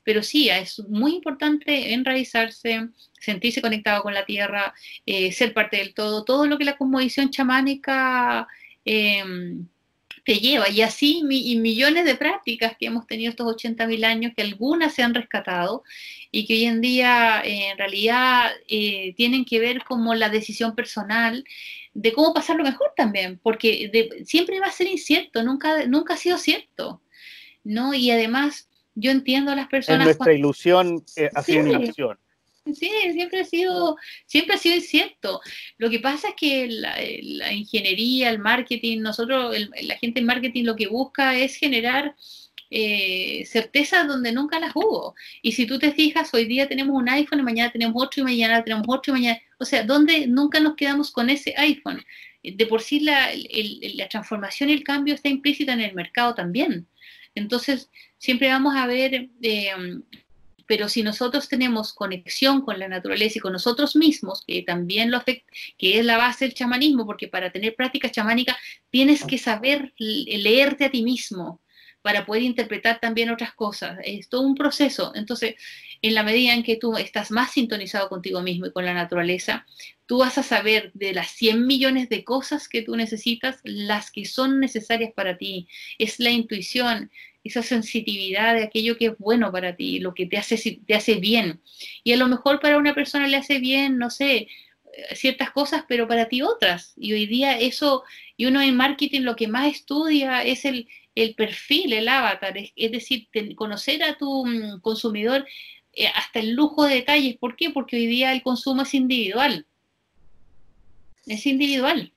pero 0.05 0.23
sí, 0.23 0.49
es 0.49 0.79
muy 0.87 1.15
importante 1.15 1.93
enraizarse, 1.93 2.87
sentirse 3.19 3.61
conectado 3.61 4.01
con 4.01 4.13
la 4.13 4.25
tierra, 4.25 4.73
eh, 5.05 5.33
ser 5.33 5.53
parte 5.53 5.77
del 5.77 5.93
todo, 5.93 6.23
todo 6.23 6.47
lo 6.47 6.57
que 6.57 6.63
la 6.63 6.77
cosmovisión 6.77 7.31
chamánica 7.31 8.47
em, 8.85 9.67
te 10.23 10.35
lleva. 10.35 10.69
Y 10.69 10.81
así 10.81 11.21
y 11.29 11.57
millones 11.59 12.05
de 12.05 12.15
prácticas 12.15 12.77
que 12.79 12.85
hemos 12.85 13.07
tenido 13.07 13.31
estos 13.31 13.47
80.000 13.47 14.05
años, 14.05 14.31
que 14.35 14.43
algunas 14.43 14.93
se 14.93 15.03
han 15.03 15.13
rescatado 15.13 15.83
y 16.31 16.45
que 16.45 16.53
hoy 16.53 16.65
en 16.65 16.81
día 16.81 17.41
en 17.43 17.77
realidad 17.77 18.51
eh, 18.69 19.13
tienen 19.17 19.43
que 19.43 19.59
ver 19.59 19.83
como 19.83 20.15
la 20.15 20.29
decisión 20.29 20.75
personal 20.75 21.43
de 21.95 22.13
cómo 22.13 22.33
pasarlo 22.33 22.63
mejor 22.63 22.91
también, 22.95 23.39
porque 23.41 23.91
siempre 24.25 24.59
va 24.59 24.67
a 24.67 24.71
ser 24.71 24.87
incierto, 24.87 25.41
nunca, 25.41 25.87
nunca 25.87 26.13
ha 26.13 26.17
sido 26.17 26.37
cierto. 26.37 27.01
¿no? 27.65 27.93
Y 27.93 28.11
además 28.11 28.69
yo 28.93 29.11
entiendo 29.11 29.51
a 29.51 29.55
las 29.55 29.67
personas. 29.67 30.05
nuestra 30.05 30.33
ilusión 30.33 31.03
eh, 31.17 31.29
ha 31.33 31.41
sido 31.41 31.63
una 31.63 31.83
ilusión. 31.83 32.17
Sí, 32.73 32.89
siempre 33.11 33.41
ha 33.41 33.45
sido, 33.45 33.95
siempre 34.25 34.55
ha 34.55 34.57
sido 34.57 34.75
incierto. 34.75 35.39
Lo 35.77 35.89
que 35.89 35.99
pasa 35.99 36.29
es 36.29 36.35
que 36.35 36.67
la, 36.67 37.51
ingeniería, 37.51 38.29
el 38.29 38.39
marketing, 38.39 39.01
nosotros, 39.01 39.55
la 39.83 39.97
gente 39.97 40.19
en 40.19 40.25
marketing 40.25 40.63
lo 40.63 40.75
que 40.75 40.87
busca 40.87 41.37
es 41.37 41.57
generar 41.57 42.15
eh, 42.69 43.45
certezas 43.45 44.07
donde 44.07 44.31
nunca 44.31 44.59
las 44.59 44.75
hubo. 44.75 45.15
Y 45.41 45.53
si 45.53 45.65
tú 45.65 45.79
te 45.79 45.91
fijas, 45.91 46.33
hoy 46.33 46.45
día 46.45 46.67
tenemos 46.67 46.95
un 46.95 47.09
iPhone 47.09 47.39
y 47.39 47.43
mañana 47.43 47.71
tenemos 47.71 48.01
otro 48.01 48.21
y 48.21 48.25
mañana 48.25 48.63
tenemos 48.63 48.85
otro 48.87 49.11
y 49.13 49.19
mañana, 49.19 49.39
o 49.59 49.65
sea, 49.65 49.83
donde 49.83 50.27
nunca 50.27 50.59
nos 50.59 50.75
quedamos 50.75 51.11
con 51.11 51.29
ese 51.29 51.53
iPhone. 51.57 52.03
De 52.43 52.65
por 52.67 52.81
sí 52.81 52.99
la, 52.99 53.29
la 53.95 54.07
transformación 54.07 54.69
y 54.69 54.73
el 54.73 54.83
cambio 54.83 55.15
está 55.15 55.29
implícita 55.29 55.73
en 55.73 55.81
el 55.81 55.95
mercado 55.95 56.35
también. 56.35 56.87
Entonces, 57.33 57.89
siempre 58.17 58.49
vamos 58.49 58.75
a 58.75 58.87
ver, 58.87 59.29
eh, 59.41 59.71
pero 60.67 60.89
si 60.89 61.03
nosotros 61.03 61.47
tenemos 61.47 61.93
conexión 61.93 62.61
con 62.61 62.79
la 62.79 62.87
naturaleza 62.87 63.37
y 63.37 63.41
con 63.41 63.53
nosotros 63.53 63.95
mismos, 63.95 64.43
que 64.45 64.63
también 64.63 65.11
lo 65.11 65.17
afecta, 65.17 65.51
que 65.77 65.99
es 65.99 66.05
la 66.05 66.17
base 66.17 66.45
del 66.45 66.53
chamanismo, 66.55 67.05
porque 67.05 67.27
para 67.27 67.51
tener 67.51 67.75
práctica 67.75 68.09
chamánica 68.09 68.57
tienes 68.89 69.23
que 69.23 69.37
saber 69.37 69.93
leerte 69.97 70.85
a 70.85 70.91
ti 70.91 71.03
mismo 71.03 71.61
para 72.05 72.23
poder 72.23 72.43
interpretar 72.43 72.99
también 72.99 73.31
otras 73.31 73.55
cosas. 73.55 73.97
Es 74.03 74.29
todo 74.29 74.41
un 74.41 74.53
proceso. 74.53 75.11
Entonces, 75.15 75.55
en 76.03 76.13
la 76.13 76.21
medida 76.21 76.53
en 76.53 76.61
que 76.61 76.75
tú 76.75 76.95
estás 76.97 77.31
más 77.31 77.53
sintonizado 77.53 78.09
contigo 78.09 78.43
mismo 78.43 78.67
y 78.67 78.71
con 78.71 78.85
la 78.85 78.93
naturaleza, 78.93 79.65
tú 80.05 80.19
vas 80.19 80.37
a 80.37 80.43
saber 80.43 80.91
de 80.93 81.15
las 81.15 81.31
100 81.31 81.65
millones 81.65 82.07
de 82.07 82.23
cosas 82.23 82.69
que 82.69 82.83
tú 82.83 82.95
necesitas, 82.95 83.59
las 83.63 84.11
que 84.11 84.25
son 84.25 84.59
necesarias 84.59 85.13
para 85.15 85.39
ti. 85.39 85.67
Es 85.97 86.19
la 86.19 86.29
intuición, 86.29 87.09
esa 87.43 87.63
sensitividad 87.63 88.53
de 88.53 88.65
aquello 88.65 88.99
que 88.99 89.07
es 89.07 89.17
bueno 89.17 89.51
para 89.51 89.75
ti, 89.75 89.97
lo 89.97 90.13
que 90.13 90.27
te 90.27 90.37
hace, 90.37 90.79
te 90.85 90.93
hace 90.93 91.15
bien. 91.15 91.59
Y 92.03 92.13
a 92.13 92.17
lo 92.17 92.27
mejor 92.27 92.59
para 92.59 92.77
una 92.77 92.93
persona 92.93 93.27
le 93.27 93.37
hace 93.37 93.57
bien, 93.57 93.97
no 93.97 94.11
sé, 94.11 94.35
eh, 94.35 94.47
ciertas 95.15 95.49
cosas, 95.49 95.85
pero 95.87 96.07
para 96.07 96.29
ti 96.29 96.43
otras. 96.43 96.93
Y 96.97 97.13
hoy 97.13 97.25
día 97.25 97.57
eso, 97.57 98.03
y 98.37 98.45
uno 98.45 98.61
en 98.61 98.77
marketing 98.77 99.21
lo 99.21 99.35
que 99.35 99.47
más 99.47 99.73
estudia 99.73 100.43
es 100.43 100.65
el, 100.65 100.87
perfil, 101.35 101.93
el 101.93 102.07
avatar, 102.07 102.57
es, 102.57 102.91
decir, 102.91 103.27
conocer 103.55 104.03
a 104.03 104.17
tu 104.17 104.45
mm, 104.45 104.81
consumidor 104.81 105.45
eh, 105.93 106.07
hasta 106.13 106.39
el 106.39 106.51
lujo 106.51 106.83
de 106.85 106.95
detalles. 106.95 107.37
¿Por 107.37 107.55
qué? 107.55 107.69
Porque 107.69 107.95
hoy 107.95 108.07
día 108.07 108.33
el 108.33 108.43
consumo 108.43 108.81
es 108.81 108.93
individual. 108.93 109.65
Es 111.25 111.45
individual. 111.45 112.11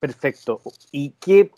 Perfecto. 0.00 0.60
¿Y 0.92 1.10
qué 1.20 1.50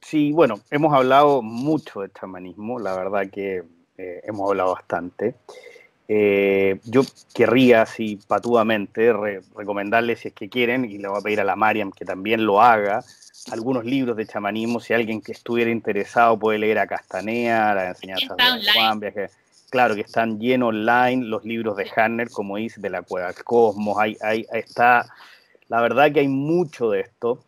Sí, 0.00 0.32
bueno, 0.32 0.60
hemos 0.70 0.94
hablado 0.94 1.42
mucho 1.42 2.00
de 2.00 2.10
chamanismo, 2.12 2.78
la 2.78 2.96
verdad 2.96 3.28
que 3.30 3.64
eh, 3.98 4.20
hemos 4.24 4.48
hablado 4.48 4.72
bastante. 4.72 5.34
Eh, 6.10 6.80
yo 6.84 7.02
querría, 7.34 7.82
así 7.82 8.18
patudamente, 8.26 9.12
recomendarles, 9.54 10.20
si 10.20 10.28
es 10.28 10.34
que 10.34 10.48
quieren, 10.48 10.86
y 10.86 10.96
le 10.98 11.08
voy 11.08 11.18
a 11.18 11.22
pedir 11.22 11.40
a 11.40 11.44
la 11.44 11.54
Mariam 11.54 11.92
que 11.92 12.06
también 12.06 12.46
lo 12.46 12.62
haga, 12.62 13.04
algunos 13.50 13.84
libros 13.84 14.16
de 14.16 14.26
chamanismo. 14.26 14.80
Si 14.80 14.94
alguien 14.94 15.20
que 15.20 15.32
estuviera 15.32 15.70
interesado 15.70 16.38
puede 16.38 16.58
leer 16.58 16.78
a 16.78 16.86
Castanea, 16.86 17.74
la 17.74 17.88
enseñanza 17.88 18.34
de 18.34 18.72
Juan, 18.72 19.00
viaje. 19.00 19.28
Claro 19.70 19.94
que 19.94 20.00
están 20.00 20.40
llenos 20.40 20.70
online 20.70 21.26
los 21.26 21.44
libros 21.44 21.76
de 21.76 21.86
Hanner, 21.94 22.30
como 22.30 22.56
dice, 22.56 22.80
de 22.80 22.88
la 22.88 23.02
Cueva 23.02 23.26
del 23.28 23.44
Cosmos. 23.44 23.98
Hay, 23.98 24.16
hay, 24.22 24.46
está, 24.52 25.06
la 25.68 25.82
verdad 25.82 26.10
que 26.10 26.20
hay 26.20 26.28
mucho 26.28 26.90
de 26.90 27.00
esto. 27.00 27.40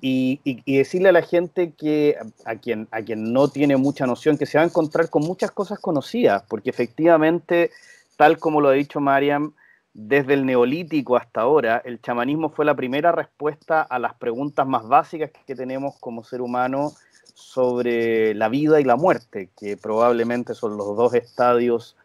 Y, 0.00 0.40
decirle 0.66 1.08
a 1.08 1.12
la 1.12 1.22
gente 1.22 1.72
que 1.72 2.16
a 2.44 2.56
quien, 2.56 2.88
a 2.90 3.00
quien 3.02 3.32
no 3.32 3.48
tiene 3.48 3.76
mucha 3.76 4.06
noción, 4.06 4.36
que 4.36 4.44
se 4.44 4.58
va 4.58 4.64
a 4.64 4.66
encontrar 4.66 5.08
con 5.08 5.22
muchas 5.22 5.50
cosas 5.50 5.78
conocidas, 5.78 6.42
porque 6.48 6.70
efectivamente, 6.70 7.70
tal 8.18 8.36
como 8.38 8.60
lo 8.60 8.68
ha 8.68 8.72
dicho 8.72 8.98
Mariam, 8.98 9.52
desde 9.94 10.34
el 10.34 10.44
neolítico 10.44 11.16
hasta 11.16 11.42
ahora, 11.42 11.80
el 11.84 12.02
chamanismo 12.02 12.50
fue 12.50 12.64
la 12.64 12.74
primera 12.74 13.12
respuesta 13.12 13.80
a 13.80 14.00
las 14.00 14.14
preguntas 14.14 14.66
más 14.66 14.88
básicas 14.88 15.30
que 15.46 15.54
tenemos 15.54 15.96
como 16.00 16.24
ser 16.24 16.40
humano 16.40 16.90
sobre 17.34 18.34
la 18.34 18.48
vida 18.48 18.80
y 18.80 18.84
la 18.84 18.96
muerte, 18.96 19.50
que 19.56 19.76
probablemente 19.76 20.54
son 20.54 20.76
los 20.76 20.96
dos 20.96 21.14
estadios 21.14 21.96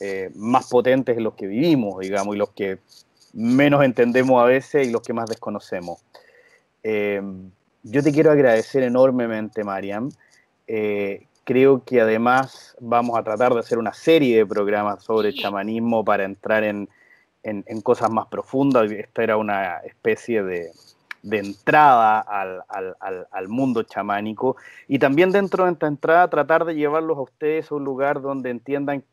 eh, 0.00 0.30
más 0.34 0.68
potentes 0.68 1.16
en 1.16 1.24
los 1.24 1.32
que 1.32 1.46
vivimos, 1.46 1.98
digamos, 1.98 2.34
y 2.34 2.38
los 2.38 2.50
que 2.50 2.78
menos 3.32 3.82
entendemos 3.84 4.42
a 4.42 4.44
veces 4.44 4.86
y 4.86 4.90
los 4.90 5.00
que 5.00 5.14
más 5.14 5.30
desconocemos. 5.30 6.04
Eh, 6.82 7.22
yo 7.84 8.02
te 8.02 8.12
quiero 8.12 8.32
agradecer 8.32 8.82
enormemente, 8.82 9.64
Mariam. 9.64 10.10
Eh, 10.66 11.26
creo 11.44 11.84
que 11.84 12.00
además 12.00 12.76
vamos 12.80 13.18
a 13.18 13.22
tratar 13.22 13.52
de 13.52 13.60
hacer 13.60 13.78
una 13.78 13.92
serie 13.92 14.38
de 14.38 14.46
programas 14.46 15.04
sobre 15.04 15.34
chamanismo 15.34 16.04
para 16.04 16.24
entrar 16.24 16.64
en, 16.64 16.88
cosas 17.82 18.10
más 18.10 18.26
profundas. 18.26 18.90
Esta 18.90 19.22
era 19.22 19.36
una 19.36 19.78
especie 19.78 20.42
de, 20.42 20.72
entrada 21.30 22.20
al, 22.20 23.48
mundo 23.48 23.82
chamánico. 23.82 24.56
Y 24.88 24.98
también 24.98 25.30
dentro 25.30 25.64
de 25.66 25.72
esta 25.72 25.86
entrada 25.86 26.28
tratar 26.28 26.64
de 26.64 26.74
llevarlos 26.74 27.18
a 27.18 27.22
ustedes 27.22 27.70
a 27.70 27.74
un 27.74 27.84
lugar 27.84 28.22
donde 28.22 28.50
entiendan 28.50 29.04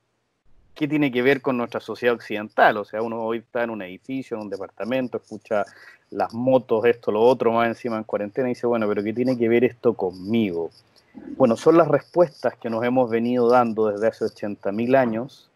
qué 0.73 0.87
tiene 0.87 1.11
que 1.11 1.21
ver 1.21 1.41
con 1.41 1.57
nuestra 1.57 1.81
sociedad 1.81 2.15
occidental. 2.15 2.77
O 2.77 2.85
sea, 2.85 3.01
uno 3.01 3.21
hoy 3.23 3.39
está 3.39 3.63
en 3.63 3.71
un 3.71 3.81
edificio, 3.81 4.37
en 4.37 4.43
un 4.43 4.49
departamento, 4.49 5.17
escucha 5.17 5.65
las 6.09 6.33
motos, 6.33 6.85
esto, 6.85 7.11
lo 7.11 7.21
otro, 7.21 7.51
más 7.51 7.67
encima 7.67 7.97
en 7.97 8.03
cuarentena, 8.03 8.49
y 8.49 8.51
dice, 8.51 8.67
bueno, 8.67 8.87
pero 8.87 9.01
¿qué 9.01 9.13
tiene 9.13 9.37
que 9.37 9.47
ver 9.47 9.63
esto 9.63 9.93
conmigo? 9.93 10.69
Bueno, 11.13 11.57
son 11.57 11.77
las 11.77 11.87
respuestas 11.87 12.55
que 12.57 12.69
nos 12.69 12.83
hemos 12.83 13.09
venido 13.09 13.49
dando 13.49 13.87
desde 13.87 14.07
hace 14.07 14.25
80.000 14.25 14.95
años 14.95 15.49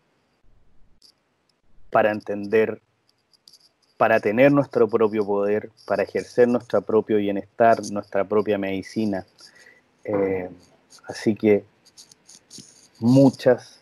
para 1.89 2.11
entender, 2.11 2.81
para 3.97 4.19
tener 4.19 4.51
nuestro 4.51 4.87
propio 4.87 5.25
poder, 5.25 5.71
para 5.85 6.03
ejercer 6.03 6.47
nuestro 6.47 6.81
propio 6.81 7.17
bienestar, 7.17 7.79
nuestra 7.91 8.23
propia 8.23 8.57
medicina. 8.57 9.25
Eh, 10.03 10.49
así 11.07 11.35
que 11.35 11.63
muchas 12.99 13.79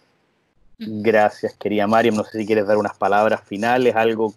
gracias, 0.78 1.56
querida 1.56 1.88
Mariam. 1.88 2.16
No 2.16 2.24
sé 2.24 2.40
si 2.40 2.46
quieres 2.46 2.68
dar 2.68 2.78
unas 2.78 2.96
palabras 2.96 3.42
finales, 3.48 3.96
algo 3.96 4.34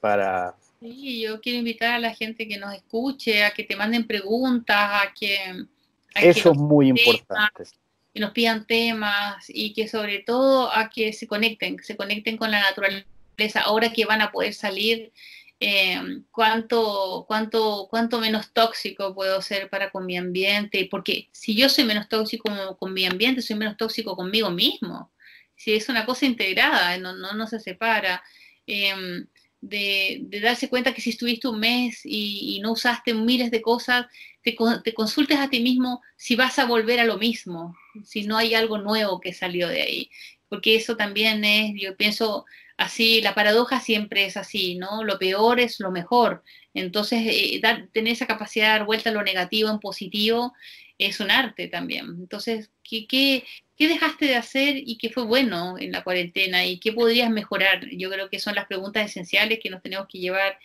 para 0.00 0.54
Sí, 0.80 1.20
yo 1.20 1.42
quiero 1.42 1.58
invitar 1.58 1.92
a 1.92 1.98
la 1.98 2.14
gente 2.14 2.48
que 2.48 2.56
nos 2.56 2.74
escuche, 2.74 3.44
a 3.44 3.50
que 3.50 3.64
te 3.64 3.76
manden 3.76 4.06
preguntas, 4.06 4.76
a 4.78 5.12
que... 5.12 5.66
Eso 6.14 6.52
es 6.52 6.58
muy 6.58 6.88
importante. 6.88 7.64
Que 8.12 8.20
nos 8.20 8.32
pidan 8.32 8.66
temas 8.66 9.44
y 9.48 9.72
que 9.72 9.86
sobre 9.88 10.20
todo 10.20 10.72
a 10.72 10.90
que 10.90 11.12
se 11.12 11.26
conecten, 11.26 11.76
que 11.76 11.84
se 11.84 11.96
conecten 11.96 12.36
con 12.36 12.50
la 12.50 12.60
naturaleza, 12.60 13.60
ahora 13.64 13.92
que 13.92 14.04
van 14.04 14.20
a 14.20 14.32
poder 14.32 14.52
salir, 14.52 15.12
eh, 15.60 16.22
cuánto, 16.30 17.24
cuánto, 17.28 17.86
cuánto 17.90 18.18
menos 18.18 18.52
tóxico 18.52 19.14
puedo 19.14 19.42
ser 19.42 19.68
para 19.68 19.90
con 19.90 20.06
mi 20.06 20.16
ambiente, 20.16 20.88
porque 20.90 21.28
si 21.32 21.54
yo 21.54 21.68
soy 21.68 21.84
menos 21.84 22.08
tóxico 22.08 22.76
con 22.78 22.92
mi 22.94 23.06
ambiente, 23.06 23.42
soy 23.42 23.56
menos 23.56 23.76
tóxico 23.76 24.16
conmigo 24.16 24.50
mismo. 24.50 25.12
Si 25.54 25.74
es 25.74 25.88
una 25.88 26.06
cosa 26.06 26.26
integrada, 26.26 26.96
no, 26.98 27.14
no, 27.14 27.34
no 27.34 27.46
se 27.46 27.60
separa. 27.60 28.22
Eh, 28.66 29.24
de, 29.60 30.26
darse 30.42 30.68
cuenta 30.68 30.94
que 30.94 31.00
si 31.00 31.10
estuviste 31.10 31.48
un 31.48 31.60
mes 31.60 32.00
y, 32.04 32.60
no 32.62 32.72
usaste 32.72 33.14
miles 33.14 33.50
de 33.50 33.62
cosas, 33.62 34.06
te, 34.42 34.54
consultes 34.94 35.38
a 35.38 35.48
ti 35.48 35.60
mismo 35.60 36.02
si 36.16 36.36
vas 36.36 36.58
a 36.58 36.66
volver 36.66 37.00
a 37.00 37.04
lo 37.04 37.18
mismo, 37.18 37.76
si 38.04 38.24
no 38.24 38.36
hay 38.36 38.54
algo 38.54 38.78
nuevo 38.78 39.20
que 39.20 39.32
salió 39.32 39.68
de 39.68 39.82
ahí. 39.82 40.10
Porque 40.48 40.76
eso 40.76 40.96
también 40.96 41.44
es, 41.44 41.72
yo 41.80 41.96
pienso 41.96 42.44
así, 42.76 43.20
la 43.20 43.34
paradoja 43.34 43.80
siempre 43.80 44.24
es 44.24 44.36
así, 44.36 44.76
¿no? 44.76 45.04
Lo 45.04 45.18
peor 45.18 45.60
es 45.60 45.80
lo 45.80 45.90
mejor. 45.90 46.42
Entonces, 46.74 47.20
eh, 47.26 47.60
tener 47.92 48.12
esa 48.12 48.26
capacidad 48.26 48.66
de 48.66 48.78
dar 48.78 48.86
vuelta 48.86 49.10
a 49.10 49.12
lo 49.12 49.22
negativo 49.22 49.70
en 49.70 49.78
positivo 49.78 50.54
es 50.98 51.20
un 51.20 51.30
arte 51.30 51.68
también. 51.68 52.06
Entonces, 52.18 52.70
¿qué, 52.82 53.06
qué, 53.06 53.44
qué 53.80 53.88
dejaste 53.88 54.26
de 54.26 54.36
hacer 54.36 54.76
y 54.76 54.98
qué 54.98 55.08
fue 55.08 55.24
bueno 55.24 55.78
en 55.78 55.92
la 55.92 56.04
cuarentena 56.04 56.66
y 56.66 56.78
qué 56.78 56.92
podrías 56.92 57.30
mejorar? 57.30 57.80
Yo 57.90 58.10
creo 58.10 58.28
que 58.28 58.38
son 58.38 58.54
las 58.54 58.66
preguntas 58.66 59.06
esenciales 59.06 59.58
que 59.58 59.70
nos 59.70 59.80
tenemos 59.80 60.06
que 60.06 60.18
llevar 60.18 60.58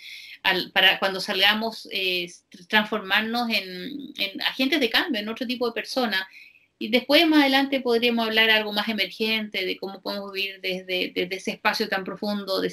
para 0.74 1.00
cuando 1.00 1.22
salgamos, 1.22 1.88
eh, 1.94 2.30
transformarnos 2.68 3.50
en, 3.50 4.12
en, 4.18 4.42
agentes 4.42 4.82
de 4.82 4.90
cambio, 4.90 5.22
en 5.22 5.30
otro 5.30 5.48
tipo 5.48 5.66
de 5.66 5.72
personas. 5.72 6.24
Y 6.78 6.90
después, 6.90 7.26
más 7.26 7.40
adelante, 7.40 7.80
podríamos 7.80 8.28
hablar 8.28 8.50
algo 8.50 8.74
más 8.74 8.90
emergente 8.90 9.66
de 9.66 9.78
cómo 9.78 10.02
podemos 10.02 10.34
vivir 10.34 10.60
desde, 10.60 11.14
ese 11.34 11.52
espacio 11.52 11.88
tan 11.88 12.04
profundo 12.04 12.60
de 12.60 12.70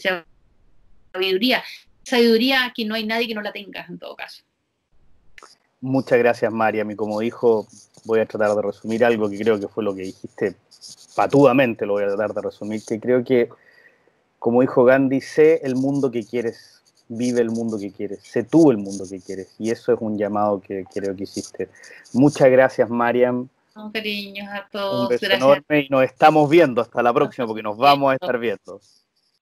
sabiduría. 1.15 1.63
Sabiduría 2.03 2.73
que 2.75 2.85
no 2.85 2.97
hay 2.97 3.07
nadie 3.07 3.29
que 3.29 3.35
no 3.37 3.43
la 3.43 3.53
tenga, 3.53 3.87
en 3.89 3.97
todo 3.97 4.17
caso. 4.17 4.43
Muchas 5.81 6.19
gracias, 6.19 6.53
Mariam. 6.53 6.91
Y 6.91 6.97
como 6.97 7.21
dijo, 7.21 7.69
voy 8.05 8.21
a 8.21 8.27
tratar 8.27 8.55
de 8.55 8.63
resumir 8.63 9.05
algo 9.05 9.29
que 9.29 9.39
creo 9.39 9.59
que 9.59 9.69
fue 9.69 9.85
lo 9.85 9.95
que 9.95 10.03
dijiste 10.03 10.57
patudamente, 11.15 11.87
lo 11.87 11.95
voy 11.95 12.05
a 12.05 12.09
tratar 12.09 12.35
de 12.35 12.43
resumir, 12.43 12.83
que 12.85 12.99
creo 12.99 13.25
que, 13.25 13.49
como 14.39 14.61
dijo 14.61 14.85
Gandhi, 14.85 15.21
sé 15.21 15.61
el 15.63 15.77
mundo 15.77 16.11
que 16.11 16.25
quieres, 16.25 16.83
vive 17.09 17.41
el 17.41 17.51
mundo 17.51 17.79
que 17.79 17.93
quieres, 17.93 18.21
sé 18.23 18.45
tú 18.45 18.71
el 18.71 18.79
mundo 18.79 19.05
que 19.09 19.21
quieres. 19.21 19.55
Y 19.59 19.71
eso 19.71 19.93
es 19.93 19.99
un 20.01 20.19
llamado 20.19 20.61
que 20.61 20.85
creo 20.93 21.15
que 21.15 21.25
hiciste. 21.25 21.69
Muchas 22.13 22.51
gracias, 22.51 22.89
Mariam. 22.89 23.49
Un 23.75 23.91
cariños 23.91 24.49
a 24.49 24.69
todos. 24.71 25.03
Un 25.03 25.09
beso 25.09 25.27
enorme 25.27 25.81
y 25.81 25.89
nos 25.89 26.05
estamos 26.05 26.49
viendo 26.49 26.81
hasta 26.81 27.03
la 27.03 27.13
próxima 27.13 27.47
porque 27.47 27.63
nos 27.63 27.77
vamos 27.77 28.13
a 28.13 28.15
estar 28.15 28.39
viendo. 28.39 28.81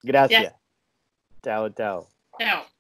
Gracias. 0.03 0.55
Chao, 1.43 1.71
chao. 1.71 2.09
Chao. 2.39 2.80